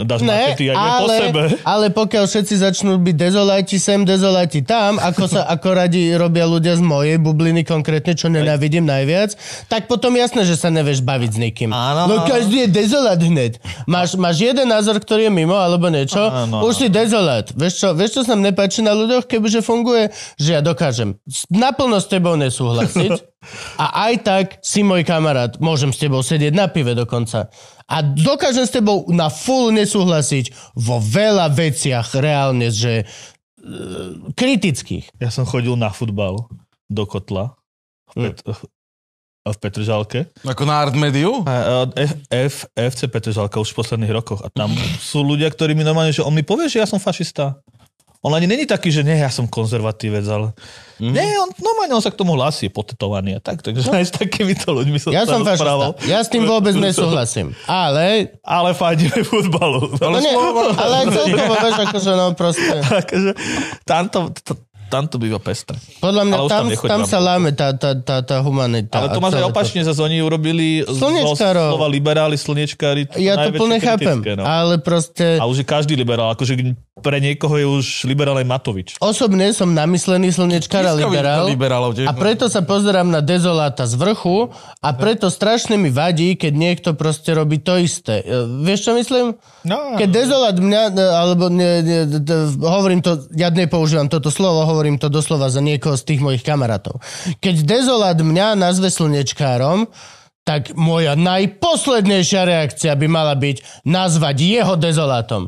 [0.04, 1.42] dáš Ne, makety aj ale, po ale, sebe.
[1.64, 6.76] ale pokiaľ všetci začnú byť dezoláti sem, dezoláti tam, ako sa ako radi robia ľudia
[6.76, 9.34] z mojej bubliny konkrétne, čo nenávidím najviac,
[9.66, 11.70] tak potom jasné, že sa nevieš baviť s nikým.
[11.72, 13.56] Áno, no každý je dezolát hneď.
[13.88, 17.48] Máš, máš jeden názor, ktorý je mimo, alebo niečo, Áno, už si dezolát.
[17.56, 20.12] Vieš čo, vieš, čo sa mne páči na ľuďoch, kebyže funguje?
[20.36, 21.16] Že ja dokážem
[21.48, 23.10] naplno s tebou nesúhlasiť
[23.76, 25.58] a aj tak si môj kamarát.
[25.58, 27.50] Môžem s tebou sedieť na pive dokonca.
[27.90, 33.04] A dokážem s tebou na full nesúhlasiť vo veľa veciach reálne, že e,
[34.32, 35.18] kritických.
[35.20, 36.48] Ja som chodil na futbal
[36.88, 37.58] do kotla
[38.14, 38.42] v, Pet-
[39.42, 40.30] v Petržalke.
[40.46, 41.42] Ako na Art Mediu?
[41.44, 44.40] A, a, F, F, FC Petržalka už v posledných rokoch.
[44.40, 44.70] A tam
[45.02, 47.58] sú ľudia, ktorí mi normálne, že on mi povie, že ja som fašista.
[48.22, 50.54] On ani není taký, že nie, ja som konzervatívec, ale...
[51.02, 51.10] Mhm.
[51.10, 51.14] Mm.
[51.18, 53.58] Nie, on, normálne on sa k tomu je potetovaný a tak.
[53.58, 55.98] Takže aj s takýmito ľuďmi som Ja sa som rozprával.
[55.98, 56.06] fašista.
[56.06, 57.58] Ja s tým vôbec nesúhlasím.
[57.66, 59.98] Ale, Ale fandíme futbalu.
[59.98, 60.30] no nie,
[60.78, 62.74] ale celkovo, vieš, akože no proste.
[63.02, 63.30] akože,
[63.82, 64.30] tamto,
[64.92, 65.80] to, tamto býva pestre.
[66.04, 69.00] Podľa mňa Ale tam, tam tam, sa láme tá, tá, tá, tá humanita.
[69.00, 71.80] Ale to máš aj opačne, zase oni urobili zo Slniečkárov.
[71.80, 73.08] slova liberáli, slniečkári.
[73.16, 74.44] Ja to plne chápem, no.
[74.44, 75.40] ale proste...
[75.40, 78.88] A už je každý liberál, akože pre niekoho je už liberál aj Matovič.
[79.00, 81.48] Osobne som namyslený slnečkár a liberál.
[81.48, 81.96] liberálov.
[82.04, 84.52] A preto sa pozerám na dezoláta z vrchu
[84.84, 88.20] a preto strašne mi vadí, keď niekto proste robí to isté.
[88.20, 89.40] E, Vieš, čo myslím?
[89.64, 94.66] No, Keď dezolát mňa, e, alebo ne, ne, d- hovorím to, ja nepoužívam toto slovo,
[94.66, 96.98] hovorím to doslova za niekoho z tých mojich kamarátov.
[97.38, 99.86] Keď dezolát mňa nazve slnečkárom,
[100.42, 105.46] tak moja najposlednejšia reakcia by mala byť nazvať jeho dezolátom.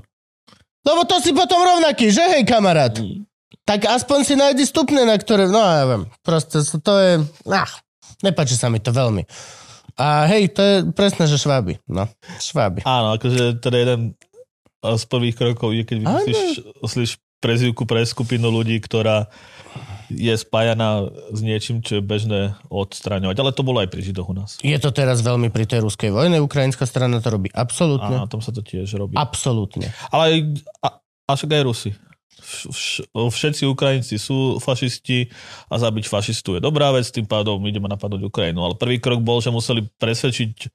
[0.84, 2.94] Lebo to si potom rovnaký, že hej kamarát?
[3.64, 5.48] Tak aspoň si nájdi stupne, na ktoré...
[5.48, 7.12] No ja viem, proste to je...
[7.48, 7.80] Ach,
[8.20, 9.24] nepáči sa mi to veľmi.
[9.94, 11.80] A hej, to je presne, že šváby.
[11.88, 12.10] No,
[12.42, 12.82] šváby.
[12.84, 14.00] Áno, akože teda jeden
[14.84, 16.20] z prvých krokov je, keď Áno.
[17.44, 19.28] Prezivku pre skupinu ľudí, ktorá
[20.08, 23.36] je spájaná s niečím, čo je bežné odstraňovať.
[23.40, 24.50] Ale to bolo aj pri Židoch u nás.
[24.60, 28.16] Je to teraz veľmi pri tej ruskej vojne, ukrajinská strana to robí Áno, absolútne.
[28.16, 29.16] na tom sa to tiež robí.
[29.16, 29.92] Absolútne.
[30.08, 31.90] Ale a, a však aj Rusi.
[32.36, 35.32] Vš- vš- Všetci Ukrajinci sú fašisti
[35.72, 38.60] a zabiť fašistu je dobrá vec, tým pádom ideme napadnúť Ukrajinu.
[38.60, 40.68] Ale prvý krok bol, že museli presvedčiť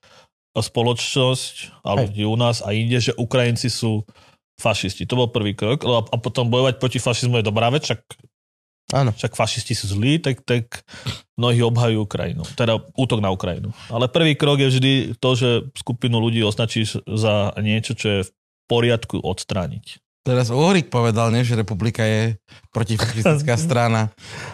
[0.59, 4.01] spoločnosť a ľudí u nás a inde, že Ukrajinci sú
[4.59, 5.07] fašisti.
[5.07, 5.81] To bol prvý krok.
[5.83, 7.99] A, a potom bojovať proti fašizmu je dobrá vec, však,
[8.91, 9.09] Áno.
[9.09, 10.83] však fašisti sú zlí, tak, tak
[11.33, 12.43] mnohí obhajujú Ukrajinu.
[12.53, 13.71] Teda útok na Ukrajinu.
[13.87, 18.31] Ale prvý krok je vždy to, že skupinu ľudí označíš za niečo, čo je v
[18.67, 19.97] poriadku odstrániť.
[20.19, 22.35] Teraz Uhrik povedal, nie, že republika je
[22.69, 24.11] protifašistická strana.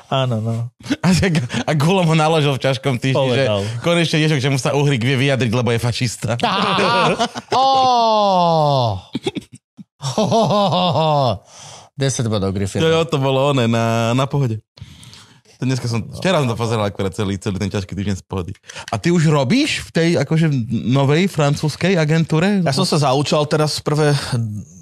[0.07, 0.55] Áno, no.
[1.01, 1.33] A, že-
[1.65, 3.43] a Gulom ho naložil v ťažkom týždni, že
[3.81, 6.37] konečne niečo, k čemu sa Uhrik vie vyjadriť, lebo je fašista.
[10.17, 11.41] Oh!
[11.95, 12.83] 10 bodov Griffin.
[12.83, 14.59] Jo, jo, to bolo oné na, na pohode.
[15.55, 18.51] To dneska som, včera som to pozeral akurát celý, celý ten ťažký týždeň z pohody.
[18.91, 20.51] A ty už robíš v tej akože
[20.91, 22.59] novej francúzskej agentúre?
[22.59, 24.11] Ja som sa zaučal teraz prvé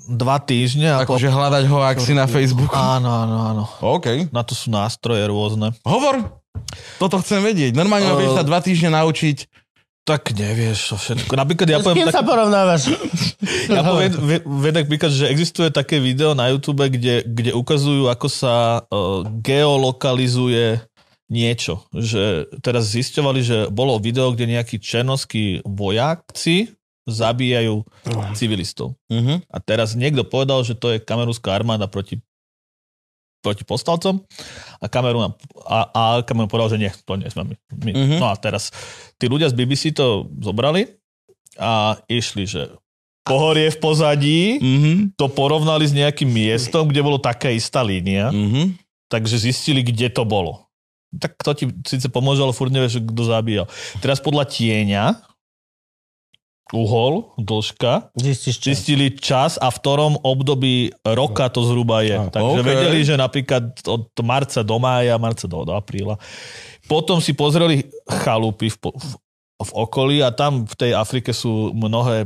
[0.10, 0.98] dva týždne.
[0.98, 1.14] Ako...
[1.14, 2.74] Akože hľadať ho ak si na Facebooku.
[2.74, 3.64] Áno, áno, áno.
[3.86, 4.34] OK.
[4.34, 5.78] Na to sú nástroje rôzne.
[5.86, 6.42] Hovor.
[6.98, 7.78] Toto chcem vedieť.
[7.78, 9.63] Normálne Uh, sa dva týždne naučiť.
[10.04, 11.32] Tak nevieš to všetko.
[11.40, 12.92] Napríklad ja S poviem, kým sa tak, porovnávaš?
[13.72, 14.12] ja poviem
[14.84, 20.84] príklad, že existuje také video na YouTube, kde, kde ukazujú, ako sa uh, geolokalizuje
[21.32, 21.88] niečo.
[21.96, 26.76] Že teraz zisťovali, že bolo video, kde nejakí černoskí vojaci
[27.08, 27.84] zabíjajú
[28.36, 28.96] civilistov.
[29.12, 29.40] Uh-huh.
[29.52, 32.20] A teraz niekto povedal, že to je kamerúnska armáda proti,
[33.44, 34.24] proti povstalcom
[34.80, 35.36] a Kamerún,
[35.68, 37.56] a, a Kamerún povedal, že nie, to nie sme my.
[37.84, 37.92] my.
[37.92, 38.18] Mhm.
[38.24, 38.72] No a teraz
[39.20, 40.88] tí ľudia z BBC to zobrali
[41.60, 42.72] a išli, že
[43.24, 45.12] pohorie v pozadí, Uh-huh.
[45.16, 48.72] to porovnali s nejakým miestom, kde bolo taká istá línia, Uh-huh.
[49.08, 50.68] takže zistili, kde to bolo.
[51.14, 53.70] Tak to ti síce pomôže, ale furt nevieš, kto zabíjal.
[54.02, 55.04] Teraz podľa tieňa,
[56.74, 58.74] uhol, dĺžka, Zistíš čo?
[58.74, 62.18] zistili čas a v ktorom období roka to zhruba je.
[62.18, 62.68] Ah, Takže OK.
[62.68, 66.18] vedeli, že napríklad od marca do mája, marca do, do apríla.
[66.90, 69.10] Potom si pozreli chalupy v, v,
[69.62, 72.26] v okolí a tam v tej Afrike sú mnohé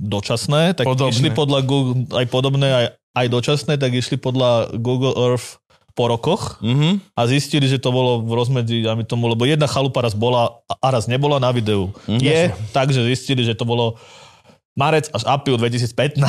[0.00, 1.14] dočasné, tak Podobné.
[1.14, 5.59] išli podľa Google, aj podobné, aj, aj dočasné, tak išli podľa Google Earth
[6.00, 6.96] po rokoch Uh-huh.
[7.12, 10.86] a zistili, že to bolo v rozmedzi, dajme tomu, lebo jedna chalupa raz bola a
[10.88, 11.92] raz nebola na videu.
[12.08, 12.20] Mhm.
[12.24, 12.40] Je
[12.72, 14.00] tak, že zistili, že to bolo
[14.72, 16.24] marec až apríl 2015.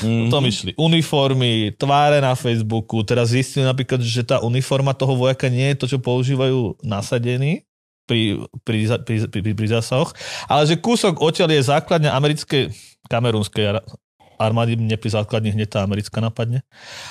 [0.00, 0.30] Mm-hmm.
[0.32, 3.04] To išli uniformy, tváre na Facebooku.
[3.04, 7.68] Teraz zistili napríklad, že tá uniforma toho vojaka nie je to, čo používajú nasadení
[8.08, 10.16] pri, pri, pri, pri, pri, pri zásahoch,
[10.48, 12.74] ale že kúsok odtiaľ je základňa americkej,
[13.06, 13.84] kamerúnskej ar-
[14.40, 16.64] armády, mne pri základni hneď tá americká napadne,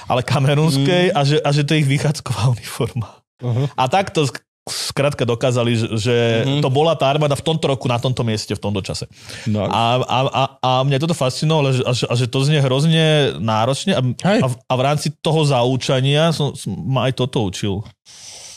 [0.10, 1.16] ale kamerúnskej mm.
[1.16, 3.22] a, že, a že to je ich vychádzková uniforma.
[3.40, 3.70] Uh-huh.
[3.78, 4.26] A takto
[4.70, 6.62] skrátka dokázali, že mm-hmm.
[6.62, 9.10] to bola tá armáda v tomto roku na tomto mieste, v tomto čase.
[9.50, 9.66] No.
[9.66, 13.98] A, a, a, a mne toto fascinovalo, že, a, a že to znie hrozne náročne
[13.98, 14.02] a,
[14.46, 17.82] a, a v rámci toho zaučania som, som ma aj toto učil.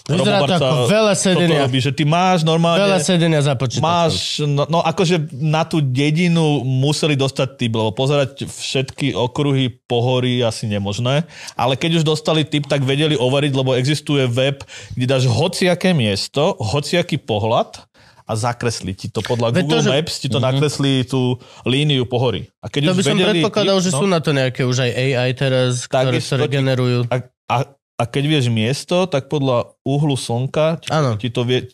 [0.02, 1.62] Vyzerá to ako veľa sedenia.
[1.62, 2.82] Robí, že ty máš normálne...
[2.82, 3.86] Veľa sedenia za počítačom.
[3.86, 10.42] Máš, no, no akože na tú dedinu museli dostať typ, lebo pozerať všetky okruhy pohory
[10.42, 11.22] asi nemožné,
[11.54, 14.66] ale keď už dostali typ, tak vedeli overiť, lebo existuje web,
[14.98, 17.86] kde dáš hociaké miesto, hociaký pohľad
[18.26, 19.90] a zakresli ti to podľa Google to, že...
[19.90, 20.46] Maps, ti to mm-hmm.
[20.50, 22.50] nakreslí tú líniu pohory.
[22.62, 24.90] A keď to by som predpokladal, typ, že no, sú na to nejaké už aj
[24.90, 27.06] AI teraz, ktoré sa regenerujú.
[27.10, 27.16] A,
[27.50, 27.56] a
[28.02, 30.90] a keď vieš miesto, tak podľa uhlu slnka ti,
[31.22, 31.70] ti to vie,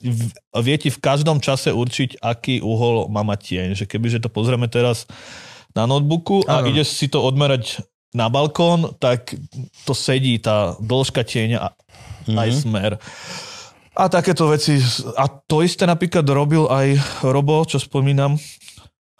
[0.60, 3.68] vie ti v každom čase určiť, aký uhol má mať tieň.
[3.80, 5.08] Že kebyže to pozrieme teraz
[5.72, 6.68] na notebooku a ano.
[6.68, 7.80] ideš si to odmerať
[8.12, 9.32] na balkón, tak
[9.88, 12.36] to sedí tá dĺžka tieňa a mm-hmm.
[12.36, 12.92] aj smer.
[13.96, 14.76] A takéto veci.
[15.16, 16.92] A to isté napríklad robil aj
[17.24, 18.36] Robo, čo spomínam,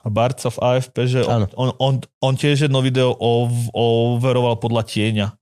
[0.09, 3.13] Barca v AFP, že on, on, on, on tiež jedno video
[3.73, 5.38] overoval podľa tieňa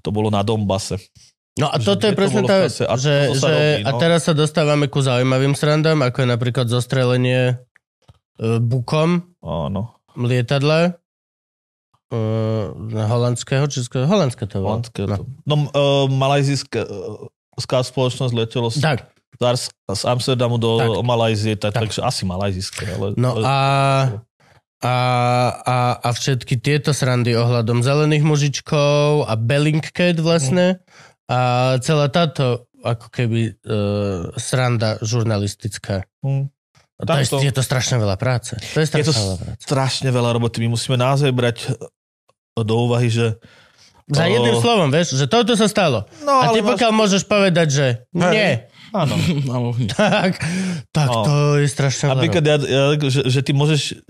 [0.00, 1.00] to bolo na Dombase.
[1.58, 3.88] No a toto je presne tá vec, a, že, že robí, no.
[3.88, 7.58] a teraz sa dostávame ku zaujímavým srandám, ako je napríklad zostrelenie
[8.38, 9.98] uh, bukom Áno.
[10.14, 10.96] lietadla
[12.14, 14.78] uh, holandského, českého, holandské to bolo.
[14.78, 15.16] Holandské no.
[15.18, 15.24] to.
[15.44, 19.10] No, uh, malajzijská uh, spoločnosť letelo z, tak.
[19.90, 20.88] z Amsterdamu do tak.
[21.02, 21.82] Malajzie, tak, tak.
[21.88, 22.84] takže asi malajzijské.
[22.94, 23.56] Ale, no a
[24.80, 24.96] a,
[25.60, 30.80] a, a všetky tieto srandy ohľadom zelených mužičkov a Bellingcat vlastne
[31.28, 36.08] a celá táto ako keby uh, sranda žurnalistická.
[36.24, 36.48] Mm.
[37.00, 38.56] To je, je to strašne veľa práce.
[38.56, 39.60] To je strašne je to veľa práce.
[39.64, 40.60] strašne veľa roboty.
[40.64, 41.76] My musíme naozaj brať
[42.56, 43.40] do úvahy, že
[44.10, 46.02] za jedným slovom, vieš, že toto sa stalo.
[46.26, 46.98] No, a ty pokiaľ máš...
[46.98, 48.66] môžeš povedať, že nie.
[48.90, 49.14] Áno.
[49.98, 50.42] tak,
[50.90, 51.22] tak no.
[51.26, 52.10] to je strašne.
[52.10, 54.02] Napríklad, ja, ja, že, že ty môžeš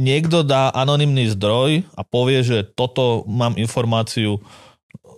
[0.00, 4.40] niekto dá anonymný zdroj a povie, že toto mám informáciu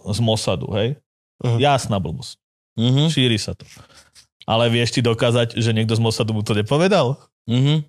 [0.04, 0.98] z Mossadu, hej?
[1.40, 1.58] Uh-huh.
[1.58, 2.38] Jasná blbosť.
[2.76, 3.08] Uh-huh.
[3.08, 3.64] Šíri sa to.
[4.44, 7.16] Ale vieš ti dokázať, že niekto z Mossadu mu to nepovedal?
[7.48, 7.80] Uh-huh.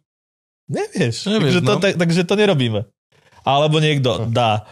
[0.71, 1.29] Nevieš.
[1.29, 1.81] Nevieš takže, to, no.
[1.81, 2.81] tak, takže to nerobíme.
[3.45, 4.31] Alebo niekto uh-huh.
[4.31, 4.65] dá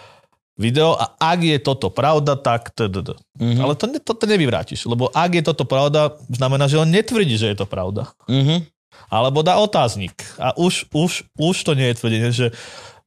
[0.63, 3.19] video a ak je toto pravda, tak tdd.
[3.19, 3.59] Uh-huh.
[3.59, 7.51] Ale to, to, to nevyvrátiš, lebo ak je toto pravda, znamená, že on netvrdí, že
[7.51, 8.07] je to pravda.
[8.31, 8.63] Uh-huh.
[9.11, 10.15] Alebo dá otáznik.
[10.39, 12.47] A už, už, už to nie je tvrdenie, že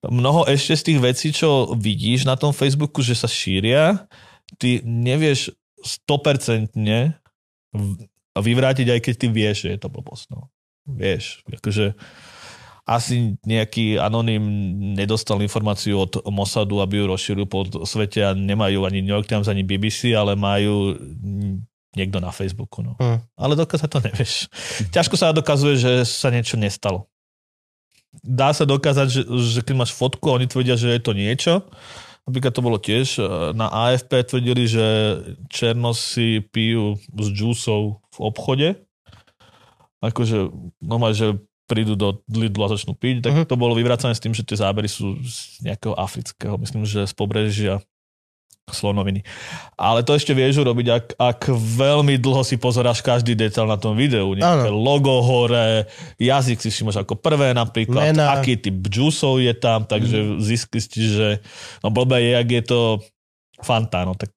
[0.05, 4.05] mnoho ešte z tých vecí, čo vidíš na tom Facebooku, že sa šíria,
[4.61, 5.57] ty nevieš
[6.05, 6.77] 100%
[8.37, 10.25] vyvrátiť, aj keď ty vieš, že je to blbosť.
[10.31, 10.53] No.
[10.87, 11.99] Vieš, akože
[12.87, 14.47] asi nejaký anonym
[14.95, 19.51] nedostal informáciu od Mossadu, aby ju rozšíril po svete a nemajú ani New York Times,
[19.51, 20.95] ani BBC, ale majú
[21.99, 22.87] niekto na Facebooku.
[22.87, 22.95] No.
[23.03, 23.19] Mm.
[23.35, 24.33] Ale dokázať to nevieš.
[24.95, 27.11] Ťažko sa dokazuje, že sa niečo nestalo.
[28.23, 31.67] Dá sa dokázať, že, že keď máš fotku a oni tvrdia, že je to niečo,
[32.23, 33.23] napríklad to bolo tiež, e,
[33.53, 34.87] na AFP tvrdili, že
[35.51, 38.69] černosy pijú s džúsou v obchode.
[40.01, 41.29] Akože, normálne, že
[41.67, 43.47] prídu do Lidlu a začnú piť, tak uh-huh.
[43.47, 47.15] to bolo vyvracané s tým, že tie zábery sú z nejakého afrického, myslím, že z
[47.15, 47.83] pobrežia
[48.67, 49.23] slonoviny.
[49.79, 53.95] Ale to ešte vieš urobiť, ak, ak veľmi dlho si pozeráš každý detail na tom
[53.95, 54.27] videu.
[54.35, 54.75] Nejaké ano.
[54.75, 55.87] logo hore,
[56.19, 58.35] jazyk si všimneš ako prvé napríklad, Mena.
[58.35, 60.39] aký typ džusov je tam, takže mm.
[60.43, 61.29] zistíš, že
[61.87, 62.81] no blbé je, ak je to
[63.57, 64.35] Fanta, no tak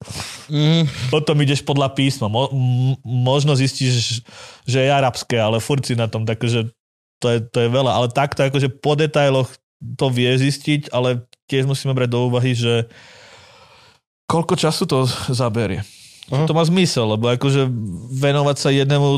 [0.48, 1.12] mm.
[1.12, 2.30] potom ideš podľa písma.
[2.30, 4.24] Mo, m, možno zistíš,
[4.64, 6.72] že je arabské, ale furt si na tom, takže
[7.20, 7.92] to je, to je veľa.
[7.92, 9.52] Ale takto akože po detailoch
[9.96, 12.88] to vie zistiť, ale tiež musíme brať do úvahy, že
[14.28, 15.84] koľko času to zaberie.
[16.30, 16.46] Uh-huh.
[16.46, 17.66] To má zmysel, lebo akože
[18.14, 19.08] venovať sa jednému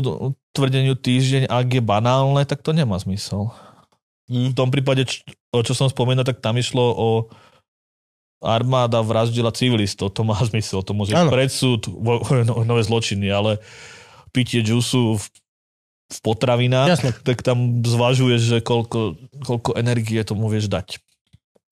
[0.51, 3.53] tvrdeniu týždeň, ak je banálne, tak to nemá zmysel.
[3.53, 4.49] Uh-huh.
[4.49, 5.21] V tom prípade, čo,
[5.61, 7.09] čo som spomínal, tak tam išlo o
[8.43, 11.87] armáda vraždila civilistov, to má zmysel, to môže byť predsud,
[12.49, 13.63] no, nové zločiny, ale
[14.35, 15.23] pitie džusu v,
[16.09, 17.11] v potravinách, Jasne.
[17.23, 21.01] tak tam zvažuješ, že koľko, koľko energie tomu vieš dať.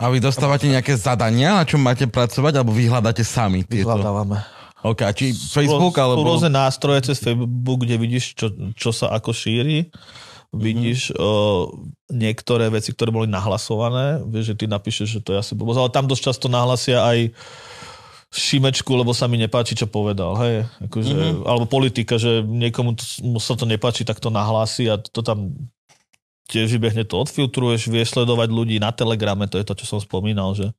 [0.02, 3.86] A vy dostávate nejaké zadania, na čom máte pracovať, alebo vyhľadáte sami tieto?
[3.86, 4.42] Vyhľadávame.
[4.82, 6.26] OK, a či Facebook, alebo...
[6.26, 9.94] Sú rôzne nástroje cez Facebook, kde vidíš, čo, čo sa ako šíri.
[10.52, 11.70] vidíš o,
[12.12, 15.96] niektoré veci, ktoré boli nahlasované, vieš, že ty napíšeš, že to je asi blbosť, ale
[15.96, 17.32] tam dosť často nahlasia aj
[18.32, 20.56] Šimečku, lebo sa mi nepáči, čo povedal, hej,
[20.88, 21.44] akože, mm-hmm.
[21.44, 25.52] alebo politika, že niekomu to, mu sa to nepáči, tak to nahlási a to tam
[26.48, 30.56] tiež vybehne to odfiltruješ, vieš sledovať ľudí na Telegrame, to je to, čo som spomínal,
[30.56, 30.72] že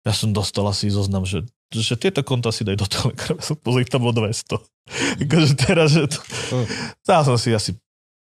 [0.00, 4.00] ja som dostal asi zoznam, že, že tieto konta si daj do Telegrame, som pozrieť,
[4.00, 4.56] tam bolo 200.
[5.28, 6.20] akože teraz, že to,
[7.04, 7.76] dal som si asi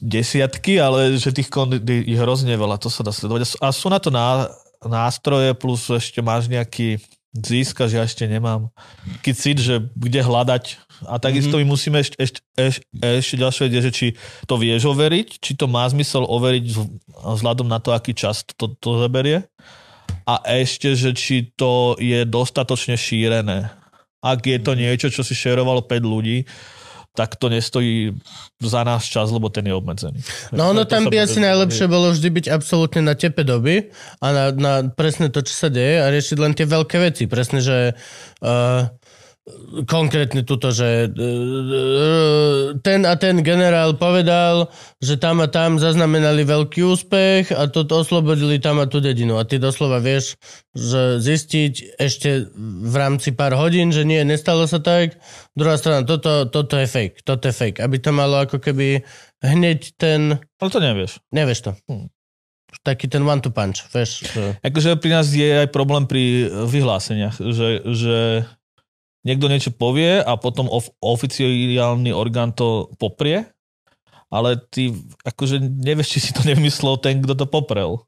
[0.03, 3.57] desiatky, ale že tých kont je hrozne veľa, to sa dá sledovať.
[3.63, 4.51] A sú na to ná,
[4.83, 6.99] nástroje, plus ešte máš nejaký
[7.33, 8.69] získaš, ja ešte nemám.
[9.25, 10.65] Keď cít, že kde hľadať.
[11.09, 11.67] A takisto mm-hmm.
[11.67, 14.07] my musíme ešte, ešte, ešte, ešte ďalšie vedieť, že či
[14.45, 16.65] to vieš overiť, či to má zmysel overiť
[17.25, 19.49] vzhľadom na to, aký čas to, to zaberie.
[20.29, 23.73] A ešte, že či to je dostatočne šírené.
[24.23, 26.47] Ak je to niečo, čo si šerovalo 5 ľudí,
[27.13, 28.17] tak to nestojí
[28.57, 30.25] za nás čas, lebo ten je obmedzený.
[30.57, 33.93] No ono tam by asi najlepšie bolo vždy byť absolútne na tepe doby
[34.25, 37.29] a na, na presne to, čo sa deje a riešiť len tie veľké veci.
[37.29, 37.93] Presne, že
[38.41, 38.89] uh,
[39.91, 44.71] konkrétne tuto, že e, ten a ten generál povedal,
[45.03, 49.43] že tam a tam zaznamenali veľký úspech a toto oslobodili tam a tú dedinu.
[49.43, 50.39] A ty doslova vieš,
[50.79, 55.19] že zistiť ešte v rámci pár hodín, že nie, nestalo sa tak.
[55.59, 57.83] Druhá strana, toto, toto je fake, toto je fake.
[57.83, 59.03] Aby to malo ako keby
[59.43, 60.39] hneď ten...
[60.63, 61.19] Ale to nevieš.
[61.35, 61.71] Nevieš to.
[61.91, 62.07] Hm.
[62.87, 64.23] Taký ten one to punch, vieš.
[64.33, 64.43] Že...
[64.65, 68.17] Akože pri nás je aj problém pri vyhláseniach, že, že
[69.23, 73.47] niekto niečo povie a potom of, oficiálny orgán to poprie,
[74.33, 78.03] ale ty akože nevieš, či si to nevymyslel ten, kto to poprel.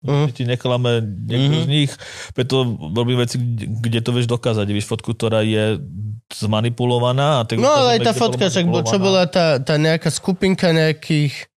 [0.00, 0.32] Mm.
[0.32, 1.64] Ti neklame niekto mm.
[1.64, 1.90] z nich,
[2.32, 2.64] preto
[2.96, 3.36] robím veci,
[3.84, 4.64] kde to vieš dokázať.
[4.72, 5.76] Víš fotku, ktorá je
[6.32, 7.44] zmanipulovaná.
[7.44, 11.49] A no ale aj tá fotka, však čo bola tá, tá nejaká skupinka nejakých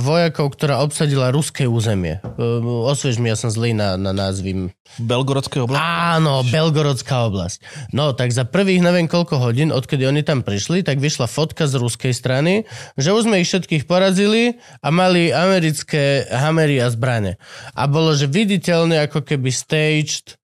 [0.00, 2.22] vojakov, ktorá obsadila ruské územie.
[2.38, 4.70] Uh, osviež mi, ja som zlý na, na názvy.
[5.02, 5.82] Belgorodské oblasti?
[5.82, 7.90] Áno, Belgorodská oblasť.
[7.90, 11.78] No, tak za prvých neviem koľko hodín, odkedy oni tam prišli, tak vyšla fotka z
[11.78, 17.38] ruskej strany, že už sme ich všetkých porazili a mali americké hamery a zbrane.
[17.74, 20.39] A bolo, že viditeľne ako keby staged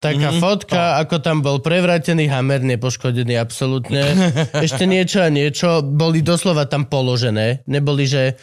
[0.00, 0.40] Taká mm-hmm.
[0.40, 0.96] fotka, no.
[1.04, 4.00] ako tam bol prevrátený hamer, nepoškodený absolútne.
[4.66, 5.84] Ešte niečo a niečo.
[5.84, 7.62] Boli doslova tam položené.
[7.68, 8.40] Neboli, že...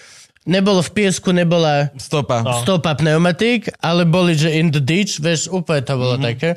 [0.48, 2.64] Nebolo v piesku, nebola stopa, no.
[2.64, 6.30] stopa pneumatik, ale boli, že in the ditch, vieš, úplne to bolo mm-hmm.
[6.32, 6.50] také.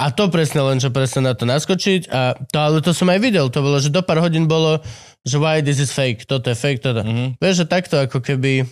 [0.00, 2.08] A to presne len, čo presne na to naskočiť.
[2.08, 4.80] A to, ale to som aj videl, to bolo, že do pár hodín bolo,
[5.28, 7.04] že why this is fake, toto je fake, toto.
[7.04, 7.36] Mm-hmm.
[7.36, 8.64] Vieš, že takto ako keby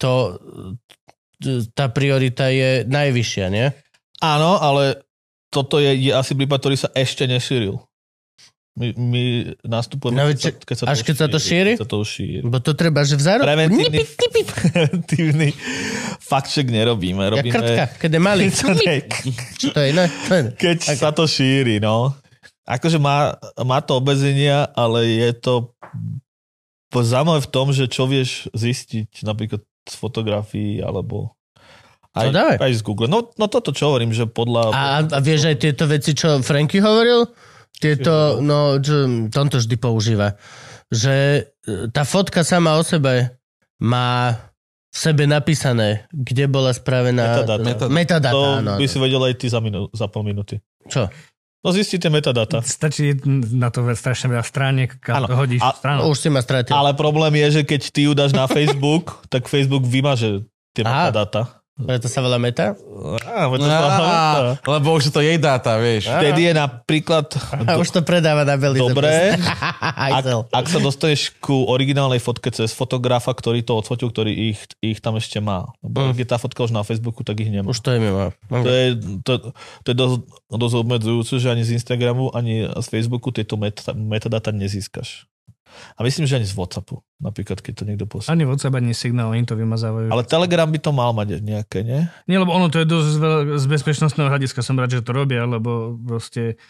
[0.00, 0.12] to,
[1.72, 3.66] tá priorita je najvyššia, nie?
[4.20, 5.04] Áno, ale
[5.48, 7.80] toto je, je asi prípad, ktorý sa ešte nešíril.
[8.78, 9.22] My, my
[9.66, 11.72] nastupujeme, no, keď, keď sa až to keď šíri, sa to šíri?
[11.74, 12.46] Sa to šíri.
[12.46, 13.50] Bo to treba, že v zároku...
[13.50, 13.98] Preventívny,
[14.54, 15.48] preventívny
[16.30, 17.18] fakt check nerobíme.
[17.26, 17.50] Robíme...
[17.50, 18.44] Ja krtka, keď je malý.
[19.74, 19.90] To je?
[19.90, 20.42] No, to je...
[20.54, 20.96] Keď okay.
[20.96, 22.14] sa to šíri, no.
[22.62, 23.34] Akože má,
[23.66, 25.74] má to obezenia, ale je to
[26.94, 31.36] zaujímavé v tom, že čo vieš zistiť napríklad z fotografií alebo
[32.10, 33.06] aj, no aj z Google.
[33.06, 34.74] No, no toto čo hovorím, že podľa...
[34.74, 37.30] A, a vieš aj tieto veci, čo Franky hovoril?
[37.78, 40.34] Tieto, no, čo, tomto vždy používa.
[40.90, 43.38] Že e, tá fotka sama o sebe
[43.78, 44.34] má
[44.90, 47.46] v sebe napísané, kde bola spravená...
[47.46, 47.62] Metadata.
[47.62, 50.58] Metadata, metadata to áno, by si vedel aj ty za, minu, za pol minúty.
[50.90, 51.06] Čo?
[51.60, 52.64] No zistíte metadata.
[52.64, 53.12] Stačí
[53.52, 56.08] na to strašne veľa strániek, to hodíš a, stranu.
[56.08, 56.72] Už si ma stratil.
[56.72, 61.12] Ale problém je, že keď ty ju dáš na Facebook, tak Facebook vymaže tie Aha.
[61.12, 61.59] metadata.
[61.80, 62.76] Preto sa volá meta?
[63.24, 64.60] Á, to meta.
[64.64, 66.06] Lebo už to jej dáta, vieš.
[66.10, 67.26] Vtedy je napríklad...
[67.64, 68.84] A už to predáva na Belize.
[68.84, 69.34] Dobre.
[70.16, 75.00] ak, ak sa dostaneš ku originálnej fotke cez fotografa, ktorý to odfotil, ktorý ich, ich
[75.00, 75.72] tam ešte má.
[75.80, 76.20] Lebo mm.
[76.20, 77.72] je tá fotka už na Facebooku, tak ich nemá.
[77.72, 78.30] Už to je mimo.
[78.50, 78.86] To je,
[79.24, 79.32] to,
[79.82, 80.16] to je dosť,
[80.52, 85.30] dosť obmedzujúce, že ani z Instagramu, ani z Facebooku tieto meta, metadata nezískaš.
[85.96, 88.34] A myslím, že ani z Whatsappu, napríklad, keď to niekto poslal.
[88.34, 90.10] Ani WhatsApp, ani signál, oni to vymazávajú.
[90.10, 92.06] Ale Telegram by to mal mať nejaké, nie?
[92.26, 93.08] Nie, lebo ono to je dosť
[93.58, 96.60] z bezpečnostného hľadiska, som rád, že to robia, lebo proste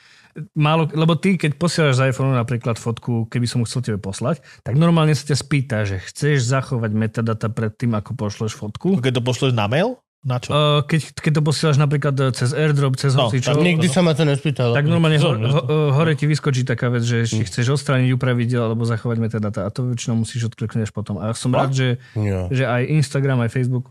[0.55, 4.79] málo, lebo ty, keď posielaš z iPhone napríklad fotku, keby som chcel tebe poslať, tak
[4.79, 9.03] normálne sa ťa spýta, že chceš zachovať metadata pred tým, ako pošleš fotku.
[9.03, 9.99] Keď to pošleš na mail?
[10.21, 10.53] Na čo?
[10.53, 13.57] Uh, keď, keď to posielaš napríklad e, cez airdrop, cez no, hocičo.
[13.57, 14.77] Nikdy sa ma to nespýtalo.
[14.77, 17.49] Tak normálne ho, ho, hore ti vyskočí taká vec, že či hm.
[17.49, 21.17] chceš odstrániť, upraviť alebo zachovať metadata a to väčšinou musíš odkliknúť až potom.
[21.17, 21.97] A som rád, že,
[22.53, 23.89] že aj Instagram, aj Facebook.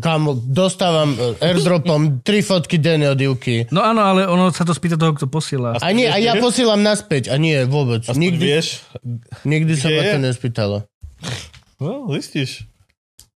[0.00, 3.68] Kámo, dostávam airdropom tri fotky denne od Ivky.
[3.72, 5.76] No áno, ale ono sa to spýta toho, kto posiela.
[5.78, 7.32] A nie, a ja posielam naspäť.
[7.32, 8.04] A nie, vôbec.
[8.04, 8.84] Aspoň Nikdy, vieš.
[9.48, 10.76] nikdy sa ma to nespýtalo.
[11.78, 12.67] No, zistíš.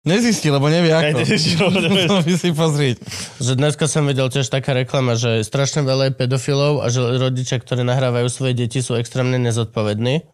[0.09, 1.21] Nezistí, lebo nevie ako.
[2.09, 2.97] To by si pozrieť.
[3.45, 7.61] Že dneska som videl tiež taká reklama, že strašne veľa je pedofilov a že rodičia,
[7.61, 10.25] ktorí nahrávajú svoje deti, sú extrémne nezodpovední,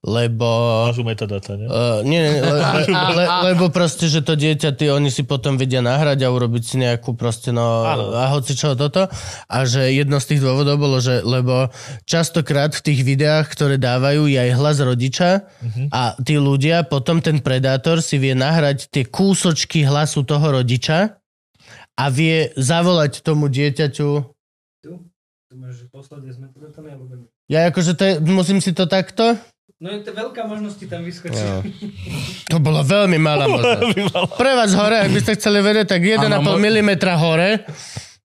[0.00, 0.48] lebo...
[0.88, 1.68] Máš u metadata, ne?
[1.68, 5.60] Uh, nie, nie, le, le, le, lebo proste, že to dieťa, ty, oni si potom
[5.60, 8.16] vedia nahrať a urobiť si nejakú proste, no, Áno.
[8.16, 9.12] a hoci čo toto.
[9.44, 11.68] A že jedno z tých dôvodov bolo, že lebo
[12.08, 15.30] častokrát v tých videách, ktoré dávajú, je aj hlas rodiča
[15.92, 21.20] a tí ľudia, potom ten predátor si vie nahrať tie kúsočky hlasu toho rodiča
[22.00, 24.10] a vie zavolať tomu dieťaťu
[25.50, 27.26] Tu môžeš poslať s metodatami, alebo...
[27.50, 29.34] ja akože to je, musím si to takto?
[29.80, 31.40] No je to veľká možnosť ti tam vyskočí.
[31.40, 31.64] No.
[32.52, 33.96] To bolo veľmi malá možnosť.
[34.36, 37.64] Pre vás hore, ak by ste chceli vedieť, tak 1,5 Áno, mo- mm hore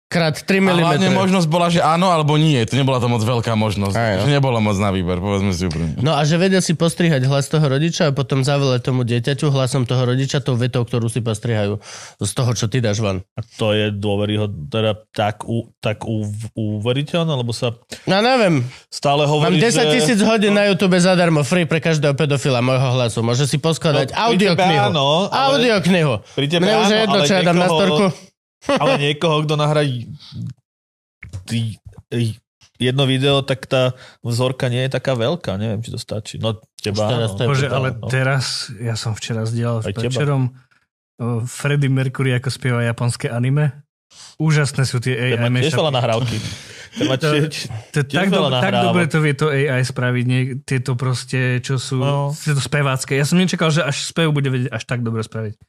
[0.05, 1.17] krát 3 A hlavne mm.
[1.17, 2.61] možnosť bola, že áno alebo nie.
[2.63, 3.95] To nebola to moc veľká možnosť.
[3.97, 4.29] Aj, no.
[4.29, 5.97] Že nebola moc na výber, povedzme si úprimne.
[5.99, 9.89] No a že vedia si postrihať hlas toho rodiča a potom zavolať tomu dieťaťu hlasom
[9.89, 11.81] toho rodiča tou vetou, ktorú si postrihajú
[12.21, 13.25] z toho, čo ty dáš von.
[13.33, 17.73] A to je dôveryhodné, teda tak, u, tak u, uveriteľné, lebo sa
[18.05, 18.61] No neviem,
[18.93, 19.81] stále mám hovorí, 10 že...
[19.89, 23.19] tisíc hodín na YouTube zadarmo, free pre každého pedofila môjho hlasu.
[23.25, 24.85] Môže si poskladať No, audioknihu.
[24.93, 26.21] áno, ale- Audioknihu.
[26.37, 28.05] Pri tebe Mne už je áno, jedno, čo ja dám na storku.
[28.67, 29.81] Ale niekoho, kto nahrá
[31.45, 31.77] ty-
[32.75, 35.55] jedno video, tak tá vzorka nie je taká veľká.
[35.55, 36.35] Neviem, či to stačí.
[36.37, 38.07] No teba teraz je Bože, ale no.
[38.11, 40.51] teraz, ja som včera zdieľal večerom
[41.47, 43.85] Freddie Mercury, ako spieva japonské anime.
[44.35, 46.37] Úžasné sú tie Ten AI tiež veľa nahrávky.
[46.95, 47.11] To-
[47.91, 51.99] To tak, dob- tak dobre to vie to AI spraviť, nie, tieto proste, čo sú,
[51.99, 52.31] No.
[52.31, 53.19] tieto spevácké.
[53.19, 55.59] Ja som nečakal, že až spev bude vedieť až tak dobre spraviť.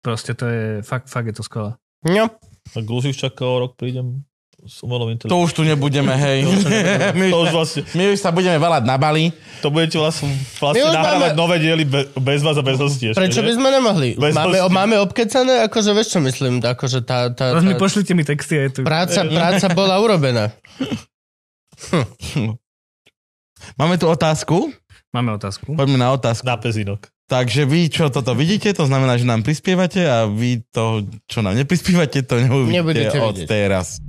[0.00, 1.76] Proste to je, fakt, fakt je to skvelé.
[2.02, 2.28] No,
[2.68, 4.26] tak Luživčaka o rok prídem
[4.62, 6.46] s umelou To už tu nebudeme, hej.
[7.18, 9.34] my, To už, už vlastne, my už sa budeme valať na Bali.
[9.58, 12.78] to budete vlastne, vlastne My už nahrávať máme- nové diely be, bez vás a bez
[12.78, 13.10] hostí.
[13.10, 13.46] prečo že?
[13.46, 14.08] by sme nemohli?
[14.14, 14.74] Bez Máme, hostí.
[14.74, 18.68] máme obkecané, akože vieš čo myslím, akože tá, tá, mi tá pošlite mi texty aj
[18.70, 18.80] tu.
[18.82, 20.50] práca, práca bola urobená.
[23.72, 24.74] Máme tu otázku.
[25.12, 25.76] Máme otázku.
[25.76, 26.48] Poďme na otázku.
[26.48, 27.12] Na pezinok.
[27.28, 31.56] Takže vy, čo toto vidíte, to znamená, že nám prispievate a vy to, čo nám
[31.56, 33.48] neprispievate, to neuvidíte Nebudete od vidieť.
[33.48, 34.00] teraz.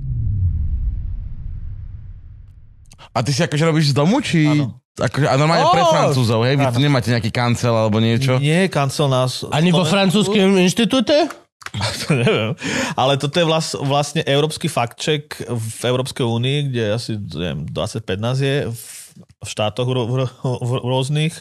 [3.14, 4.48] A ty si akože robíš z domu, či...
[4.94, 5.74] Akože, a normálne Ó!
[5.74, 6.56] pre Francúzov, hej?
[6.56, 8.40] Vy tu nemáte nejaký kancel alebo niečo?
[8.40, 9.44] Nie, kancel nás.
[9.52, 11.28] Ani vo francúzskom inštitúte?
[12.06, 12.54] To neviem.
[12.94, 18.38] Ale toto je vlast, vlastne európsky fact-check v Európskej únii, kde asi neviem, 25 nás
[18.38, 18.78] je v,
[19.16, 21.34] v štátoch ro, ro, v, rôznych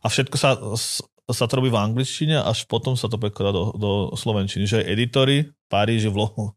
[0.00, 0.56] a všetko sa,
[1.28, 4.64] sa to robí v angličtine, až potom sa to prekladá do, do slovenčiny.
[4.64, 6.56] Že editory v Paríži, v, Lo-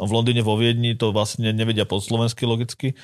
[0.00, 2.98] v Londýne, vo Viedni to vlastne nevedia po slovensky logicky,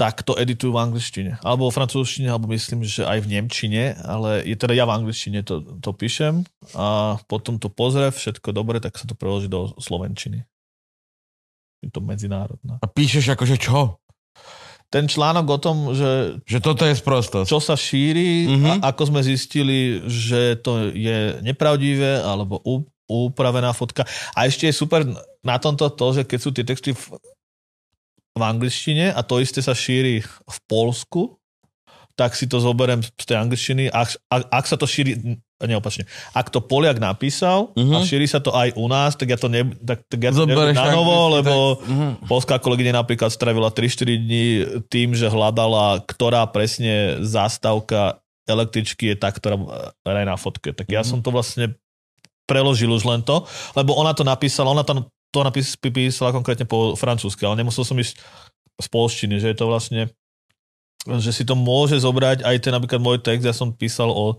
[0.00, 1.32] tak to editujú v angličtine.
[1.44, 5.44] Alebo vo francúzštine, alebo myslím, že aj v nemčine, ale je teda ja v angličtine
[5.44, 10.48] to, to píšem a potom to pozrie, všetko dobre, tak sa to preloží do slovenčiny.
[11.82, 12.78] Je to medzinárodná.
[12.78, 13.98] A píšeš akože čo?
[14.92, 17.48] Ten článok o tom, že Že toto je sprostosť.
[17.48, 18.52] čo sa šíri, Mhm.
[18.52, 18.70] mm-hmm.
[18.78, 22.60] a ako sme zistili, že to je nepravdivé alebo
[23.06, 24.04] upravená fotka.
[24.30, 25.02] A ešte je super
[25.40, 27.04] na tomto to, že keď sú tie texty v,
[28.32, 31.36] v angličtine a to isté sa šíri v Polsku,
[32.14, 33.88] tak si to zoberiem z tej angličtiny.
[33.88, 35.16] Ak, ak, ak sa to šíri,
[35.58, 37.92] neopačne, ak to Poliak napísal Mhm.
[37.94, 40.42] a šíri sa to aj u nás, tak ja to ne, tak, tak ja to
[40.44, 41.88] Zoberieš na novo, lebo text.
[41.88, 42.06] Mhm.
[42.26, 44.46] Polská kolegyňa napríklad stravila 3-4 dní
[44.90, 49.54] tým, že hľadala, ktorá presne zástavka električky je tá, ktorá
[50.18, 50.74] je na fotke.
[50.74, 51.08] Tak ja Mhm.
[51.08, 51.78] som to vlastne
[52.42, 53.46] preložil už len to,
[53.78, 57.94] lebo ona to napísala, ona to, to napís, písala konkrétne po francúzsky, ale nemusel som
[57.96, 58.18] ísť
[58.76, 60.10] z polštiny, že je to vlastne
[61.06, 64.38] že si to môže zobrať aj ten napríklad môj text, ja som písal o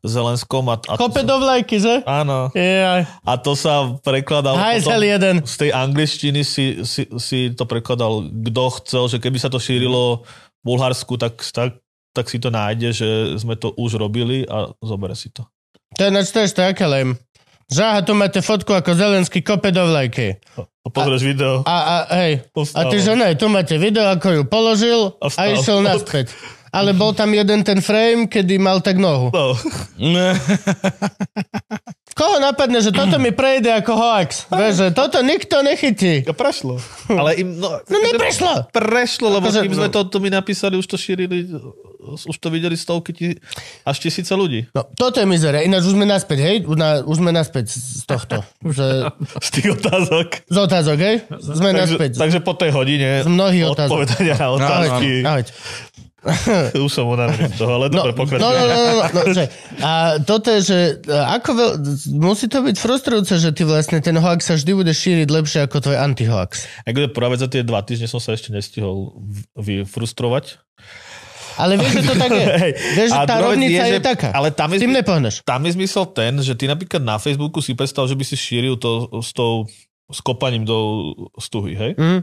[0.00, 2.00] Zelenskom a, a Kope sa, do vlajky, že?
[2.08, 3.04] áno, Jaj.
[3.20, 5.44] a to sa prekladalo Hajzel jeden.
[5.44, 10.24] z tej angličtiny si, si, si to prekladal, kto chcel, že keby sa to šírilo
[10.24, 11.76] v Bulharsku, tak, tak,
[12.16, 15.44] tak si to nájde, že sme to už robili a zobere si to.
[16.00, 17.20] To je nač tiež také lem.
[17.70, 20.42] Žáha, tu máte fotku ako Zelenský kope do vlajky.
[20.58, 21.62] A pozrieš video.
[21.62, 22.42] A, a hej,
[22.74, 26.34] a ty že ne, tu máte video, ako ju položil A a, išiel naspäť.
[26.74, 29.30] Ale bol tam jeden ten frame, kedy mal tak nohu.
[29.30, 29.54] No.
[32.20, 34.44] Koho napadne, že toto mi prejde ako hoax?
[34.46, 36.20] Vieš, že toto nikto nechytí.
[36.22, 36.76] A prešlo.
[37.08, 38.68] Ale im, no, No neprešlo.
[38.68, 41.48] prešlo, lebo Akože- kým sme to, to mi napísali, už to šírili
[42.00, 43.28] už to videli stovky ti,
[43.82, 44.64] až tisíce ľudí.
[44.72, 45.60] No, toto je mizera.
[45.60, 46.56] Ináč už sme naspäť, hej?
[46.62, 48.40] Už, na, už sme naspäť z tohto.
[48.58, 49.12] Že,
[49.44, 50.28] Z tých otázok.
[50.42, 51.16] z otázok, hej?
[51.38, 52.10] Sme Takže, naspäť.
[52.16, 53.92] takže po tej hodine Z mnohých otázok.
[54.00, 55.10] odpovedania na otázky.
[55.22, 55.52] ahojte.
[56.76, 58.44] Už som unavený z toho, ale No, dobre, no, pokračujem.
[58.44, 59.44] no, no, no, no, že,
[59.80, 59.90] a
[60.20, 61.70] toto je, že a, ako veľ,
[62.14, 65.80] musí to byť frustrujúce, že ty vlastne ten hoax sa vždy bude šíriť lepšie ako
[65.80, 66.68] tvoj anti-hoax.
[66.84, 69.16] Ako prvá vec za tie dva týždne som sa ešte nestihol
[69.54, 70.60] vyfrustrovať.
[71.56, 72.46] Ale vieš, že to tak je.
[72.64, 72.72] Hej.
[72.94, 74.28] Vieš, že tá rovnica je, že- taká.
[74.32, 75.34] Ale tam je, tým nepohneš.
[75.42, 78.76] tam je zmysel ten, že ty napríklad na Facebooku si predstav, že by si šíril
[78.76, 79.64] to s tou
[80.10, 80.76] s kopaním do
[81.38, 81.92] stuhy, hej?
[81.94, 82.20] Mm.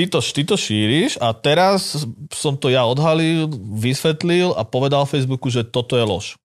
[0.00, 5.52] Ty to, ty to šíriš a teraz som to ja odhalil, vysvetlil a povedal Facebooku,
[5.52, 6.40] že toto je lož.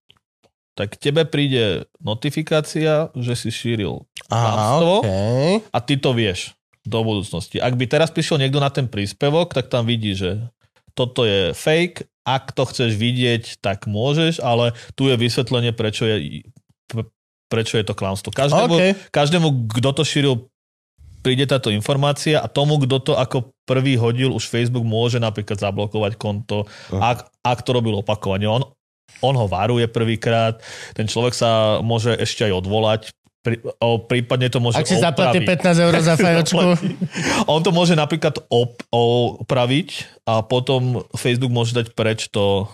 [0.76, 5.08] Tak tebe príde notifikácia, že si šíril Klamstvo?
[5.08, 5.64] okay.
[5.72, 6.52] a ty to vieš
[6.84, 7.64] do budúcnosti.
[7.64, 10.52] Ak by teraz prišiel niekto na ten príspevok, tak tam vidí, že
[10.92, 16.44] toto je fake, ak to chceš vidieť, tak môžeš, ale tu je vysvetlenie, prečo je,
[17.48, 18.36] prečo je to klamstvo.
[18.36, 18.84] Každému, OK.
[19.16, 19.48] každému,
[19.80, 20.36] kto to šíril,
[21.26, 26.22] príde táto informácia a tomu, kto to ako prvý hodil, už Facebook môže napríklad zablokovať
[26.22, 28.46] konto, ak, ak to robil opakovane.
[28.46, 28.62] On,
[29.26, 30.62] on ho varuje prvýkrát,
[30.94, 33.02] ten človek sa môže ešte aj odvolať,
[33.42, 35.78] pri, o, prípadne to môže Ak si zaplatí opraviť.
[35.78, 36.66] 15 eur za fajočku.
[37.46, 39.90] On to môže napríklad op, opraviť
[40.26, 42.66] a potom Facebook môže dať preč to,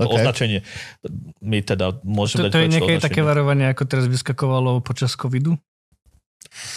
[0.00, 0.16] to OK.
[0.16, 0.64] označenie.
[1.44, 5.12] My teda môžeme To, dať to je nejaké to také varovanie, ako teraz vyskakovalo počas
[5.12, 5.60] covidu?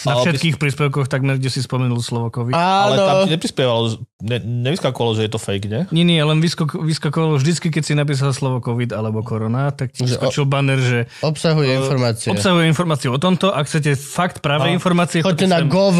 [0.02, 2.52] Na všetkých príspevkoch takmer, kde si spomenul slovo covid.
[2.52, 3.22] Ale tam Áno.
[3.22, 3.82] ti neprispievalo,
[4.20, 5.80] ne, nevyskakovalo, že je to fake, ne?
[5.90, 10.04] Nie, nie, len vyskok, vyskakovalo vždycky, keď si napísal slovo COVID alebo korona, tak ti
[10.04, 12.30] skočil banner, že Obsahuje informácie.
[12.30, 13.48] obsahuje informácie o tomto.
[13.48, 15.68] Ak chcete fakt práve A informácie, Choďte na sem.
[15.68, 15.92] gov.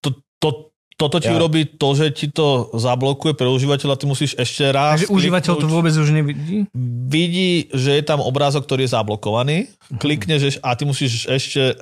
[0.00, 0.08] To,
[0.38, 0.48] to,
[0.94, 1.34] toto ti Ja.
[1.34, 5.00] urobí to, že ti to zablokuje pre užívateľa, ty musíš ešte raz...
[5.00, 5.72] Takže užívateľ to kliknúť.
[5.72, 6.56] vôbec už nevidí?
[7.04, 9.56] vidí, že je tam obrázok, ktorý je zablokovaný,
[9.96, 11.74] klikneš eš- a ty musíš ešte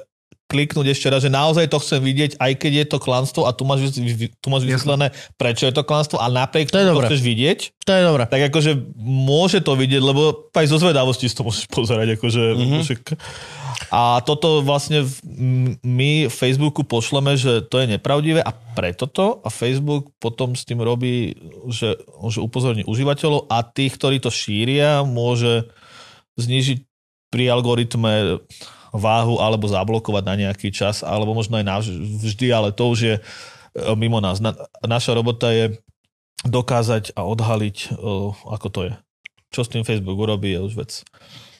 [0.50, 3.62] kliknúť ešte raz, že naozaj to chcem vidieť, aj keď je to klamstvo a tu
[3.62, 3.94] máš,
[4.34, 7.06] tu máš vysvetlené, prečo je to klamstvo a napriek To tomu to dobré.
[7.06, 8.24] chceš vidieť, To je dobré.
[8.26, 12.18] tak akože môže to vidieť, lebo aj zo zvedavosti si to môžeš pozerať.
[12.18, 12.66] Akože, Mhm.
[12.82, 13.18] mm-hmm.
[13.88, 15.02] A toto vlastne
[15.80, 20.78] my Facebooku pošleme, že to je nepravdivé a preto to a Facebook potom s tým
[20.78, 21.32] robí,
[21.66, 21.96] že,
[22.28, 25.66] že upozorní užívateľov a tých, ktorí to šíria, môže
[26.36, 26.78] znižiť
[27.30, 28.42] pri algoritme
[28.90, 33.22] váhu alebo zablokovať na nejaký čas, alebo možno aj navždy, ale to už je e,
[33.94, 34.42] mimo nás.
[34.42, 35.78] Na, naša robota je
[36.46, 38.92] dokázať a odhaliť, o, ako to je.
[39.50, 40.90] Čo s tým Facebook urobí, je už vec.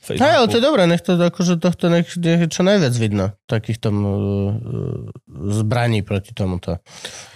[0.01, 0.25] Facebooku.
[0.25, 3.93] Hej, ale to je dobré, nech to akože tohto nech, nech čo najviac vidno, takýchto
[3.93, 4.01] uh,
[5.61, 6.81] zbraní proti tomuto.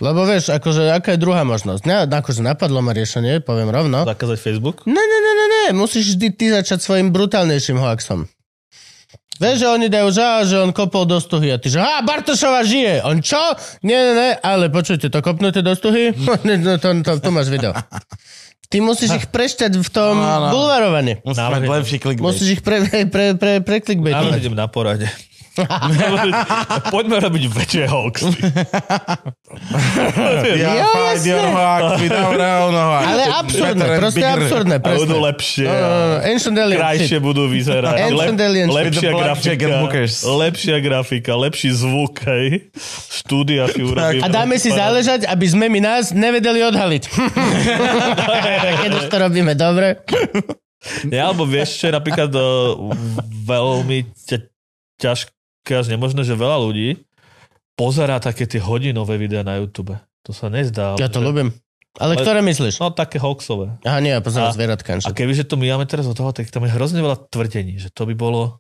[0.01, 1.85] Lebo vieš, akože, aká je druhá možnosť?
[1.85, 4.09] Ne, akože napadlo ma riešenie, poviem rovno.
[4.09, 4.89] Zakázať Facebook?
[4.89, 8.33] Ne, ne, ne, ne, ne, musíš vždy ty začať svojim brutálnejším hoaxom.
[9.35, 12.07] Vieš, že oni dajú, že, á, že on kopol do stuhy a ty, že á,
[12.07, 13.03] Bartošova žije.
[13.03, 13.41] On čo?
[13.83, 16.15] Nie, nie, nie, ale počujte, to kopnúte do stuhy?
[16.47, 17.75] no, to, to, to máš video.
[18.71, 20.51] Ty musíš ich prešťať v tom Áno.
[20.51, 21.23] bulvarovaní.
[21.23, 22.27] Musíš lepší clickbait.
[22.27, 24.39] Musíš ich pre, pre, pre, pre, Áno, preklikbaitovať.
[24.39, 25.07] idem na porade.
[26.95, 28.31] Poďme robiť väčšie hoaxy.
[30.45, 31.31] Ja, Ja, find jasné.
[31.31, 33.05] your hoax, my dobre, ono hoax.
[33.07, 34.35] Ale absurdné, proste bigger.
[34.37, 35.67] absurdné, A budú lepšie.
[35.67, 35.89] No,
[36.21, 37.23] Ancient Alien Krajšie shit.
[37.23, 37.95] budú vyzerať.
[38.05, 38.77] Ancient Alien shit.
[38.77, 39.67] lepšia grafika.
[40.27, 42.47] Lepšia grafika, lepší zvuk, hej.
[43.15, 44.21] Štúdia si urobíme.
[44.21, 47.03] A dáme si záležať, aby sme my nás nevedeli odhaliť.
[48.83, 50.03] Keď už to robíme dobre.
[51.07, 52.77] Ja, alebo vieš, čo je napríklad uh,
[53.41, 54.37] veľmi ťa,
[54.99, 55.33] ťažké
[55.67, 57.01] až nemožné, že veľa ľudí
[57.73, 59.97] pozerá také tie hodinové videá na YouTube.
[60.23, 60.95] To sa nezdá.
[60.97, 61.49] Ja to že- ľúbim.
[61.95, 62.77] Ale Ale- ktoré myslíš?
[62.77, 63.79] No také hoaxové.
[63.81, 64.99] Aha, nie, ja pozerám A- zvieratka.
[64.99, 67.89] A kebyže to my máme teraz od toho, tak tam je hrozne veľa tvrdení, že
[67.89, 68.59] to by bolo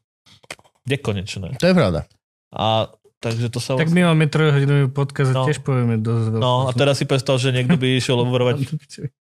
[0.84, 1.58] nekonečné.
[1.58, 2.06] To je pravda.
[2.50, 3.74] A takže to sa...
[3.74, 5.44] Tak my máme trojhodinový podcast a No.
[5.44, 6.40] tiež povieme dosť veľa.
[6.40, 8.70] No a teraz si predstav, že niekto by išiel overovať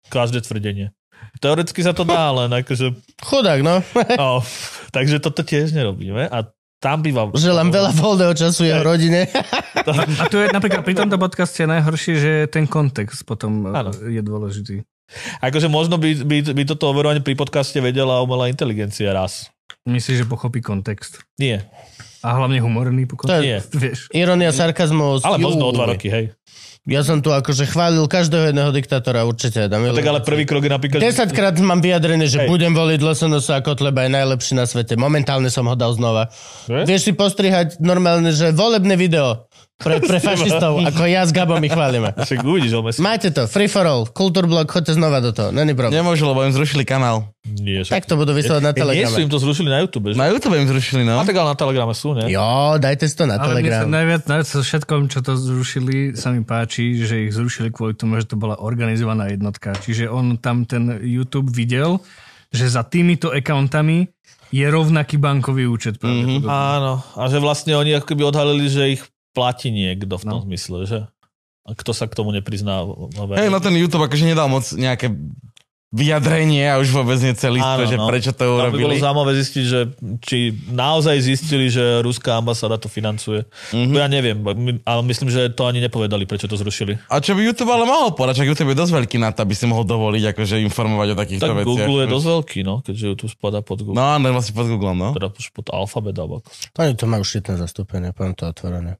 [0.08, 0.94] každé tvrdenie.
[1.40, 2.94] Teoreticky sa to dá, len akože...
[3.18, 3.82] Chudák, no.
[4.14, 4.44] No,
[4.96, 6.46] takže toto tiež nerobíme a
[6.84, 7.32] tam býva...
[7.32, 9.32] Želám veľa voľného času jeho rodine.
[10.20, 13.88] A tu je napríklad pri tomto podcaste najhoršie, že ten kontext potom Áno.
[13.88, 13.92] Áno.
[14.04, 14.76] je dôležitý.
[15.40, 19.48] Akože možno by, by, by toto overovanie pri podcaste vedela umelá inteligencia raz.
[19.84, 21.24] Myslíš, že pochopí kontext?
[21.40, 21.68] Nie.
[22.24, 23.58] A hlavne humorný po To je- Nie.
[23.64, 24.08] Vieš.
[24.12, 25.24] Ironia, sarkazmus.
[25.24, 26.32] Ale možno o dva roky, hej.
[26.84, 29.72] Ja som tu akože chválil každého jedného diktátora, určite.
[29.72, 31.00] Dám No, tak ale prvý krok je napríklad...
[31.00, 32.52] 10 krát mám vyjadrené, že Hej.
[32.52, 35.00] budem voliť LSNS a Kotleba je najlepší na svete.
[35.00, 36.28] Momentálne som ho dal znova.
[36.68, 36.84] Že?
[36.84, 39.48] Vieš si postrihať normálne, že volebné video.
[39.84, 42.16] Pre, pre fašistov, ako ja s Gabom ich chválime.
[42.28, 42.80] Však uvidíš.
[43.04, 46.00] Majte to, free for all, kultúrblog, choďte znova do toho, není problém.
[46.00, 47.28] Nemôžu, lebo im zrušili kanál.
[47.44, 48.00] Nie, však.
[48.00, 49.28] Tak to budú vysielať na Nie sú, Telegrame.
[49.28, 50.16] im to zrušili na YouTube.
[50.16, 50.16] Že?
[50.16, 51.20] Na YouTube im zrušili, no.
[51.20, 52.32] A tak ale na Telegrame sú, ne?
[52.32, 53.84] Jo, dajte si to na Ale Telegram.
[53.84, 58.16] najviac, najviac so všetkom, čo to zrušili, sa mi páči, že ich zrušili kvôli tomu,
[58.16, 59.76] že to bola organizovaná jednotka.
[59.76, 62.00] Čiže on tam ten YouTube videl,
[62.48, 64.08] že za týmito accountami
[64.54, 65.98] je rovnaký bankový účet.
[65.98, 66.46] Mm-hmm.
[66.46, 67.02] Áno.
[67.18, 69.02] A že vlastne oni ako keby odhalili, že ich
[69.34, 70.46] platí niekto v tom No.
[70.46, 71.00] zmysle, že?
[71.64, 72.84] A kto sa k tomu neprizná?
[72.84, 75.10] No, Hej, no ten YouTube akože nedal moc nejaké
[75.94, 78.10] vyjadrenie a už vôbec nie celý, Áno, že no.
[78.10, 78.98] prečo to Tam by bolo urobili.
[78.98, 79.80] zaujímavé zistiť, že
[80.20, 80.38] či
[80.74, 83.46] naozaj zistili, že ruská ambasáda to financuje.
[83.70, 83.94] Mm-hmm.
[83.94, 84.38] Ja neviem,
[84.82, 86.98] ale myslím, že to ani nepovedali, prečo to zrušili.
[87.08, 89.54] A čo by YouTube ale mohol povedať, čak YouTube je dosť veľký na to, aby
[89.54, 91.70] si mohol dovoliť akože informovať o takýchto Tak veciach.
[91.70, 93.94] Google je dosť veľký, no, keďže YouTube spadá pod Google.
[93.94, 95.14] No, no vlastne pod Google, no.
[95.14, 96.50] Teda už pod Alphabet, alebo ako.
[96.76, 98.98] Oni to majú šitné zastúpenie, poviem to otvorené.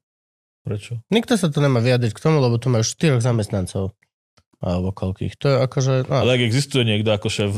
[0.64, 1.04] Prečo?
[1.12, 3.92] Nikto sa tu nemá vyjadriť k tomu, lebo tu majú štyroch zamestnancov.
[4.64, 5.36] Alebo koľkých.
[5.44, 5.94] To je akože...
[6.08, 6.24] No.
[6.24, 7.52] Ale ak existuje niekto ako šéf,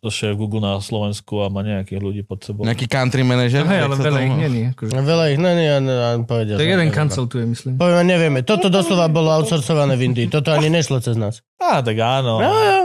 [0.00, 2.64] šéf Google na Slovensku a má nejakých ľudí pod sebou.
[2.64, 3.68] Nejaký country manager.
[3.68, 4.62] Hej, jak ale veľa to ich není.
[4.72, 4.92] Akože.
[4.96, 6.56] Veľa ich, no nie, no, no, povedia.
[6.56, 6.96] Tak jeden nevieme.
[6.96, 7.76] cancel tu je, myslím.
[7.76, 8.40] Povieme, nevieme.
[8.48, 10.32] Toto doslova bolo outsourcované v Indii.
[10.32, 11.44] Toto ani nešlo cez nás.
[11.60, 12.40] Á, tak áno.
[12.40, 12.80] No, jo.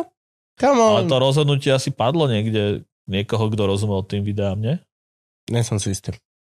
[0.59, 1.09] Come Ale on.
[1.09, 4.75] to rozhodnutie asi padlo niekde niekoho, kto rozumel tým videám, nie?
[5.47, 6.11] Nie som si istý.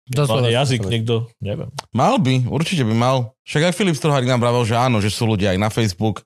[0.07, 1.66] Doslova jazyk niekto, neviem.
[1.91, 3.16] Mal by, určite by mal.
[3.43, 6.23] Však aj Filip Strohárik nám vravel, že áno, že sú ľudia aj na Facebook,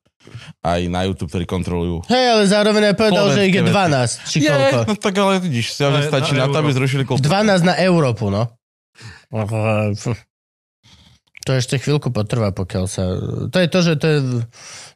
[0.61, 2.05] aj na YouTube, ktorí kontrolujú.
[2.13, 4.29] Hej, ale zároveň aj povedal, že ich je Slovenské 12.
[4.29, 4.79] Či koľko.
[4.85, 7.25] no tak ale vidíš, si Ale stačí na na to, aby zrušili kultúru.
[7.25, 8.53] 12 na Európu, no.
[11.49, 13.17] To ešte chvíľku potrvá, pokiaľ sa...
[13.49, 14.19] To je to, že to je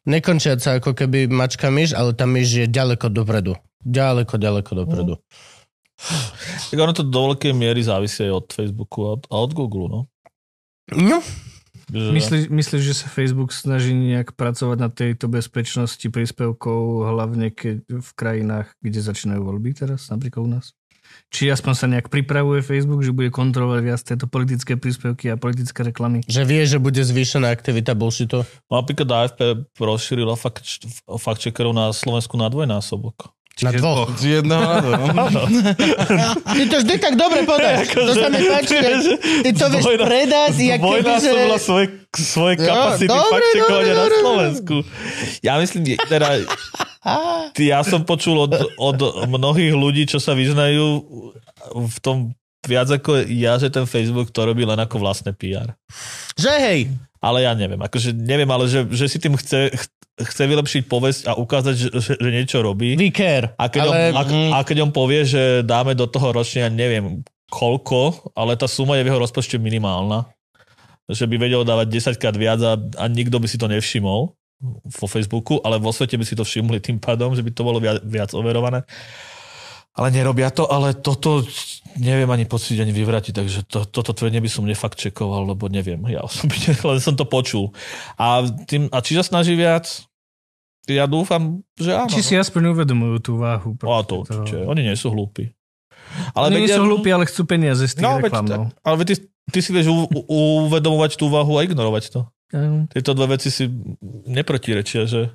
[0.04, 3.56] nekončiaca ako keby mačka myš, ale tá myš je ďaleko dopredu.
[3.80, 5.14] Ďaleko, ďaleko dopredu.
[6.70, 9.86] Tak ono to do veľkej miery závisí aj od Facebooku a od, a od Google,
[9.88, 10.00] no.
[10.92, 11.22] No,
[11.88, 17.84] Že, Myslíš, myslíš, že sa Facebook snaží nejak pracovať na tejto bezpečnosti príspevkov, hlavne keď
[17.88, 20.72] v krajinách, kde začínajú voľby teraz, napríklad u nás?
[21.30, 25.86] Či aspoň sa nejak pripravuje Facebook, že bude kontrolovať viac tieto politické príspevky a politické
[25.86, 26.22] reklamy?
[26.26, 28.42] že vie, že bude zvýšená aktivita bullshitu.
[28.70, 30.64] No, napríklad AFP rozšírila fakt,
[31.06, 33.34] fakt checkerov na Slovensku na dvojnásobok.
[33.62, 34.10] Na dvoch.
[34.18, 35.50] Z jedného na dvoch.
[36.42, 37.86] Ty to vždy tak dobre podáš.
[37.94, 38.76] To sa mi páči.
[39.46, 40.82] Ty to vieš Dvojná- predať, keby, že...
[40.82, 41.86] Dvojnásobila svoje,
[42.18, 43.44] svoje kapacity dobre,
[43.94, 44.04] na.
[44.10, 44.76] Slovensku.
[45.46, 46.42] Ja myslím, teda,
[47.54, 48.98] ty, ja som počul od, od
[49.30, 51.06] mnohých ľudí, čo sa vyznajú
[51.70, 55.76] v tom viac ako ja, že ten Facebook to robí len ako vlastné PR.
[56.34, 56.80] Že hej,
[57.24, 61.22] Ale ja neviem, akože neviem, ale že, že si tým chce, ch- chce vylepšiť povesť
[61.32, 63.00] a ukázať, že, že, že niečo robí.
[63.00, 63.56] we care.
[63.56, 63.96] A keď, ale...
[64.12, 64.22] on, a,
[64.56, 69.00] a keď on povie, že dáme do toho ročne, ja neviem koľko, ale tá suma
[69.00, 70.28] je v jeho rozpočte minimálna.
[71.08, 74.32] Že by vedel dávať 10 krát viac a, a nikto by si to nevšimol
[74.84, 77.78] vo Facebooku, ale vo svete by si to všimli tým pádom, že by to bolo
[77.80, 78.84] viac, viac overované.
[79.94, 81.46] Ale nerobia to, ale toto
[82.02, 86.02] neviem ani pocítiť, ani vyvratiť, takže to, toto tvrdenie by som nefakt čekoval, lebo neviem,
[86.10, 87.70] ja osobne, len som to počul.
[88.18, 89.86] A, tým, a či sa snaží viac?
[90.84, 92.12] Ja dúfam, že áno.
[92.12, 93.72] Či si aspoň uvedomujú tú váhu.
[93.80, 94.44] O, to toho.
[94.44, 94.68] určite.
[94.68, 95.48] Oni nie sú hlúpi.
[96.36, 98.32] Ale Oni nie sú hlúpi, ale chcú peniaze z tých No, no, veď.
[98.44, 98.68] No.
[98.84, 99.16] Ale ty,
[99.48, 102.20] ty si vieš u, u, uvedomovať tú váhu a ignorovať to.
[102.92, 103.66] Tieto dve veci si
[104.28, 105.34] neprotirečia, že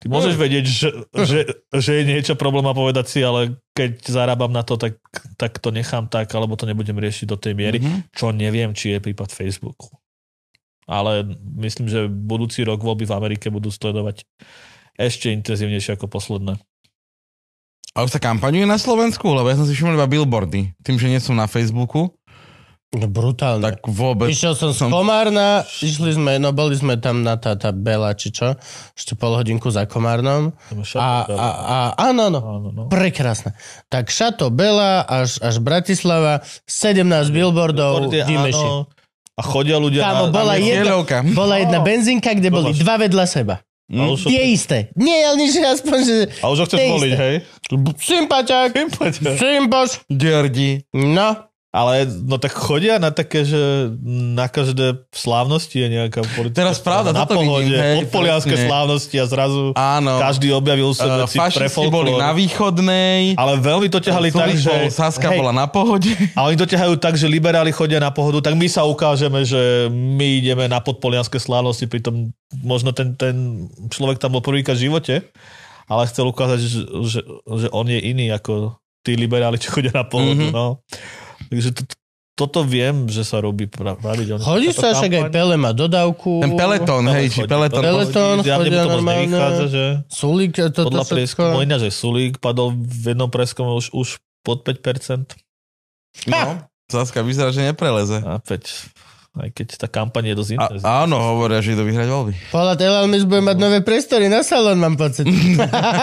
[0.00, 0.40] ty môžeš Mm.
[0.40, 1.38] vedieť, že, že,
[1.70, 4.96] že je niečo problém a povedať si, ale keď zarábam na to, tak,
[5.36, 8.10] tak to nechám tak, alebo to nebudem riešiť do tej miery, Mhm.
[8.10, 9.92] čo neviem, či je prípad Facebooku.
[10.88, 11.22] Ale
[11.60, 14.26] myslím, že budúci rok voľby v Amerike budú sledovať
[14.98, 16.58] ešte intenzívnejšie ako posledné.
[17.90, 19.26] A už sa kampaňuje na Slovensku?
[19.26, 20.78] Lebo ja som si všimol iba billboardy.
[20.82, 22.14] Tým, že nie som na Facebooku,
[22.90, 23.62] No, brutálne.
[23.62, 24.26] tak vôbec...
[24.34, 28.10] Išiel som z som- Komárna, išli sme, no boli sme tam na tá, tá Bela,
[28.18, 28.58] či čo,
[28.98, 30.50] ešte pol hodinku za Komárnom.
[30.98, 31.76] A, a, a
[32.10, 32.82] áno, no, Áno, no.
[32.90, 33.54] prekrásne.
[33.86, 38.90] Tak Šato Bela až, až Bratislava, 17 billboardov, áno.
[39.38, 41.22] A chodia ľudia Kámo, na, bola je jedna-.
[41.30, 43.62] Bola jedna benzínka, kde boli dva vedľa seba.
[43.86, 44.90] už, Tie isté.
[44.98, 46.16] Nie, ale nič aspoň, že...
[46.42, 47.34] a už ho chceš voliť, hej?
[48.02, 48.70] Sympaťák,
[49.38, 50.02] sympaš.
[50.10, 50.90] Ďordi.
[50.90, 53.94] No, Ale no tak chodia na také, že
[54.34, 58.66] na každé slávnosti je nejaká politická Teraz pravda, na pohode, vidím, hej, podpolianské presne.
[58.66, 60.18] slávnosti a zrazu Áno.
[60.18, 64.66] každý objavil sa Uh, veci pre boli na východnej, Ale veľmi to ťahali tak, že...
[64.66, 66.10] bol, Saska hej, bola na pohode.
[66.38, 69.86] A oni to ťahajú tak, že liberáli chodia na pohodu, tak my sa ukážeme, že
[69.94, 72.34] my ideme na podpolianské slávnosti, pritom
[72.66, 75.22] možno ten, ten človek tam bol prvýkrát v živote,
[75.86, 78.74] ale chcel ukázať, že, že, že on je iný ako
[79.06, 80.34] tí liberáli, čo chodia na pohodu.
[80.34, 80.50] Mhm.
[80.50, 80.54] Mm-hmm.
[80.54, 80.82] No.
[81.50, 81.82] Takže to,
[82.38, 84.40] toto viem, že sa robí pra- pravidelne.
[84.40, 85.22] Hodí Táto sa, však aj.
[85.28, 86.40] Pele má dodávku.
[86.40, 87.50] Ten Peletón, hej, či chodí.
[87.52, 87.82] Peletón.
[87.84, 89.28] Peletón to moc normálne.
[89.28, 91.12] nevychádza, že Sulík, toto podľa všetko.
[91.12, 94.08] prieskumu, ináč, že Sulík padol v jednom preskume už, už
[94.40, 95.36] pod 5%.
[96.26, 98.18] No, Saska vyzerá, že nepreleze.
[98.24, 98.56] A 5.
[99.30, 101.06] Aj keď tá kampaň je dosť A, intenzívna.
[101.06, 102.32] áno, hovoria, že idú vyhrať voľby.
[102.50, 105.22] Poľad Elalmis bude mať nové priestory na salón, mám pocit.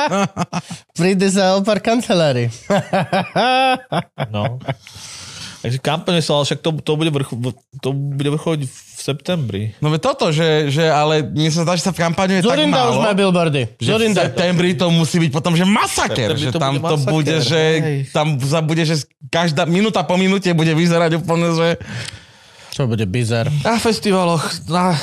[0.98, 2.48] Príde sa o pár kancelárií.
[4.32, 4.61] No.
[5.57, 7.31] Takže kampaň sa, ale však to, to, bude vrch,
[7.77, 9.61] to bude vrcholiť v septembri.
[9.77, 12.53] No veď toto, že, že ale mne sa zdá, že sa v kampani je tak
[12.53, 13.63] Zorinda málo, už má billboardy.
[13.75, 14.21] že v Zorinda.
[14.23, 17.61] septembri to musí byť potom, že masaker, že to tam bude to masaker, bude, že
[17.75, 17.99] hej.
[18.11, 21.67] tam sa bude, že každá minúta po minúte bude vyzerať úplne, že
[22.69, 23.49] Čo bude bizar.
[23.59, 24.93] Na festivaloch, na,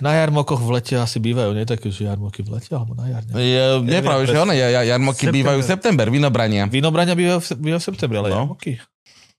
[0.00, 3.36] na jarmokoch v lete asi bývajú, nie také, že jarmoky v lete, alebo na jarne.
[3.36, 5.36] je, nepravé, že one, ja, ja, jarmoky September.
[5.36, 6.64] bývajú v september, vinobrania.
[6.66, 8.36] Vinobrania bývajú v, bývajú v septembri, ale No.
[8.48, 8.80] jarmoky.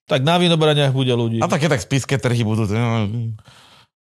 [0.10, 1.38] Tak na vinobraniach bude ľudí.
[1.38, 2.65] A také tak spiske trhy budú.
[2.65, 3.06] no,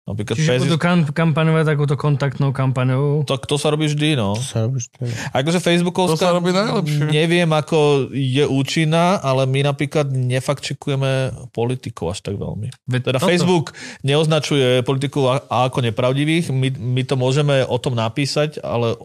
[0.01, 3.21] Napríklad Čiže Pezis, budú kam- kampaňovať takúto kontaktnou kampaňou.
[3.23, 4.33] to, to sa robí vždy, no.
[4.33, 5.05] Sa robíš to?
[5.05, 7.13] Akože Facebookovská, To sa robí najlepšie.
[7.13, 11.11] neviem, ako je účinná, ale my napríklad nefakčekujeme
[11.53, 12.73] politikov až tak veľmi.
[12.83, 17.77] Veď Teda toto- Facebook neoznačuje politikov a- a ako nepravdivých, my, my to môžeme o
[17.77, 18.97] tom napísať, ale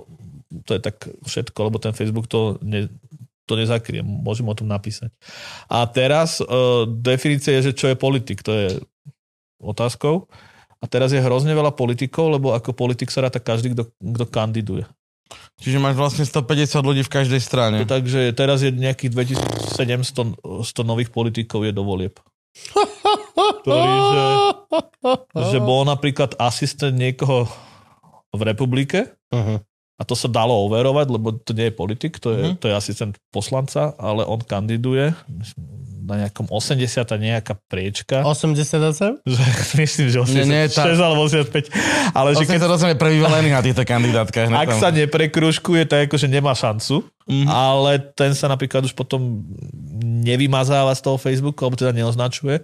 [0.64, 2.88] to je tak všetko, lebo ten Facebook to, ne,
[3.44, 5.12] to nezakrie, môžeme o tom napísať.
[5.68, 8.68] A teraz uh, definícia je, že čo je politik, to je
[9.60, 10.28] otázkou.
[10.80, 14.84] A teraz je hrozne veľa politikov, lebo ako politik sa ráta každý, kto, kto kandiduje.
[15.64, 17.88] Čiže máš vlastne 150 ľudí v každej strane.
[17.88, 22.20] Takže teraz je nejakých 2700 100 nových politikov je do volieb.
[23.64, 24.24] Ktorý, že,
[25.56, 27.48] že bol napríklad asistent niekoho
[28.36, 29.58] v republike Uh-huh.
[29.94, 32.54] A to sa dalo overovať, lebo to nie je politik, to je, Mhm.
[32.56, 35.14] to je asistent poslanca, ale on kandiduje
[36.04, 38.20] na nejakom 80 a nejaká priečka.
[38.20, 39.22] 88?
[39.24, 39.40] Že,
[39.78, 41.72] myslím, že 86 Nie, nie, tá- alebo 85.
[42.12, 44.50] Ale že keď, 88 je prvý volený na týchto kandidátkach.
[44.50, 44.80] ak tam.
[44.80, 47.06] sa neprekružkuje, tak akože nemá šancu.
[47.24, 47.48] Mhm.
[47.48, 49.40] ale ten sa napríklad už potom
[50.20, 52.60] nevymazáva z toho Facebooku, alebo teda neoznačuje,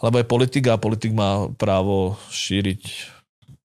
[0.00, 3.12] lebo je politik a politik má právo šíriť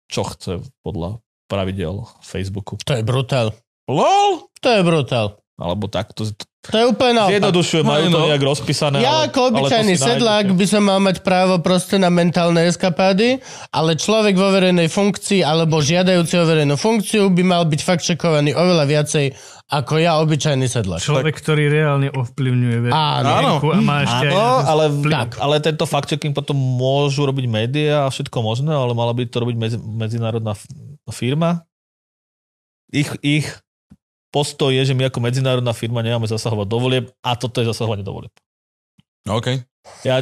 [0.06, 2.78] čo chce podľa pravidel Facebooku.
[2.86, 3.58] To je brutál.
[3.90, 4.54] LOL?
[4.62, 5.42] To je brutál.
[5.60, 6.24] Alebo takto.
[6.70, 7.36] To je úplne naopak.
[7.36, 8.26] Zjednodušuje, majú to no.
[8.32, 9.04] nejak rozpísané.
[9.04, 10.60] Ja ale, ako obyčajný to sedlák nájdete.
[10.60, 13.40] by som mal mať právo proste na mentálne eskapády,
[13.72, 18.56] ale človek vo verejnej funkcii alebo žiadajúci o verejnú funkciu by mal byť fakt čekovaný
[18.56, 19.26] oveľa viacej
[19.70, 20.98] ako ja, obyčajný sedlák.
[20.98, 23.62] Človek, ktorý reálne ovplyvňuje Áno.
[23.62, 24.66] a má ešte Áno, aj...
[24.66, 25.30] ale, Tak.
[25.38, 29.56] ale tento fact-checking potom môžu robiť médiá a všetko možné, ale mala by to robiť
[29.62, 30.58] medzi, medzinárodná
[31.10, 31.64] firma.
[32.90, 33.46] Ich, ich
[34.30, 38.02] postoj je, že my ako medzinárodná firma nemáme zasahovať do volieb a toto je zasahovanie
[38.02, 38.34] do volieb.
[39.26, 39.62] OK.
[40.02, 40.22] Ja,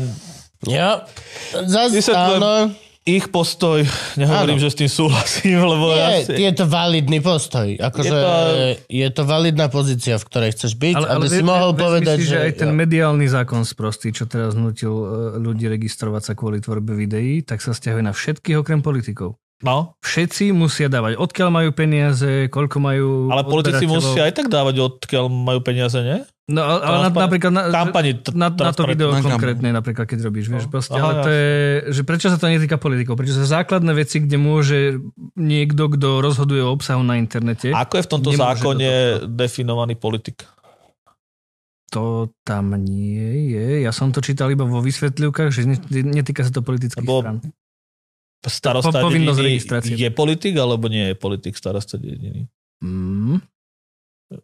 [0.59, 1.05] Ja,
[1.53, 2.41] zas, Vysvetľujem.
[2.41, 2.73] áno,
[3.05, 3.85] ich postoj,
[4.15, 4.63] nehovorím, Áno.
[4.63, 7.67] že s tým súhlasím, lebo ja je, si, je to validný postoj.
[7.71, 11.45] Akože, Je to- je to validná pozícia, v ktorej chceš byť, ale, aby si ve-
[11.45, 12.31] mohol vezmi povedať, si, že...
[12.33, 15.05] že aj ten mediálny zákon sprostý, čo teraz nutil e,
[15.37, 19.37] ľudí registrovať sa kvôli tvorbe videí, tak sa stiahuje na všetkých okrem politikov.
[19.63, 24.75] No, Všetci musia dávať, odkiaľ majú peniaze, koľko majú ale politici musia aj tak dávať,
[24.81, 26.19] odkiaľ majú peniaze, nie?
[26.47, 28.23] No, ale na, napríklad na, Kampani.
[28.23, 31.29] t- na, na to video Na konkrétne, napríklad keď robíš, vieš, proste, Aha, ale to
[31.29, 31.49] je,
[31.91, 34.79] že prečo sa to netýka politikov, prečo sa základné veci, kde môže
[35.35, 38.91] niekto, kto rozhoduje o obsahu na internete, Ako je v tomto zákone
[39.27, 40.47] definovaný politik?
[41.87, 43.87] to tam nie je.
[43.87, 47.37] Ja som to čítal iba vo vysvetľivkách, že ne- netýka sa to politických Lebo- stran.
[48.39, 49.93] Starosta Po- povinnosť dediny registrácie.
[49.95, 52.45] je politik, alebo nie je politik starosta dediny?
[52.79, 53.41] Mm.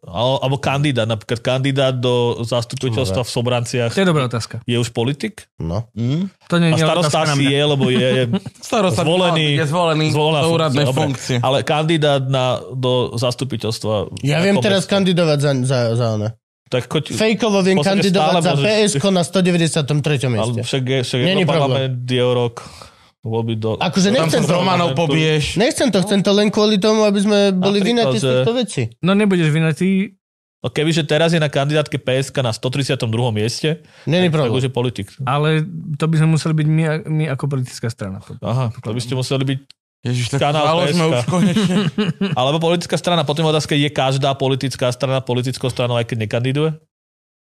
[0.02, 4.64] Al- Alebo kandidát, napríklad kandidát do zastupiteľstva v Sobranciach To je dobrá otázka.
[4.64, 5.44] je už politik?
[5.54, 5.84] No.
[5.92, 6.32] Mm.
[6.48, 8.24] To nie A je starosta asi je, lebo je, je
[8.64, 11.36] Starosta Zvolený- je zvolený do úradnej funkcie.
[11.38, 14.24] ale kandidát na, do zastupiteľstva.
[14.24, 14.92] Ja viem teraz mesto.
[14.96, 16.28] kandidovať za, za, za one.
[16.64, 18.64] Tak choď, Fejkovo viem kandidovať za môžeš-
[18.96, 19.84] PSK na 193.
[19.84, 20.60] ale mieste.
[20.64, 21.92] však je, však je Není to problém.
[21.92, 22.54] parlament je rok.
[23.24, 23.74] Voľby do...
[23.74, 25.56] Akože nechcem to, Romanov pobiješ.
[25.56, 28.52] nechcem to, chcem to len kvôli tomu, aby sme boli Napríklad, vynatí z že- týchto
[28.54, 28.82] vecí.
[29.00, 29.88] No nebudeš vynatý,
[30.60, 33.04] No kebyže teraz je na kandidátke PSK na 132.
[33.30, 34.56] mieste, Není tak problém.
[34.56, 35.12] už je politik.
[35.22, 35.60] ale
[35.94, 38.24] to by sme museli byť my, my ako politická strana.
[38.40, 39.58] Aha, to by ste museli byť
[40.02, 40.96] Ježiš, tak Kanál PSK.
[40.96, 41.76] už konečne.
[42.38, 43.24] Alebo politická strana.
[43.24, 46.70] Potom je otázka, je každá politická strana politickou stranou, aj keď nekandiduje?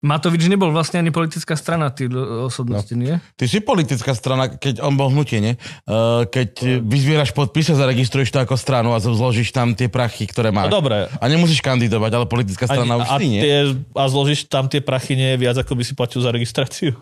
[0.03, 2.05] Matovič nebol vlastne ani politická strana, ty
[2.45, 3.01] osobnosti, No.
[3.01, 3.13] nie?
[3.33, 5.53] Ty si politická strana, keď on bol hnutie, nie?
[5.83, 10.53] Uh, keď vyzbieraš podpis a zaregistruješ to ako stranu a zložíš tam tie prachy, ktoré
[10.53, 10.69] No máš.
[10.69, 11.09] dobre.
[11.09, 13.41] A nemusíš kandidovať, ale politická strana už a, si, nie?
[13.41, 16.93] tie, a zložíš tam tie prachy nie je viac, ako by si platil za registráciu?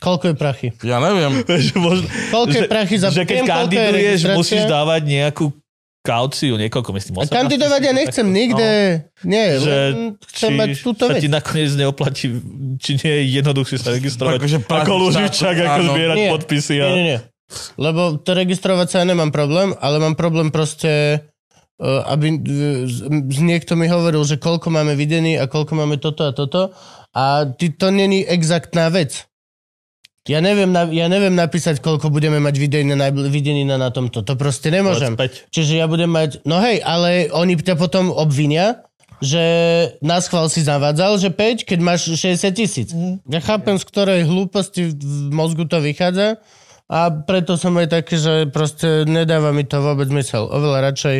[0.00, 0.68] Koľko je prachy?
[0.80, 1.44] Ja neviem.
[1.68, 5.52] Že možno, Koľko je prachy za že keď kandiduješ, musíš dávať nejakú
[6.00, 7.14] kauciu, niekoľko myslím.
[7.14, 8.68] A 18 kandidovať ja nechcem nikde.
[9.22, 9.94] Nie, No, že len
[10.26, 11.20] chcem či mať túto sa vec.
[11.20, 12.26] ti nakoniec neoplatí,
[12.76, 16.30] či nie je jednoduchšie sa registrovať Akože ako Lužičák, ako zbierať Nie.
[16.30, 16.74] podpisy.
[16.74, 16.84] A...
[16.84, 17.18] Nie, nie, nie.
[17.76, 21.20] Lebo to registrovať sa ja nemám problém, ale mám problém proste,
[21.76, 26.22] eh, aby z- z- niekto mi hovoril, že koľko máme videní a koľko máme toto
[26.22, 26.72] a toto.
[27.10, 29.26] A ty, to není exaktná vec.
[30.28, 34.20] Ja neviem, ja neviem napísať, koľko budeme mať videní na, videní na, na tomto.
[34.20, 35.16] To proste nemôžem.
[35.48, 36.44] Čiže ja budem mať...
[36.44, 38.84] No hej, ale oni ťa potom obvinia,
[39.24, 39.40] že
[40.04, 42.88] na schvál si zavádzal, že 5, keď máš 60 tisíc.
[43.28, 46.40] Ja chápem, z ktorej hlúposti v mozgu to vychádza
[46.90, 50.48] a preto som aj taký, že proste nedáva mi to vôbec mysel.
[50.48, 51.16] Oveľa radšej,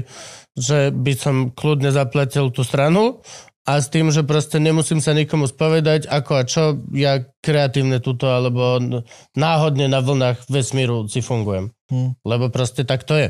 [0.59, 3.25] že by som kľudne zaplatil tú stranu
[3.69, 6.62] a s tým, že proste nemusím sa nikomu spovedať, ako a čo
[6.97, 8.81] ja kreatívne tuto, alebo
[9.37, 11.70] náhodne na vlnách vesmíru si fungujem.
[11.93, 12.16] Hm.
[12.24, 13.28] Lebo proste tak to je.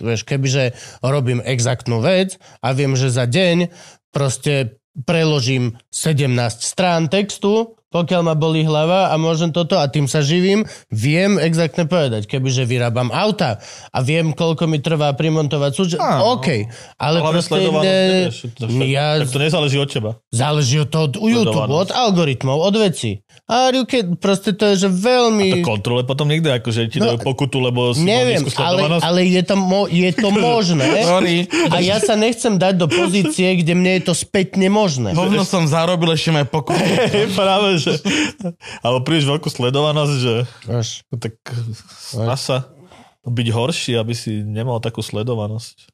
[0.00, 0.74] Vieš, kebyže
[1.04, 3.70] robím exaktnú vec a viem, že za deň
[4.10, 10.22] proste preložím 17 strán textu, pokiaľ ma bolí hlava a môžem toto a tým sa
[10.22, 12.30] živím, viem exaktne povedať.
[12.30, 13.58] Kebyže vyrábam auta
[13.90, 15.90] a viem, koľko mi trvá primontovať súč...
[15.98, 16.38] Áno.
[16.38, 16.70] OK.
[16.96, 17.58] Ale Hlavne proste...
[17.58, 20.10] ne- to, ja, tak to nezáleží od teba.
[20.30, 23.26] záleží od toho, od YouTube, od algoritmov, od veci.
[23.50, 25.58] A keď proste to je, že A veľmi...
[25.58, 29.42] to kontrole potom niekde, akože ti No, dajú pokutu, lebo si Neviem, ale, ale je,
[29.42, 30.86] to mo- je to možné.
[31.02, 31.50] Sorry.
[31.74, 35.18] A ja sa nechcem dať do pozície, kde mne je to spätne možné.
[35.18, 36.78] Hovno som zarobil ešte aj pokutu.
[37.40, 37.92] Práve, že...
[38.86, 40.34] Ale príliš veľkú sledovanosť, že...
[40.68, 41.02] Až.
[41.08, 41.34] No tak
[42.36, 42.68] sa
[43.20, 45.88] byť horší, aby si nemal takú sledovanosť.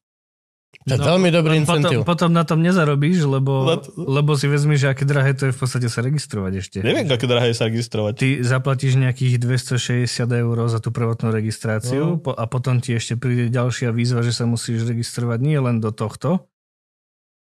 [0.86, 1.98] To je veľmi dobrý potom, incentív.
[2.06, 5.58] potom na tom nezarobíš, lebo, Let- lebo si vezmiš, že aké drahé to je v
[5.58, 6.76] podstate sa registrovať ešte.
[6.78, 8.12] Neviem, aké drahé je sa registrovať.
[8.14, 12.22] Ty zaplatíš nejakých 260 eur za tú prvotnú registráciu No.
[12.22, 15.90] po, a potom ti ešte príde ďalšia výzva, že sa musíš registrovať nie len do
[15.90, 16.46] tohto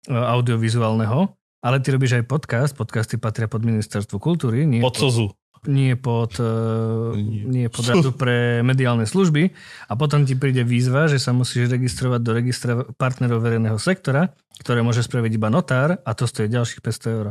[0.08, 2.72] e, audiovizuálneho, ale ty robíš aj podcast.
[2.72, 5.32] Podcasty patria pod ministerstvo kultúry, nie Pod sozu.
[5.66, 9.50] nie pod, uh, nie pod radu pre mediálne služby
[9.84, 14.80] a potom ti príde výzva, že sa musíš registrovať do registra partnerov verejného sektora, ktoré
[14.80, 17.28] môže spraviť iba notár a to stojí ďalších 500 eur.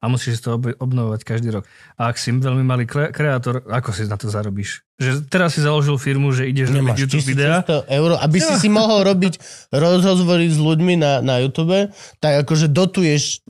[0.00, 1.68] A musíš to ob- obnovovať každý rok.
[1.94, 4.80] A ak si veľmi malý kre- kreator, ako si na to zarobíš?
[4.96, 7.60] Že teraz si založil firmu, že ideš robiť Nemáš YouTube videa.
[7.84, 9.36] 1100 eur, aby si si mohol robiť
[9.70, 13.44] rozhovory s ľuďmi na, na YouTube, tak akože dotuješ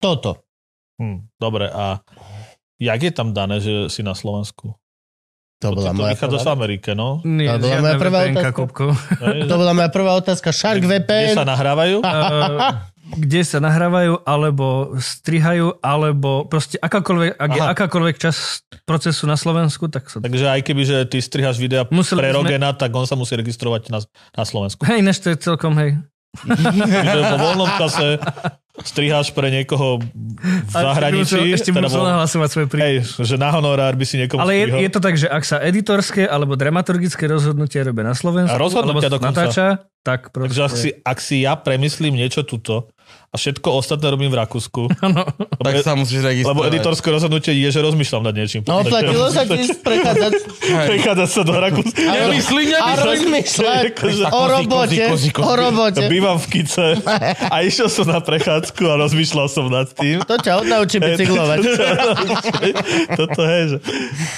[0.00, 0.42] toto.
[0.96, 2.00] Hm, dobre, a
[2.76, 4.74] jak je tam dané, že si na Slovensku?
[5.60, 7.20] To bola to moja vychádza prvá, Amerike, no.
[7.20, 8.84] Nie, To bola moja prvá VPN-ka, otázka.
[9.52, 10.48] To bola moja prvá otázka.
[10.56, 11.36] Shark Kde VPN.
[11.36, 12.00] sa nahrávajú?
[12.00, 12.80] Uh,
[13.28, 19.92] kde sa nahrávajú, alebo strihajú, alebo proste akákoľvek, ak je akákoľvek čas procesu na Slovensku,
[19.92, 20.24] tak sa...
[20.24, 23.36] Takže aj keby, že ty strihaš videa Museli pre sme- Rogena, tak on sa musí
[23.36, 24.00] registrovať na,
[24.32, 24.80] na Slovensku.
[24.88, 26.00] Hej, než to je celkom, hej.
[27.04, 28.16] Čiže po voľnom čase
[28.82, 31.52] striháš pre niekoho v zahraničí.
[31.52, 32.66] Ešte teda musel nahlasovať svoje.
[32.76, 34.80] Hej, že na honorár by si niekomu Ale je, strihol.
[34.80, 39.08] je to tak, že ak sa editorské alebo dramaturgické rozhodnutia robia na Slovensku, A rozhodnutia
[39.08, 39.40] alebo dokonca.
[39.46, 39.66] natáča,
[40.00, 40.48] tak proste...
[40.56, 42.88] Takže ak si, ak si ja premyslím niečo tuto
[43.26, 44.90] a všetko ostatné robím v Rakúsku,
[45.64, 46.50] Tak sa musíš registrovať.
[46.50, 48.62] lebo editorské rozhodnutie je, že rozmýšľam nad niečím.
[48.64, 50.32] No, oplatilo sa ti prechádzať
[50.90, 51.98] Prechádzať sa do Rakúska.
[52.00, 53.06] Nemyslí, a nemyslí.
[53.06, 55.04] rozmýšľať Akože- o robote.
[55.38, 56.02] O robote.
[56.06, 56.98] Bývam v Kice
[57.44, 60.22] a išiel som na prechádzku a rozmýšľal som nad tým.
[60.22, 61.58] To ťa odnaučí bicyklovať.
[63.14, 63.76] Toto je, že,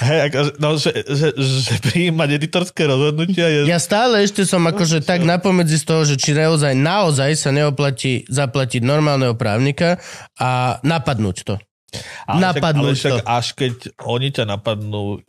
[0.03, 3.59] hej, akože, no, že, že, že prijímať editorské rozhodnutia je...
[3.65, 8.25] Ja stále ešte som akože tak napomedzi z toho, že či naozaj, naozaj sa neoplatí
[8.27, 9.99] zaplatiť normálneho právnika
[10.39, 11.55] a napadnúť to.
[12.25, 13.25] ale však, napadnúť ale však to.
[13.27, 15.21] až keď oni ťa napadnú,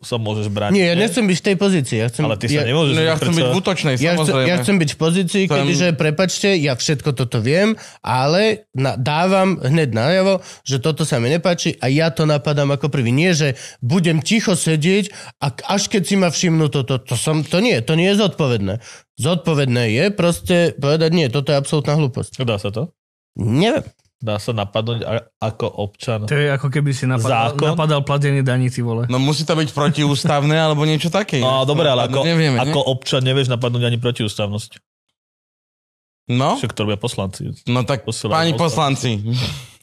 [0.00, 0.72] sa môžeš brať.
[0.72, 1.96] Nie, ja nechcem byť v tej pozícii.
[2.00, 2.94] Ja chcem, Ale ty sa ja, nemôžeš...
[2.96, 4.48] No ja chcem byť v útočnej, ja, chcem, samozrejme.
[4.48, 8.96] ja chcem byť v pozícii, Chcem- kedy, že prepačte, ja všetko toto viem, ale na,
[8.96, 13.12] dávam hneď najavo, že toto sa mi nepáči a ja to napadám ako prvý.
[13.12, 15.12] Nie, že budem ticho sedieť
[15.44, 18.80] a až keď si ma všimnú toto, to, som, to nie, to nie je zodpovedné.
[19.20, 22.40] Zodpovedné je proste povedať, nie, toto je absolútna hlúposť.
[22.40, 22.96] Dá sa to?
[23.36, 23.84] Neviem.
[24.20, 25.00] Dá sa napadnúť
[25.34, 26.24] ako občan.
[26.24, 27.72] To je ako keby si napadal, Zákon?
[27.72, 29.08] napadal platenie daní, ty vole.
[29.08, 31.40] No musí to byť protiústavné alebo niečo také.
[31.40, 34.70] No dobre, ale No, ako, nevieme, ako občan nevieš napadnúť ani protiústavnosť.
[36.28, 36.36] ne?
[36.36, 37.48] No, Však to robia poslanci.
[37.64, 38.62] no tak Posielajú páni odkaz.
[38.62, 39.10] poslanci.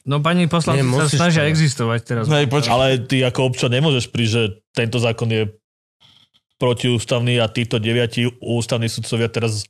[0.06, 1.50] No pani poslanci Nie, sa snažia to.
[1.50, 2.24] existovať teraz.
[2.24, 2.70] Hej, počkaj.
[2.70, 4.42] Ale ty ako občan nemôžeš prísť, že
[4.72, 5.50] tento zákon je
[6.58, 9.64] protiústavný a títo deviati ústavní sudcovia teraz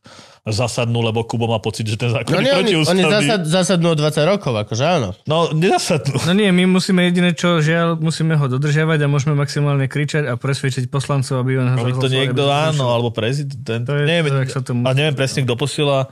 [0.48, 3.02] zasadnú, lebo Kubo má pocit, že ten zákon No je nie, oni, protiústavný.
[3.04, 5.08] oni zasad, zasadnú o 20 rokov, akože áno.
[5.28, 6.16] No, nezasadnú.
[6.24, 10.40] No nie, my musíme jediné čo, žiaľ, musíme ho dodržiavať a môžeme maximálne kričať a
[10.40, 13.84] presvedčiť poslancov, aby on ho Aby to niekto, áno, alebo prezident.
[13.84, 16.08] To je neviem, to, to a neviem presne, kto posiela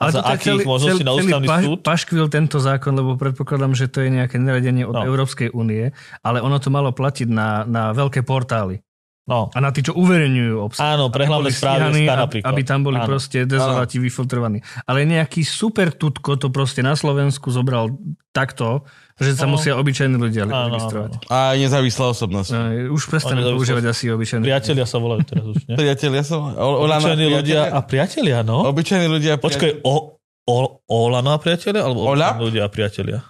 [0.00, 1.78] a za je akých možností na ústavný paš, súd.
[1.86, 5.06] paškvil tento zákon, lebo predpokladám, že to je nejaké naradenie od no.
[5.06, 8.82] Európskej únie, ale ono to malo platiť na, na veľké portály.
[9.24, 10.84] No, A na tí, čo uverejňujú obsah.
[10.94, 12.44] áno, pre hlavné Boli správy aby, napríklad.
[12.44, 13.08] aby tam boli Áno.
[13.08, 14.60] proste dezoláti vyfiltrovaní.
[14.84, 17.88] Ale nejaký super tutko to proste na Slovensku zobral
[18.30, 18.84] takto,
[19.16, 19.56] že sa No.
[19.56, 21.10] musia obyčajní ľudia Áno, registrovať.
[21.16, 21.32] áno.
[21.32, 22.48] A nezávislá osobnosť.
[22.50, 22.60] No,
[22.92, 24.44] už prestane používať asi obyčajní.
[24.44, 25.76] Priatelia sa volajú teraz už, nie?
[25.80, 26.40] Priatelia som...
[26.50, 28.60] O, Olano a Obyčajní ľudia a priatelia, no.
[28.68, 31.80] Obyčajní ľudia a Počkaj, o, o, Olano a priatelia?
[31.80, 32.36] Alebo Ola?
[32.36, 33.24] ľudia a priatelia?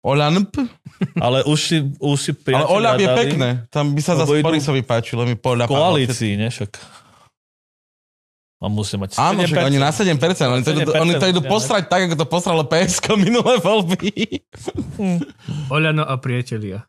[0.00, 0.56] Olanp?
[1.20, 3.48] Ale už si, už si Ale Olap je pekné.
[3.68, 5.28] Tam by sa Lebo zase Borisovi páčilo.
[5.28, 5.68] Mi Polap.
[5.68, 7.00] koalícii, ne však.
[8.60, 9.68] A musí mať Áno, však 7%.
[9.72, 10.20] oni na 7%,
[10.52, 13.56] oni to, idú, 7% oni to idú musia postrať tak, ako to postralo PSK minulé
[13.56, 14.12] voľby.
[15.72, 16.84] Oľano a priatelia.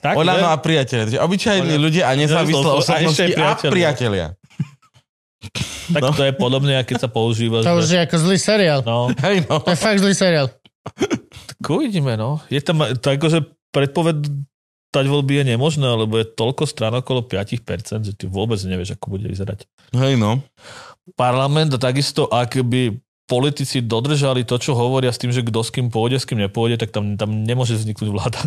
[0.00, 0.52] Tak, Olano že?
[0.52, 1.04] a priatelia.
[1.12, 1.84] Takže obyčajní Oľano.
[1.84, 3.68] ľudia a nezávislé osobnosti a priatelia.
[3.68, 4.26] priatelia.
[5.92, 6.16] tak no.
[6.16, 7.60] to je podobné, keď sa používa.
[7.68, 8.80] To už je ako zlý seriál.
[8.80, 9.60] No, Hej no.
[9.60, 10.48] To je fakt zlý seriál.
[11.60, 12.40] tak uvidíme, no.
[12.48, 14.32] Je tam, to akože predpovedať
[14.98, 17.62] voľby je nemožné, lebo je toľko strán okolo 5%,
[18.02, 19.68] že ty vôbec nevieš, ako bude vyzerať.
[19.94, 20.42] Hej no.
[21.14, 22.98] Parlament a takisto, ak by
[23.30, 26.82] politici dodržali to, čo hovoria s tým, že kto s kým pôjde, s kým nepôjde,
[26.82, 28.42] tak tam, tam nemôže vzniknúť vláda.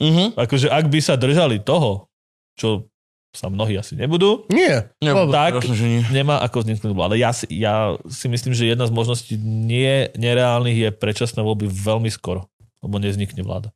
[0.00, 0.38] Mhm.
[0.38, 2.08] Akože ak by sa držali toho,
[2.56, 2.87] čo
[3.28, 4.88] sa mnohí asi nebudú, Nie.
[4.98, 5.30] Vôbec.
[5.30, 6.00] tak Prosím, že nie.
[6.10, 7.14] nemá ako vzniknúť vláda.
[7.14, 12.08] Ja si, ja si myslím, že jedna z možností nie, nereálnych je predčasné voľby veľmi
[12.08, 12.48] skoro,
[12.80, 13.68] lebo nevznikne vláda.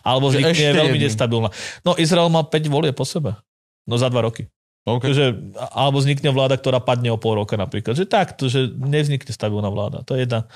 [0.00, 1.08] Alebo Že vznikne ešte veľmi jedný.
[1.10, 1.48] nestabilná.
[1.82, 3.36] No Izrael má 5 volie po sebe.
[3.84, 4.48] No za 2 roky.
[4.82, 5.14] Okay.
[5.14, 5.24] Takže,
[5.70, 7.94] alebo vznikne vláda, ktorá padne o pol roka napríklad.
[7.94, 10.02] Že tak, to, že nevznikne stabilná vláda.
[10.08, 10.50] To je jedna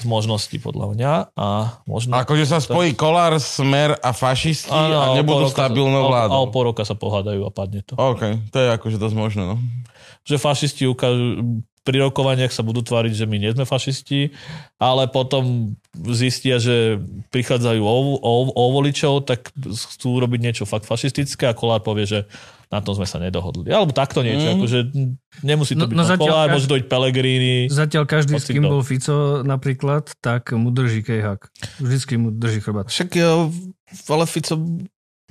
[0.00, 1.12] z možností podľa mňa.
[1.36, 1.46] A
[1.88, 2.16] možno...
[2.16, 6.52] Akože sa spojí Kolár, Smer a fašisti Áno, a nebudú stabilnou A o vládou.
[6.52, 7.96] pol roka sa pohádajú a padne to.
[7.96, 9.56] OK, to je akože dosť možné, no.
[10.26, 14.34] že fašisti ukážu, pri rokovaniach sa budú tváriť, že my nie sme fašisti,
[14.82, 15.78] ale potom
[16.10, 16.98] zistia, že
[17.30, 22.20] prichádzajú o, o, o voličov, tak chcú robiť niečo fakt fašistické a Kolár povie, že
[22.66, 23.70] na tom sme sa nedohodli.
[23.70, 24.54] Alebo takto niečo, Mm.
[24.58, 24.78] akože
[25.40, 27.70] nemusí to No- byť no no, Kolár, môže dojť Pelegrini.
[27.70, 31.46] Zatiaľ každý, s kým bol Fico napríklad, tak mu drží kejhak.
[31.78, 32.90] Vždycky mu drží chrbát.
[32.90, 33.54] Však jo,
[34.10, 34.58] ale Fico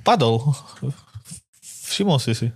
[0.00, 0.40] padol.
[1.86, 2.48] Všimol si si.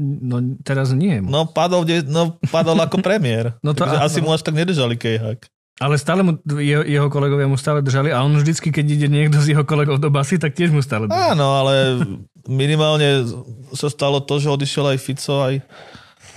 [0.00, 1.20] No teraz nie.
[1.20, 3.60] No padol, no, padol ako premiér.
[3.60, 4.06] No to Takže áno.
[4.08, 5.46] asi mu až tak nedržali kejhak.
[5.80, 9.40] Ale stále mu, jeho, jeho kolegovia mu stále držali a on vždycky, keď ide niekto
[9.40, 11.32] z jeho kolegov do basy, tak tiež mu stále drží.
[11.32, 11.98] Áno, ale
[12.44, 13.24] minimálne
[13.72, 15.64] sa stalo to, že odišiel aj Fico, aj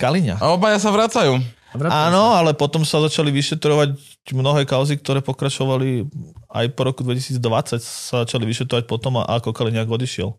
[0.00, 0.40] Kaliňa.
[0.40, 1.36] A obaja sa vracajú.
[1.76, 6.08] Áno, ale potom sa začali vyšetrovať mnohé kauzy, ktoré pokračovali
[6.48, 7.36] aj po roku 2020
[7.84, 10.32] sa začali vyšetrovať potom, a ako Kaliňák odišiel.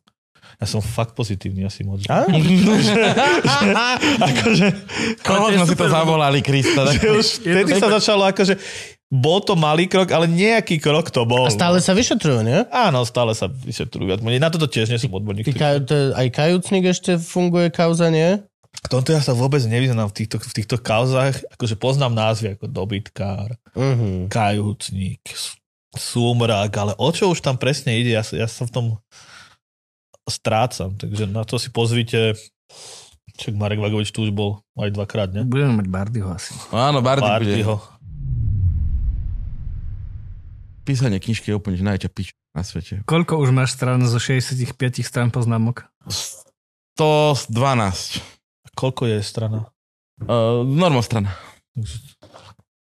[0.58, 2.02] Ja som fakt pozitívny asi moc.
[2.08, 2.26] Á?
[4.30, 4.68] akože,
[5.22, 6.86] Koho sme si to zavolali, Krista?
[6.86, 6.96] Tak...
[6.98, 8.56] že už vtedy sa začalo akože
[9.08, 11.48] bol to malý krok, ale nejaký krok to bol.
[11.48, 12.60] A stále sa vyšetrujú, nie?
[12.68, 14.20] Áno, stále sa vyšetrujú.
[14.20, 15.48] Na toto tiež nie som odborník.
[15.48, 18.44] Ty, ka- to, je- aj kajúcnik ešte funguje kauza, nie?
[18.84, 21.40] V tomto ja sa vôbec nevyznám v týchto, v týchto kauzách.
[21.56, 24.26] Akože poznám názvy ako dobytkár, Uh-huh.
[24.28, 25.22] kajúcnik,
[25.96, 28.86] súmrak, ale o čo už tam presne ide, ja, ja sa v tom
[30.28, 30.94] strácam.
[30.94, 32.36] Takže na to si pozrite,
[33.40, 35.48] čak Marek Vagovič tu už bol aj dvakrát, ne?
[35.48, 36.52] Budeme mať Bardyho asi.
[36.76, 37.34] Áno, Bardy bude.
[37.34, 37.76] Bartyho.
[40.88, 43.04] Písanie knižky je úplne najťa pič na svete.
[43.04, 44.72] Koľko už máš strán zo 65
[45.04, 45.84] strán poznámok?
[46.96, 48.24] 112.
[48.72, 49.68] Koľko je strana?
[50.24, 51.36] Uh, normostrana.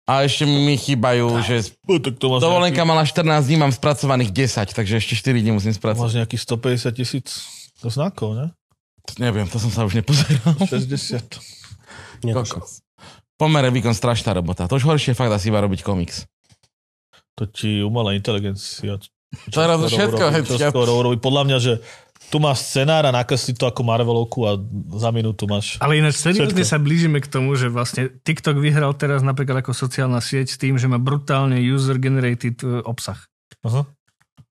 [0.03, 4.35] A ešte mi chýbajú, že No, tak to máš, dovolenka mala 14 dní, mám spracovaných
[4.35, 6.03] 10, takže ešte 4 dní musím spracovať.
[6.03, 7.27] máš nejakých 150 tisíc
[7.79, 8.47] znakov, ne?
[9.23, 10.59] Neviem, to som sa už nepozeral.
[10.71, 11.39] 60.
[12.23, 12.83] Kokos.
[13.39, 14.67] Pomere výkon strašná robota.
[14.71, 16.27] To už horšie je fakt asi iba robiť komiks.
[17.39, 18.99] To ti umelá inteligencia.
[19.49, 21.17] Teraz všetko, urobí, hej, čo skoro urobí.
[21.19, 21.73] Podľa mňa, že
[22.33, 24.57] tu máš scenár a nakresli to ako Marvelovku a
[24.97, 25.77] za minútu máš...
[25.85, 30.25] Ale ináč seriózne sa blížime k tomu, že vlastne TikTok vyhral teraz napríklad ako sociálna
[30.25, 33.21] sieť tým, že má brutálne user-generated e, obsah.
[33.69, 33.85] Aha.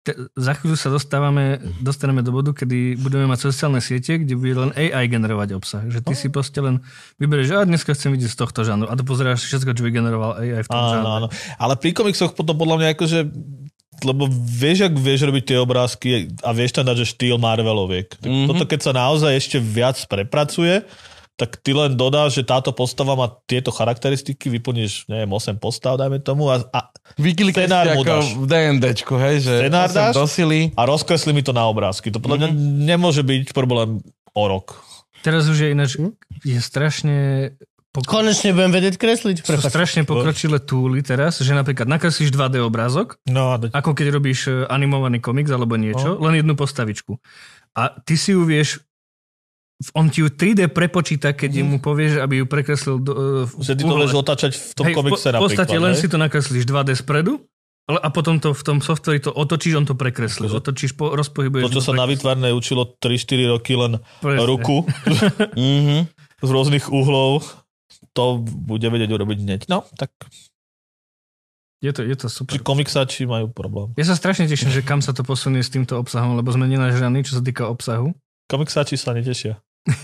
[0.03, 4.59] Te, za chvíľu sa dostávame, dostaneme do bodu, kedy budeme mať sociálne siete, kde bude
[4.59, 5.87] len AI generovať obsah.
[5.87, 6.83] Že ty si proste len
[7.23, 8.91] vyberieš, že a dneska chcem vidieť z tohto žánru.
[8.91, 11.11] A to pozeráš všetko, čo vygeneroval AI v tom Áno, žánre.
[11.15, 11.29] áno.
[11.63, 13.19] Ale pri komiksoch potom podľa mňa akože
[14.05, 16.09] lebo vieš, ak vieš robiť tie obrázky
[16.43, 18.11] a vieš tam dať, že štýl Marveloviek.
[18.13, 18.49] Tak mm-hmm.
[18.51, 20.87] toto keď sa naozaj ešte viac prepracuje,
[21.39, 26.19] tak ty len dodáš, že táto postava má tieto charakteristiky, vyplníš, neviem, 8 postav, dajme
[26.19, 28.35] tomu, a, a Scenár mu dáš.
[28.35, 30.15] v D&Dčku, hej, že Scenár 8 dáš?
[30.19, 30.61] do sily.
[30.75, 32.11] a rozkresli mi to na obrázky.
[32.11, 32.49] To podľa mňa
[32.91, 34.03] nemôže byť problém
[34.35, 34.83] o rok.
[35.23, 35.95] Teraz už je ináč,
[36.43, 37.51] je strašne
[38.01, 38.11] pokro...
[38.15, 39.37] Konečne budem vedieť kresliť.
[39.39, 39.69] sú Prepač.
[39.69, 44.65] strašne pokročilé túly teraz, že napríklad nakreslíš 2D obrázok, No a ako keď robíš e,
[44.65, 47.19] animovaný komiks alebo niečo, len jednu postavičku.
[47.73, 48.81] A ty si ju vieš
[49.93, 53.13] on ti ju 3D prepočíta, keď mu povieš, aby ju prekreslil do,
[53.47, 55.95] v že ty to budeš otáčať v tom Hej, komikse v, po- v podstate len
[55.95, 56.01] hej?
[56.01, 57.47] si to nakreslíš 2D spredu
[57.87, 60.45] ale- a potom to v tom softveri to otočíš, on to prekreslí.
[60.45, 61.63] Akože- Otočíš, po, rozpohybuješ.
[61.63, 64.45] To, čo sa na výtvarnej učilo 3-4 roky len Presne.
[64.45, 64.83] ruku
[65.55, 66.11] Mhm.
[66.39, 67.58] z rôznych uhlov,
[68.19, 69.61] to bude vedieť urobiť hneď.
[69.71, 70.11] No, tak
[71.79, 72.51] Je to, je to super.
[72.51, 73.95] či komiksáči majú problém.
[73.95, 77.23] Ja sa strašne teším, že kam sa to posunie s týmto obsahom, lebo sme nenažraní,
[77.23, 78.11] čo sa týka obsahu.
[78.51, 79.63] Komiksáči sa netešia.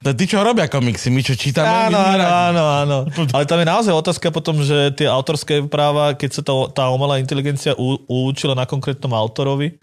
[0.00, 2.98] To tí, čo robia komiksy, my čo čítame, Áno, áno, áno, áno.
[3.36, 7.20] Ale tam je naozaj otázka potom, že tie autorské práva, keď sa to, tá umelá
[7.20, 9.76] inteligencia u, učila na konkrétnom autorovi,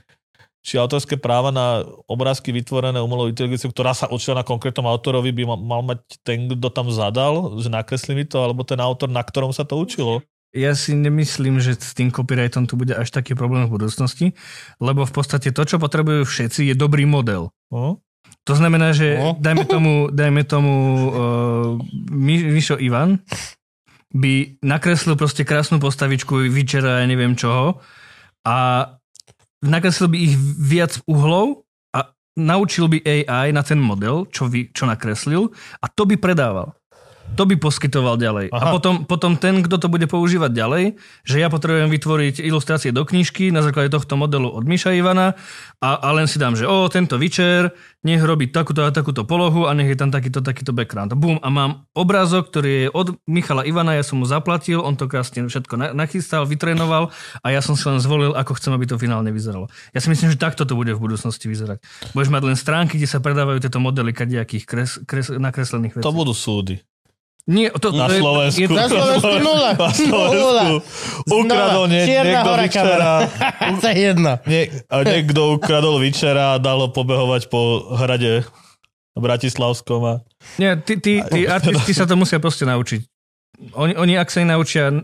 [0.67, 5.55] či autorské práva na obrázky vytvorené umelou inteligenciou, ktorá sa učila na konkrétnom autorovi, by
[5.55, 9.55] mal, mať ten, kto tam zadal, že nakreslí mi to, alebo ten autor, na ktorom
[9.55, 10.19] sa to učilo.
[10.51, 14.35] Ja si nemyslím, že s tým copyrightom tu bude až taký problém v budúcnosti,
[14.83, 17.47] lebo v podstate to, čo potrebujú všetci, je dobrý model.
[17.71, 17.95] Uh?
[18.43, 19.39] To znamená, že No.
[19.47, 20.73] dajme tomu, dajme tomu
[21.07, 21.15] uh,
[22.11, 23.23] Mi- Mišo Ivan
[24.11, 27.79] by nakreslil proste krásnu postavičku Vyčera, ja neviem čoho
[28.47, 28.55] a
[29.63, 31.65] nakreslil by ich viac uhlov
[31.95, 35.49] a naučil by AI na ten model, čo, vy, čo nakreslil
[35.81, 36.77] a to by predával.
[37.35, 38.49] To by poskytoval ďalej.
[38.49, 38.57] Aha.
[38.57, 40.83] A potom, potom ten, kto to bude používať ďalej,
[41.21, 45.37] že ja potrebujem vytvoriť ilustrácie do knižky na základe tohto modelu od Miša Ivana
[45.77, 49.69] a, a len si dám, že o, tento večer, nech robí takúto a takúto polohu
[49.69, 51.13] a nech je tam takýto, takýto background.
[51.13, 55.05] Bum, a mám obrázok, ktorý je od Michala Ivana, ja som mu zaplatil, on to
[55.05, 57.13] krásne všetko na- nachystal, vytrénoval
[57.45, 59.69] a ja som si len zvolil, ako chcem, aby to finálne vyzeralo.
[59.93, 61.85] Ja si myslím, že takto to bude v budúcnosti vyzerať.
[62.17, 66.05] Budeš mať len stránky, kde sa predávajú tieto modely kadejakých kres, kres, nakreslených vecí.
[66.05, 66.81] To budú súdy.
[67.47, 68.59] Nie, to, Na je- Slovensku.
[68.59, 69.71] Je, Na Slovensku nula.
[69.79, 70.35] Na Slovensku.
[70.35, 70.63] Nula.
[71.31, 73.11] Ukradol nie, niekto hora, večera.
[73.81, 74.31] to je jedno.
[74.43, 74.61] Nie,
[74.91, 78.43] niekto ukradol večera a dal ho pobehovať po hrade
[79.17, 80.13] Bratislavskom a
[80.61, 83.16] Nie, tí, tí, tí artisti sa to musia proste naučiť.
[83.73, 85.01] Oni, oni ak sa naučia uh,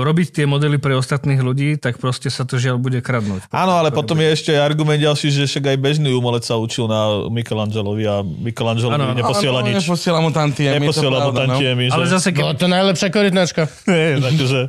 [0.00, 3.52] robiť tie modely pre ostatných ľudí, tak proste sa to žiaľ bude kradnúť.
[3.52, 6.88] Áno, ale potom je ešte aj argument ďalší, že však aj bežný umelec sa učil
[6.88, 9.12] na Michelangelovi a Michelangelo áno.
[9.12, 9.84] neposiela Áno, nič.
[9.84, 11.60] Neposiela mu tantiemy, to Neposiela mu pravda, no.
[11.60, 11.92] tantiemy, že...
[11.92, 13.62] Ale zase, Bola keby, to najlepšia korytnačka.
[14.32, 14.60] takže,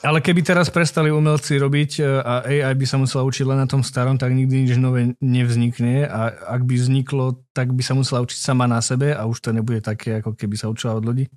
[0.00, 3.68] ale keby teraz prestali umelci robiť uh, a AI by sa musela učiť len na
[3.68, 8.24] tom starom, tak nikdy nič nové nevznikne a ak by vzniklo, tak by sa musela
[8.24, 11.28] učiť sama na sebe a už to nebude také, ako keby sa učila od ľudí.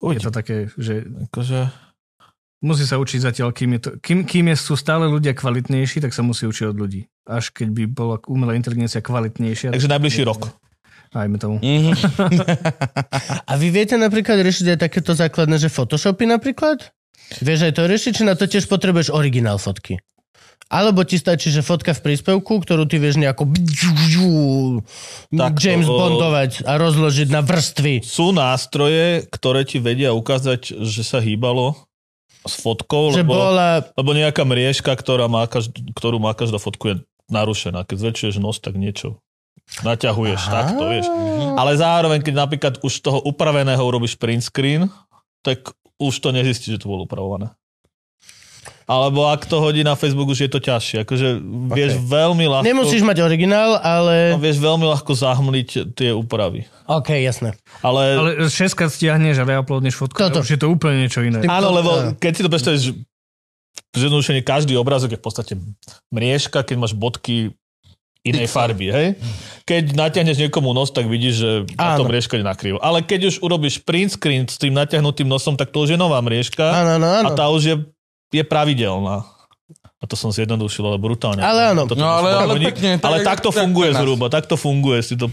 [0.00, 1.68] Je to také, že akože,
[2.64, 6.16] musí sa učiť zatiaľ, kým, je to, kým, kým je, sú stále ľudia kvalitnejší, tak
[6.16, 7.04] sa musí učiť od ľudí.
[7.28, 9.76] Až keď by bola umelá inteligencia kvalitnejšia.
[9.76, 10.56] takže najbližší rok.
[11.10, 11.58] Ajme tomu.
[11.58, 11.92] Mhm.
[13.50, 16.94] A vy viete napríklad riešiť aj takéto základné, že Photoshopy napríklad?
[17.42, 19.98] Vieš aj to riešiť, či na to tiež potrebuješ originál fotky?
[20.70, 23.42] Alebo ti stačí, že fotka v príspevku, ktorú ty vieš nejako
[25.34, 28.06] Tak to, James Bondovať a rozložiť na vrstvy.
[28.06, 31.74] Sú nástroje, ktoré ti vedia ukázať, že sa hýbalo
[32.46, 33.82] s fotkou, Že lebo, bola...
[33.98, 36.96] lebo nejaká mriežka, ktorá má každ- ktorú má každá fotku, je
[37.28, 37.82] narušená.
[37.82, 39.18] Keď zväčšuješ nos, tak niečo
[39.82, 40.54] naťahuješ, Aha.
[40.54, 41.06] takto, vieš.
[41.58, 44.90] Ale zároveň, keď napríklad už toho upraveného urobíš print screen,
[45.42, 47.54] tak už to nezistí, že to bolo upravované.
[48.90, 51.06] Alebo ak to hodí na Facebook, už je to ťažšie.
[51.06, 51.38] Akože
[51.70, 52.10] vieš Ok.
[52.10, 52.66] veľmi ľahko...
[52.66, 54.34] Nemusíš mať originál, No, ale...
[54.36, 56.66] vieš veľmi ľahko zahmliť tie úpravy.
[56.84, 57.54] OK, jasné.
[57.80, 60.18] Ale, Ale šestka stiahneš a reuploadneš fotku.
[60.18, 60.42] Toto.
[60.42, 61.38] Už je to úplne niečo iné.
[61.46, 62.92] Áno, lebo keď si to predstavíš, že
[63.92, 65.52] zjednodušene každý obrázok je v podstate
[66.08, 67.54] mriežka, keď máš bodky
[68.20, 69.06] inej farby, hej?
[69.64, 72.04] Keď natiahneš niekomu nos, tak vidíš, že na Áno.
[72.04, 72.76] to mriežka je nakrivo.
[72.78, 76.20] Ale keď už urobíš print screen s tým natiahnutým nosom, tak to už je nová
[76.20, 77.26] mriežka Áno, áno, áno.
[77.26, 77.74] a tá už je,
[78.32, 79.26] je pravidelná.
[80.00, 81.44] A to som zjednodušil, ale brutálne.
[81.44, 81.84] Ale áno.
[81.84, 84.00] Toto No, ale- ale pekne, tak ale takto tak funguje nás.
[84.00, 85.04] zhruba, takto funguje.
[85.04, 85.28] Si to,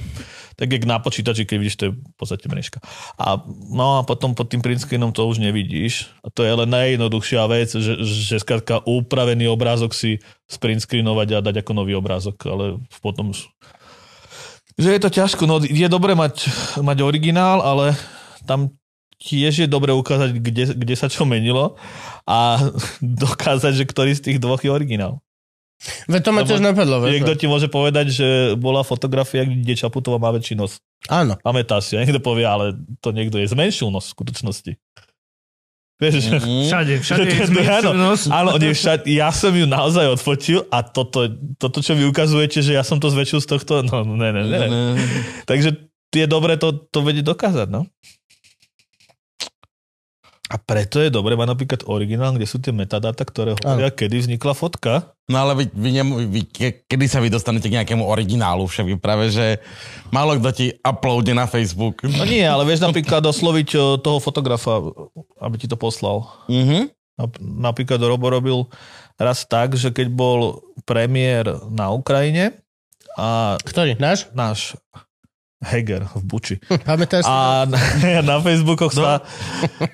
[0.60, 2.84] tak jak na počítači, keď vidíš, to je v podstate mriežka.
[3.16, 3.40] A,
[3.72, 6.12] no a potom pod tým print screenom to už nevidíš.
[6.20, 10.20] A to je len najjednoduchšia vec, že, že skrátka upravený obrázok si
[10.52, 13.48] sprint screenovať a dať ako nový obrázok, ale potom už...
[14.76, 16.52] Že je to ťažko, no je dobré mať,
[16.84, 17.96] mať originál, ale
[18.46, 18.76] tam
[19.18, 21.78] tiež je dobre ukázať, kde, kde sa čo menilo
[22.26, 22.62] a
[23.02, 25.22] dokázať, že ktorý z tých dvoch je originál.
[26.10, 27.06] Veď to ma tiež napadlo.
[27.06, 28.28] Niekto ti môže povedať, že
[28.58, 30.82] bola fotografia, kde Čaputová má väčší nos.
[31.06, 31.38] Áno.
[31.46, 34.74] Pamätáš si, a niekto povie, ale to niekto je zmenšil nos v skutočnosti.
[35.98, 36.30] Vieš.
[36.30, 36.66] Mhm.
[36.70, 38.26] Všade, všade je áno, nos.
[38.30, 41.30] Áno, nie, však, ja som ju naozaj odfotil a toto,
[41.62, 44.58] toto, čo vy ukazujete, že ja som to zväčšil z tohto, no ne, ne, ne.
[44.66, 44.82] ne.
[45.46, 45.78] Takže
[46.14, 47.86] je dobré to, to vedieť dokázať, no.
[50.48, 54.54] A preto je dobré mať napríklad originál, kde sú tie metadáta, ktoré hovoria, kedy vznikla
[54.54, 55.12] fotka.
[55.28, 55.90] No ale vy, vy,
[56.26, 58.64] vy, ke- kedy sa vy dostanete k nejakému originálu?
[58.64, 59.60] Však práve, že
[60.08, 62.00] málo kto ti uploadne na Facebook.
[62.02, 64.80] No nie, ale vieš napríklad osloviť o, toho fotografa,
[65.38, 66.32] aby ti to poslal.
[66.48, 66.96] Mhm.
[67.18, 68.72] Nap- Napríklad Robo robil
[69.16, 70.40] raz tak, že keď bol
[70.86, 72.56] premiér na Ukrajine
[73.14, 73.98] a Ktorý?
[73.98, 74.30] Náš?
[74.32, 74.78] náš
[75.58, 76.56] Heger v Buči.
[76.86, 77.26] Pamätáš?
[77.26, 77.80] A na,
[78.30, 79.26] na Facebookoch sa,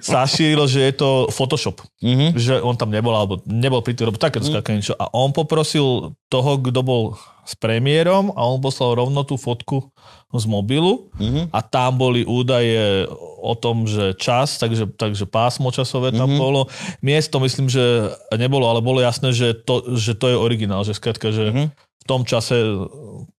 [0.04, 1.80] sa šírilo, že je to Photoshop.
[2.04, 2.36] Mhm.
[2.36, 4.76] Že on tam nebol, alebo nebol pri tým, také mm.
[4.76, 4.94] niečo.
[5.00, 7.16] A on poprosil toho, kto bol
[7.48, 9.88] s premiérom a on poslal rovno tú fotku
[10.34, 11.54] z mobilu Mhm.
[11.54, 13.06] a tam boli údaje
[13.44, 16.40] o tom, že čas, takže, takže pásmo časové tam Mhm.
[16.40, 16.62] bolo.
[17.00, 21.32] Miesto myslím, že nebolo, ale bolo jasné, že to, že to je originál, že skrátka,
[21.32, 21.66] že Mhm.
[21.72, 22.60] v tom čase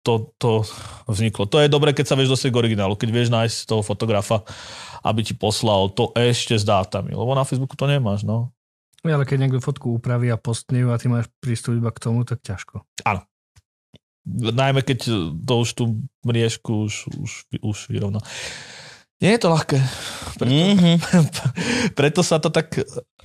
[0.04, 0.62] to, to
[1.08, 1.48] vzniklo.
[1.48, 4.44] To je dobré, keď sa vieš dostať k originálu, keď vieš nájsť toho fotografa,
[5.00, 8.52] aby ti poslal to ešte s dátami, lebo na Facebooku to nemáš, no.
[9.04, 12.24] Ja, Ale keď niekto fotku upraví a postne a ty máš prístup iba k tomu,
[12.24, 12.84] tak ťažko.
[14.24, 15.04] Najmä keď
[15.44, 15.84] to už tú
[16.24, 18.24] mriežku už, už, už vyrovná.
[19.18, 19.78] Nie je to ľahké.
[20.34, 20.92] Preto, Mhm.
[21.98, 22.74] preto sa to tak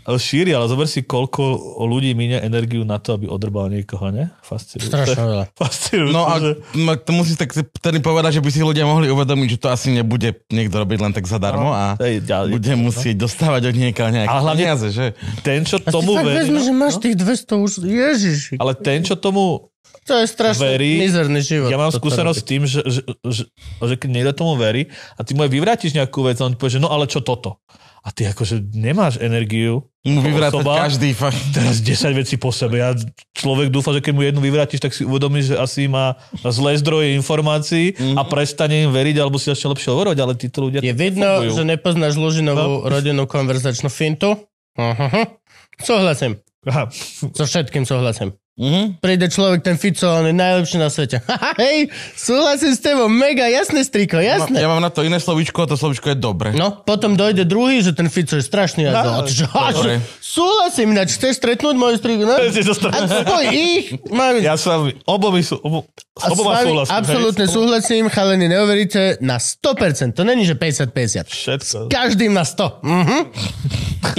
[0.10, 1.42] šíri, ale zober si, koľko
[1.80, 4.34] ľudí minie energiu na to, aby odrbal niekoho, ne?
[4.42, 4.90] Fascinujúce.
[4.90, 5.46] Strašne veľa.
[5.60, 6.14] Fascinujúce.
[6.16, 6.50] No a že...
[6.74, 9.70] no, to musíš tak si vtedy povedať, že by si ľudia mohli uvedomiť, že to
[9.70, 12.82] asi nebude niekto robiť len tak zadarmo a Hej, ďalej, bude no.
[12.88, 15.06] musieť dostávať od niekiaľ nejaké Ale hlavne- peniaze, že?
[15.42, 16.38] Ten, čo A tomu fakt verí...
[16.42, 17.02] vezmi, že no, máš no.
[17.02, 17.72] tých 200 už...
[17.84, 18.54] Ježiši.
[18.58, 19.70] Ale ten, čo tomu...
[20.02, 21.68] To je strašne verí- mizerný život.
[21.68, 23.44] Ja mám skúsenosť s tým, že, že, že,
[23.80, 26.58] že keď niekto tomu verí a ty mu aj vyvrátiš nejakú vec a on ti
[26.58, 27.60] povie, že no ale čo toto?
[28.00, 31.36] A ty akože nemáš energiu Mu vyvrátať osoba- každý fakt.
[31.52, 32.80] teraz 10 vecí po sebe.
[32.80, 32.96] Ja
[33.34, 37.12] človek dúfa, že keď mu jednu vyvrátiš, tak si uvedomíš, že asi má zlé zdroje
[37.14, 40.80] informácií a prestane im veriť, alebo si začne lepšie hovorovať, ale títo ľudia...
[40.80, 41.52] Je vidno, fungujú.
[41.54, 42.88] že nepoznáš Lužinovú No.
[42.88, 44.48] rodinnú konverzačnú fintu.
[44.74, 45.36] Aha.
[45.78, 46.40] Súhlasím.
[46.64, 46.88] Aha.
[47.30, 48.32] So všetkým súhlasím.
[48.60, 49.00] Mhm.
[49.00, 51.24] Príde človek, ten Fico, on je najlepší na svete.
[51.64, 54.60] Hej, súhlasím s tebou, mega jasné, striko, Ja, jasné.
[54.60, 56.52] ja mám na to iné slovíčko a to slovíčko je dobre.
[56.52, 59.24] No, potom dojde druhý, že ten Fico je strašný No.
[59.56, 62.36] A že, súhlasím, ináč chceš stretnúť moju striku, no?
[62.92, 66.68] A spoj ich, mám, Ja s vami, obomi sú, obo, s a s oboma vami
[66.68, 66.92] súhlasím.
[66.92, 67.00] hej.
[67.00, 70.12] absolútne súhlasím, chalení, neuveríte, na 100%.
[70.12, 71.32] To není, že 50-50.
[71.32, 71.78] Všetko.
[71.88, 72.84] Každým na 100.
[72.84, 73.18] Mhm.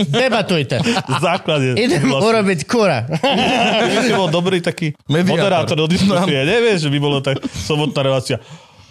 [0.02, 0.80] Debatujte.
[1.20, 1.72] Základ je.
[1.78, 2.24] Idem súhlasím.
[2.24, 3.04] urobiť kura.
[4.30, 6.46] Dobrý taký moderátor do diskusie.
[6.46, 8.38] Nevieš, že by bolo tak sobotná relácia.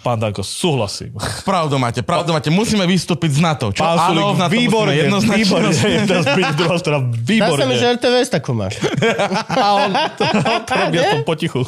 [0.00, 1.12] Pán Danko, súhlasím.
[1.44, 2.48] Pravdu máte, pravdu máte.
[2.48, 3.68] Musíme vystúpiť z NATO.
[3.68, 3.84] Čo?
[3.84, 5.70] Pán Áno, Sulik, na to výborne, jednoznačne výborne.
[5.76, 7.64] Jedna z byť, druhá strana, Dá sa výborne.
[7.68, 8.80] mi, že RTVS takú máš.
[9.60, 11.60] A on to, on to robí aspoň potichu.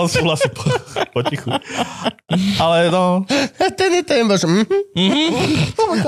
[0.00, 0.64] On súhlasí po,
[1.12, 1.52] potichu.
[2.56, 3.28] Ale no,
[3.76, 4.48] Ten je ten bož.
[4.48, 5.24] Mhm.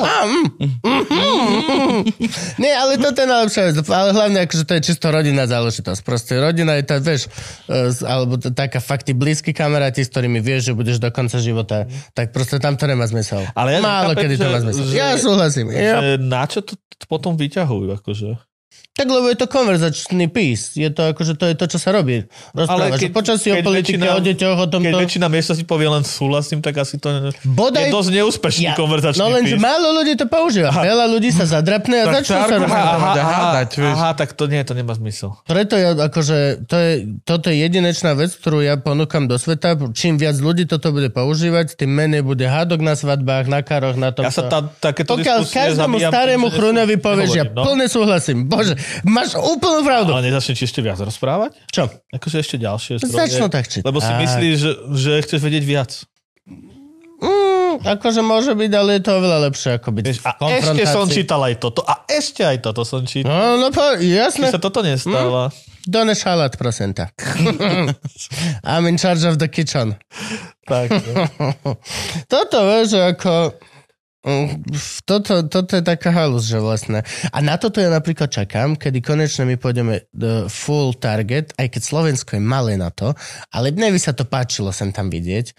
[0.01, 0.47] Á, mm.
[0.81, 2.09] Mhm.
[2.57, 3.77] Nie, ale toto je najlepšia vec.
[3.85, 6.01] Ale hlavne, akože to je čisto rodinná záležitosť.
[6.01, 7.29] Proste rodina je tá, vieš,
[7.69, 11.83] e, alebo taká fakt tí blízki kamaráti, s ktorými vieš, že budeš do konca života,
[12.13, 13.43] tak proste tam to nemá zmysel.
[13.53, 14.85] Ale ja Málo nechápem, kedy to má zmysel.
[14.87, 15.67] že- Ja súhlasím.
[15.69, 16.15] Ja.
[16.17, 17.91] na čo to potom vyťahujú?
[17.93, 18.39] Akože?
[18.93, 20.77] Tak lebo je to konverzačný pís.
[20.77, 22.29] Je to akože to je to, čo sa robí.
[22.53, 24.97] Rozprávaš keď- o počasí, o keď politike, väčšina- o deťoch, o Keď tomto.
[25.01, 28.77] väčšina miesta si povie len súhlasím, tak asi to je, Bodaj- je dosť neúspešný Ja,
[28.77, 29.65] konverzačný no len, že pís.
[29.65, 30.69] málo ľudí to používa.
[30.77, 33.17] Veľa ľudí sa zadrapne a Tak začnú sa rozprávať.
[33.17, 35.41] aha, aha, aha, tak to nie, to nemá zmysel.
[35.43, 36.93] Preto ja akože, to je,
[37.25, 39.73] toto je jedinečná vec, ktorú ja ponúkam do sveta.
[39.91, 44.13] Čím viac ľudí toto bude používať, tým menej bude hádok na svadbách, na karoch, na
[44.13, 44.29] tom.
[44.29, 47.65] Ja sa tá, takéto Pokiaľ každému starému že nesú- povieš, ja no.
[47.65, 48.45] plne súhlasím.
[48.45, 48.77] Bože,
[49.07, 50.13] máš úplnú pravdu.
[50.15, 51.59] Ale nezačne ti ešte viac rozprávať?
[51.71, 51.91] Čo?
[52.13, 53.19] Akože ešte ďalšie zdroje.
[53.19, 53.87] Začnú tak čítať.
[53.87, 55.91] Lebo si myslíš, že, že chceš vedieť viac.
[57.23, 61.07] Mm, akože môže byť, ale je to oveľa lepšie, ako byť Vieš, a ešte som
[61.07, 61.81] čítal aj toto.
[61.87, 63.31] A ešte aj toto som čítal.
[63.31, 64.51] No, no, po, Či jasné.
[64.51, 65.55] sa toto nestáva.
[65.87, 67.11] Doneš halát, prosím ťa.
[68.71, 69.99] I'm in charge of the kitchen.
[70.67, 71.27] tak, no.
[72.33, 73.55] Toto, vieš, ako...
[75.03, 77.03] Toto, toto je taká halus, že vlastne.
[77.35, 81.83] A na toto ja napríklad čakám, kedy konečne my pôjdeme do full target, aj keď
[81.83, 83.19] Slovensko je malé na to,
[83.51, 85.51] ale mne by sa to páčilo sem tam vidieť.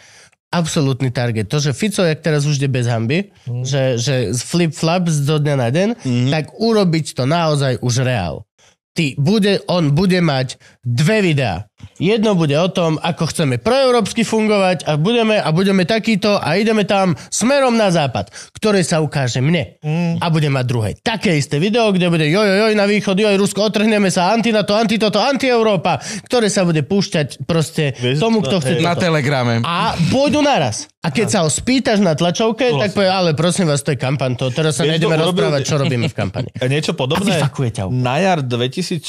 [0.54, 1.50] absolútny target.
[1.50, 3.66] To, že Fico, jak teraz už ide bez hamby, mm.
[3.66, 6.30] že, že flip-flap z do dňa na deň, mm.
[6.30, 8.46] tak urobiť to naozaj už reál.
[8.94, 11.64] Ty, bude, on bude mať dve videá.
[12.00, 16.88] Jedno bude o tom, ako chceme proeurópsky fungovať a budeme, a budeme takýto a ideme
[16.88, 19.80] tam smerom na západ, ktoré sa ukáže mne.
[19.84, 20.20] Mm.
[20.20, 20.90] A bude mať druhé.
[21.00, 24.76] Také isté video, kde bude joj, joj, na východ, joj, Rusko, otrhneme sa, anti to,
[24.76, 28.96] anti toto, anti Európa, ktoré sa bude púšťať proste Vieš, tomu, kto to- chce Na
[28.96, 29.08] toto.
[29.08, 29.64] telegrame.
[29.64, 30.88] A pôjdu naraz.
[31.04, 34.40] A keď sa ho spýtaš na tlačovke, tak povie, ale prosím vás, to je kampaň,
[34.40, 36.48] to teraz sa nejdeme rozprávať, čo robíme v kampani.
[36.72, 37.44] Niečo podobné.
[37.92, 39.04] Na jar 2016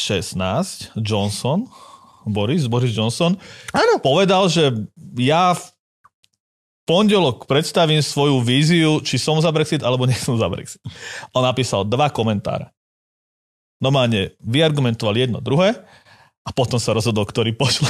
[0.99, 1.64] Johnson,
[2.29, 3.37] Boris, Boris Johnson,
[3.73, 4.01] Áno.
[4.01, 4.73] povedal, že
[5.17, 5.65] ja v
[6.85, 10.81] pondelok predstavím svoju víziu, či som za Brexit, alebo nie som za Brexit.
[11.33, 12.73] On napísal dva komentáre.
[13.81, 15.77] Normálne vyargumentoval jedno, druhé
[16.45, 17.89] a potom sa rozhodol, ktorý pošle.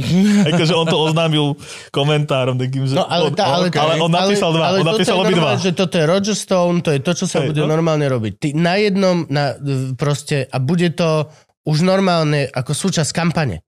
[0.52, 1.52] akože on to oznámil
[1.92, 2.96] komentárom takým, že...
[2.96, 3.76] No ale, tá, ale, okay.
[3.76, 5.52] ale on napísal dva, on napísal obidva.
[5.52, 7.68] normálne, že toto je Roger Stone, to je to, čo sa Hej, bude no.
[7.68, 8.32] normálne robiť.
[8.40, 9.52] Ty na jednom, na,
[10.00, 11.28] proste, a bude to
[11.68, 13.60] už normálne ako súčasť kampane.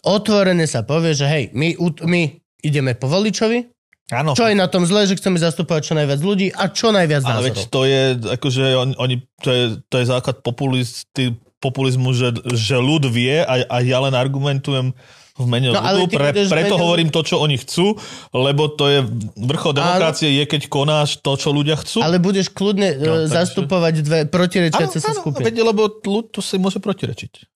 [0.00, 1.76] Otvorene sa povie, že hej, my,
[2.08, 2.22] my
[2.64, 3.68] ideme po voličovi,
[4.12, 7.22] Áno, čo je na tom zle, že chceme zastupovať čo najviac ľudí a čo najviac
[7.24, 7.72] Ale veď názorov.
[7.72, 8.02] to je,
[8.36, 11.32] akože on, oni, to je, to je základ populisty,
[11.62, 14.92] populizmu, že, že ľud vie a, a ja len argumentujem
[15.32, 17.96] v mene No, ale ľudu, pre, preto mene- hovorím to, čo oni chcú,
[18.30, 19.00] lebo to je
[19.34, 22.04] vrchol demokracie, je keď konáš to, čo ľudia chcú.
[22.04, 25.48] Ale budeš kľudne No, no, takže- zastupovať dve protirečiace sa skupiny.
[25.48, 27.48] veď, lebo ľud to si môže protirečiť.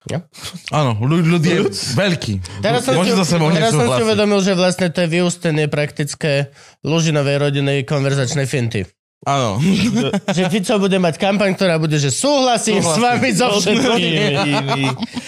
[0.71, 2.61] Áno, ľud, ľud je veľký.
[2.61, 6.49] Teraz som, Môže si, teraz som si uvedomil, že vlastne to je vyústenie praktické
[6.81, 8.89] Lužinovej rodinej konverzačnej finty.
[9.27, 9.59] Áno.
[10.35, 14.39] Že Fico bude mať kampaň, ktorá bude, že súhlasím, s vami so všetkým.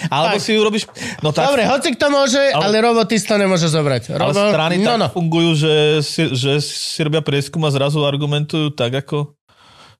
[0.08, 0.88] Alebo si urobíš...
[1.20, 4.16] No tak, Dobre, hoci kto môže, ale, Ale- Robo ty to nemôže zobrať.
[4.16, 5.06] ale Robo, strany no, tak no.
[5.12, 9.36] fungujú, že si, že si robia prieskum a zrazu argumentujú tak, ako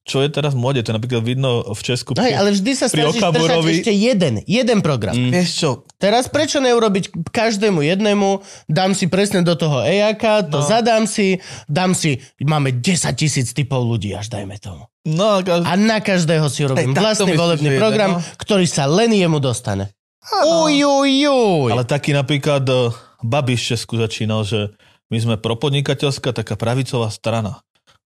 [0.04, 0.80] čo je teraz v mode.
[0.82, 2.16] To je napríklad vidno v Česku.
[2.16, 5.14] No hej, ale vždy sa snažíš Okamurovi- ešte jeden, jeden program.
[5.14, 5.30] Mm.
[5.32, 5.70] Vieš čo,
[6.00, 8.40] Teraz prečo neurobiť každému jednému,
[8.72, 10.64] dám si presne do toho EAK, to no.
[10.64, 14.88] zadám si, dám si, máme 10 tisíc typov ľudí, až dajme tomu.
[15.04, 15.68] no, každý...
[15.68, 18.24] A na každého si robím Hej, vlastný volebný že jeden, program, no.
[18.40, 19.92] ktorý sa len jemu dostane.
[20.40, 21.70] Uj, uj, uj.
[21.76, 24.72] Ale taký napríklad eh, Babiš v Česku začínal, že
[25.12, 27.60] my sme propodnikateľská taká pravicová strana.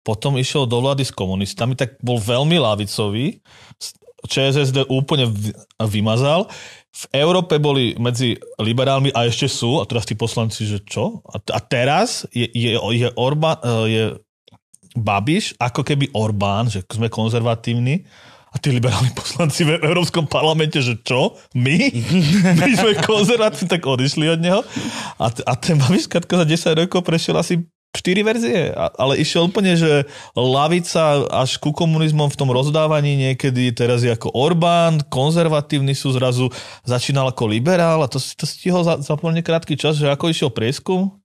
[0.03, 3.43] Potom išiel do vlády s komunistami, tak bol veľmi lavicový.
[4.27, 5.55] ČSSD úplne vy-
[5.87, 6.51] vymazal.
[6.89, 11.23] V Európe boli medzi liberálmi a ešte sú, a teraz tí poslanci, že čo?
[11.29, 14.03] A, a teraz je, je, je, Orbán, eh, je
[14.97, 18.03] Babiš ako keby Orbán, že sme konzervatívni
[18.49, 21.37] a tí liberálni poslanci v Európskom parlamente, že čo?
[21.53, 21.77] My?
[22.59, 24.59] My sme konzervatívni, tak odišli od neho.
[25.21, 30.05] A, a ten Babiš za 10 rokov prešiel asi 4 verzie, ale išiel úplne, že
[30.37, 36.53] lavica až ku komunizmom v tom rozdávaní niekedy, teraz je ako Orbán, konzervatívny sú zrazu,
[36.85, 40.53] začínal ako liberál a to, to stihol za, za pomerne krátky čas, že ako išiel
[40.53, 41.19] prieskum,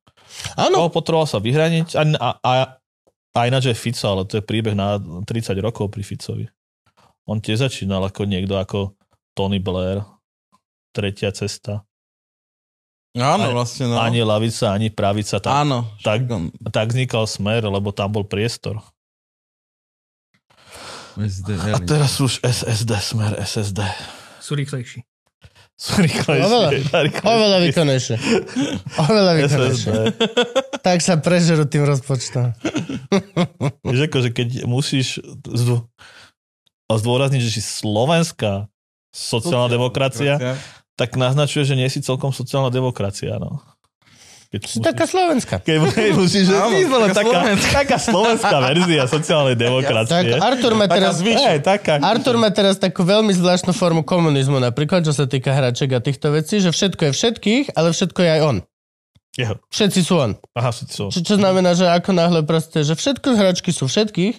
[0.59, 0.93] Áno, no.
[0.93, 2.53] potreboval sa vyhraniť a, a, a,
[3.35, 6.47] a ináč aj Fico, ale to je príbeh na 30 rokov pri Ficovi.
[7.25, 8.99] On tiež začínal ako niekto ako
[9.33, 10.05] Tony Blair,
[10.93, 11.87] tretia cesta.
[13.15, 13.97] Áno, Ani- vlastne, no.
[13.97, 15.39] Ani lavica, ani pravica.
[15.39, 15.87] Tak, Áno.
[16.03, 18.83] tak, on- tak vznikal smer, lebo tam bol priestor.
[21.15, 23.87] SD, A teraz už SSD, smer SSD.
[24.43, 25.07] Sú rýchlejší.
[25.75, 26.43] Sú rýchlejšie.
[26.43, 26.69] Oveľa.
[26.73, 27.23] rýchlejšie.
[27.25, 28.17] oveľa výkonnejšie.
[28.97, 29.93] Oveľa výkonnejšie.
[30.83, 32.51] Tak sa prežerú tým rozpočtom.
[33.83, 35.87] Vieš, akože keď musíš zdô-
[36.87, 38.67] zdôrazniť, že si slovenská
[39.11, 40.59] sociálna demokracia,
[40.95, 43.39] tak naznačuje, že nie si celkom sociálna demokracia.
[43.39, 43.63] No.
[44.55, 45.67] Keď Si taká slovenská.
[45.67, 46.79] keď musíš, že Áno,
[47.11, 47.71] taká taká, slovenská.
[47.75, 50.39] taká slovenská verzia sociálnej Tak demokracie.
[50.39, 51.19] Artur má teraz...
[51.19, 51.99] Hej, taká.
[51.99, 56.31] Artur má teraz takú veľmi zvláštnu formu komunizmu, napríklad, čo sa týka hraček a týchto
[56.31, 58.57] vecí, že všetko je všetkých, ale všetko je aj on.
[59.35, 59.59] Jeho.
[59.75, 60.39] Všetci sú on.
[60.55, 61.11] Aha, si čo.
[61.11, 64.39] Čo, čo znamená, že ako náhle proste, že všetko hračky sú všetkých,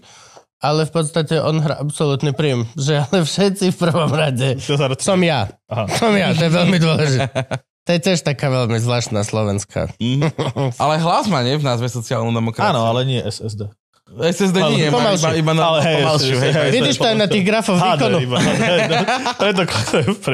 [0.60, 2.68] ale v podstate on hrá absolútny príjm.
[2.76, 4.60] Že ale všetci v prvom rade
[5.00, 5.52] som ja.
[5.68, 5.86] Aha.
[6.00, 7.30] Som ja, to je veľmi dôležité.
[7.86, 9.94] To je tiež taká veľmi zvláštna slovenská.
[10.02, 10.34] Mhm.
[10.82, 11.54] Ale hlas má, nie?
[11.62, 12.74] V názve sociálnu demokraciu.
[12.74, 13.70] Áno, ale nie SSD.
[14.16, 16.70] SSD Ale nie, má iba, iba na Ale hej, pomalšiu, hej, hej.
[16.72, 18.18] Vidíš to aj na tých grafoch výkonu.
[18.24, 18.38] Iba.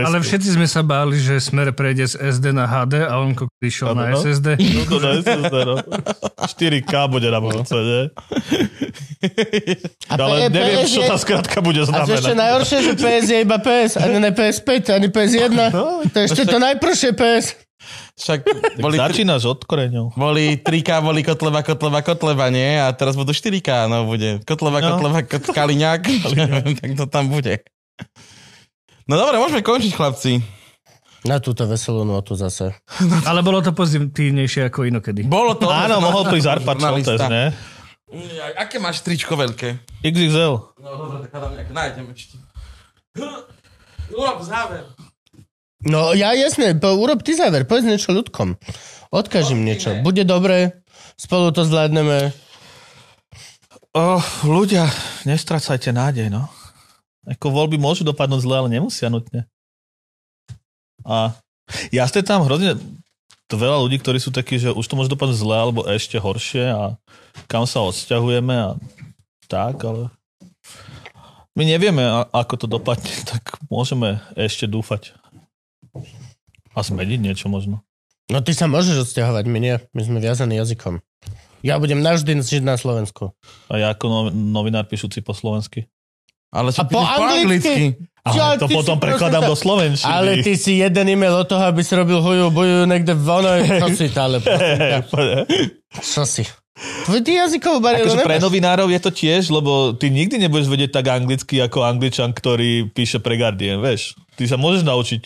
[0.06, 3.98] Ale všetci sme sa báli, že Smer prejde z SD na HD a on išiel
[3.98, 4.22] na no.
[4.22, 4.62] SSD.
[4.92, 5.76] To na SSD, no.
[6.42, 8.02] 4K bude na budúce, nie?
[10.10, 12.38] A Ale P- neviem, PS čo je- tá skratka bude A čo ešte znamenať.
[12.38, 15.52] najhoršie, že PS je iba PS, ani ne PS5, ani PS1.
[15.72, 17.46] No, To je ešte to najprvšie PS.
[18.22, 18.40] Však
[18.78, 20.14] boli, tri, Začínaš od koreňov.
[20.14, 22.78] boli 3K, boli Kotleba, Kotleba, Kotleba, nie?
[22.78, 24.38] A teraz budú 4K, no bude.
[24.46, 24.88] Kotleba, No.
[24.94, 26.02] Kotleba, Kot- Kaliňák.
[26.82, 27.66] tak to tam bude.
[29.10, 30.38] No dobre, môžeme končiť, chlapci.
[31.22, 32.78] Na túto veselú notu zase.
[33.30, 35.26] Ale bolo to pozitívnejšie ako inokedy.
[35.26, 35.70] Bolo to...
[35.70, 36.78] Áno, mohol prísť Arpad.
[36.78, 37.54] Šoltes, ne?
[38.54, 39.82] Aké máš tričko veľké?
[40.02, 40.78] XXL.
[40.78, 42.38] No dobre, tak nejaké nájdem ešte.
[44.12, 44.84] Urob záver.
[45.82, 48.54] No ja jasne, po, urob ty záver, povedz niečo ľudkom.
[49.10, 49.98] Odkaž im niečo.
[50.06, 50.86] Bude dobre,
[51.18, 52.32] spolu to zvládneme.
[53.92, 54.88] Oh, ľudia,
[55.28, 56.48] nestracajte nádej, no.
[57.28, 59.50] Ako voľby môžu dopadnúť zle, ale nemusia nutne.
[61.04, 61.36] A
[61.90, 62.78] jasne tam hrozne
[63.52, 66.72] to veľa ľudí, ktorí sú takí, že už to môže dopadnúť zle, alebo ešte horšie
[66.72, 66.96] a
[67.52, 68.70] kam sa odsťahujeme a
[69.52, 70.08] tak, ale
[71.60, 72.00] my nevieme,
[72.32, 75.20] ako to dopadne, tak môžeme ešte dúfať.
[76.72, 77.84] A zmeniť niečo možno.
[78.32, 79.76] No ty sa môžeš odsťahovať, my nie.
[79.92, 81.04] My sme viazaní jazykom.
[81.62, 83.36] Ja budem navždy žiť na Slovensku.
[83.68, 85.92] A ja ako no- novinár píšuci po slovensky.
[86.52, 87.96] Ale A po anglicky?
[88.28, 90.12] Ale Ja, to potom prekladám prosím do slovenčiny.
[90.12, 93.60] Ale ty si jeden e-mail od toho, aby si robil huju, buju niekde v onoj,
[93.82, 94.38] čo si to, ale
[96.04, 96.44] čo si?
[97.08, 101.14] Ty jazykovú bariéru Akože pre novinárov je to tiež, lebo ty nikdy nebudeš vedieť tak
[101.14, 104.18] anglicky ako angličan, ktorý píše pre Guardian, vieš.
[104.38, 105.24] Ty sa môžeš naučiť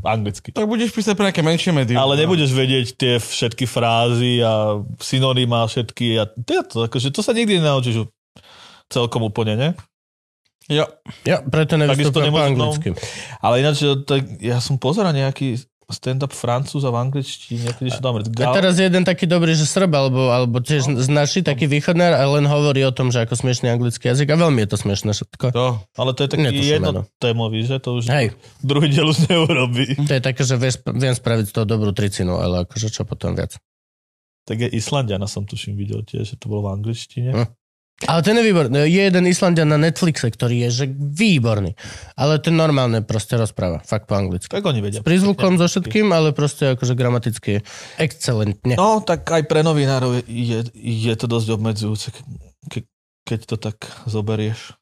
[0.00, 0.56] anglicky.
[0.56, 2.00] Tak budeš písať pre nejaké menšie médium.
[2.00, 6.16] Ale nebudeš vedieť tie všetky frázy a synonymá všetky.
[6.16, 6.24] A
[6.64, 8.08] to, akože to sa nikdy nenaučíš
[8.88, 9.68] celkom úplne, ne?
[10.70, 10.86] Jo.
[11.26, 12.46] Ja, preto nevystupujem po no.
[12.46, 12.88] anglicky.
[13.42, 15.58] Ale ináč, tak ja som pozeral nejaký
[15.90, 19.90] stand-up francúza v angličtine, niekedy čo tam A teraz je jeden taký dobrý, že Srb,
[19.90, 23.72] alebo, alebo tiež z naši, taký východnár, a len hovorí o tom, že ako smiešný
[23.72, 25.46] anglický jazyk a veľmi je to smiešné všetko.
[25.50, 25.66] To.
[25.98, 27.02] Ale to je taký Netuším meno.
[27.02, 27.76] jednotémový, že?
[27.82, 28.26] To už Hej,
[28.62, 29.86] druhý diel už neurobí.
[30.06, 30.54] to je také, že
[30.92, 33.58] viem spraviť z toho dobrú tricinu, ale akože čo potom viac.
[34.42, 37.30] Tak je Islandiana som tuším videl tiež, že to bolo v angličtine.
[37.30, 37.48] Hm.
[38.06, 38.76] Ale ten je výborný.
[38.88, 41.78] Je jeden Islandian na Netflixe, ktorý je že výborný.
[42.18, 43.82] Ale ten normálne proste rozpráva.
[43.86, 44.50] Fakt po anglicky.
[44.50, 45.00] Tak oni vedia.
[45.00, 47.62] S prízvukom so všetkým, ale proste akože gramaticky
[48.00, 48.74] excelentne.
[48.74, 52.22] No, tak aj pre novinárov je, je, to dosť obmedzujúce, ke,
[52.68, 52.80] ke,
[53.22, 53.78] keď to tak
[54.10, 54.74] zoberieš.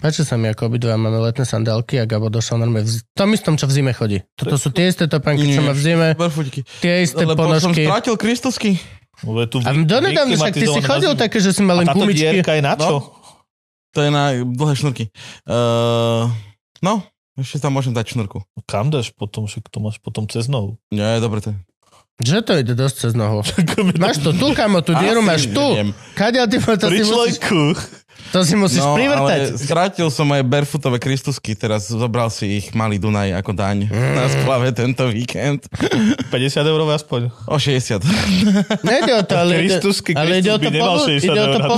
[0.00, 3.60] Páči sa mi, ako obidva máme letné sandálky a Gabo došiel normálne v, tom istom,
[3.60, 4.24] čo v zime chodí.
[4.32, 6.08] Toto sú tie isté topánky, čo má v zime,
[6.80, 7.84] tie isté Lebo som ponožky.
[7.84, 8.80] strátil Kristusky.
[9.20, 11.22] Lebo je tu A donedávno však ty si chodil na zimu.
[11.22, 12.20] také, že si mal A len táto gumičky.
[12.24, 12.96] dierka je na čo?
[13.90, 15.04] To je na dlhé šnurky.
[15.50, 16.30] Uh,
[16.80, 17.02] no,
[17.34, 18.38] ešte tam môžem dať šnurku.
[18.64, 20.78] Kam dáš potom, však to máš potom cez nohu.
[20.94, 21.58] Nie, dobre to je.
[22.20, 23.40] Že to ide dosť cez nohu.
[23.96, 25.64] Máš to tu, kamo, tú dieru máš tu.
[26.14, 27.62] Kadeľ ty to si Pri musíš, človeku.
[28.28, 29.40] To si musíš No, privrtať.
[29.42, 34.28] ale skrátil som moje barefootové Kristusky, teraz zobral si ich malý Dunaj ako daň na
[34.28, 35.64] splave tento víkend.
[36.28, 36.30] 50
[36.62, 37.20] eur aspoň.
[37.44, 38.00] O 60.
[38.82, 41.68] Nejde o to, ale Kristusky, ale ide o Kristus to, 60 ide o to.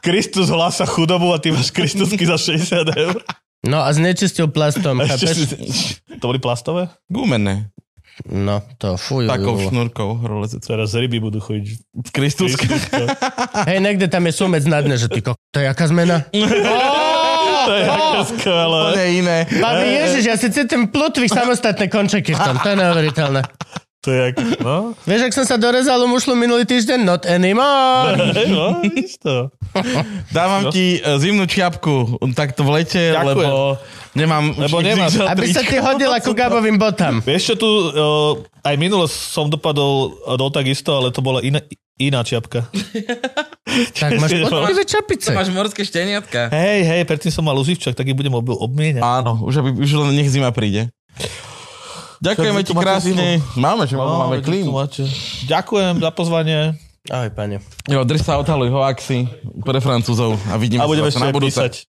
[0.00, 3.20] Kristus hlása chudobu a ty máš Kristusky za 60 eur.
[3.62, 5.36] No a znečistil plastom, chápeš?
[5.46, 5.58] si-
[6.18, 6.90] To boli plastové?
[7.06, 7.70] Gumené.
[8.28, 9.24] No, to fuj.
[9.24, 9.68] Takou bolo.
[9.72, 10.60] šnúrkou horolezec.
[10.62, 11.64] Teraz ryby budú chodiť.
[11.96, 12.68] V Kristusky.
[12.68, 13.08] Kristuska.
[13.66, 15.32] Hej, niekde tam je sumec na dne, že ty ko...
[15.32, 16.28] To je jaká zmena?
[17.62, 18.80] To je aké skvelé.
[18.90, 19.38] Úplne iné.
[19.46, 23.40] Babi, ježiš, ja si cítim plutvých samostatné končeky v tom, to je neuveriteľné.
[24.02, 24.98] To je jak, no.
[25.06, 27.06] Vieš, ak som sa dorezal u mušlu minulý týždeň?
[27.06, 28.18] Not anymore.
[28.50, 29.54] No, vidíš to.
[30.34, 33.30] Dávam ti e, zimnú čiapku takto v lete, Ďakujem.
[33.30, 33.78] lebo
[34.18, 35.22] nemám Lebo nemáš.
[35.22, 37.22] XXL Aby sa ti hodil ako Gabovým botam.
[37.22, 41.62] Vieš čo tu, uh, aj minulo som dopadol do takisto, ale to bola iná,
[41.96, 42.66] iná čiapka.
[43.72, 45.32] Tak máš podpivé čapice.
[45.32, 46.52] morské šteniatka.
[46.52, 49.00] Hej, hej, predtým som mal uživčak, tak ich budem ob- obmieniať.
[49.00, 50.92] Áno, už, aby, už len nech zima príde.
[52.22, 53.42] Ďakujeme ti krásne.
[53.58, 55.02] Máme, že máme tu máte.
[55.50, 56.78] Ďakujem za pozvanie
[57.10, 57.58] Ahoj, pane.
[57.90, 59.26] Jo, drž sa, odhaluj hoaxy
[59.66, 61.58] pre Francúzov a vidíme a budeme sa na budúce.
[61.58, 61.90] písať.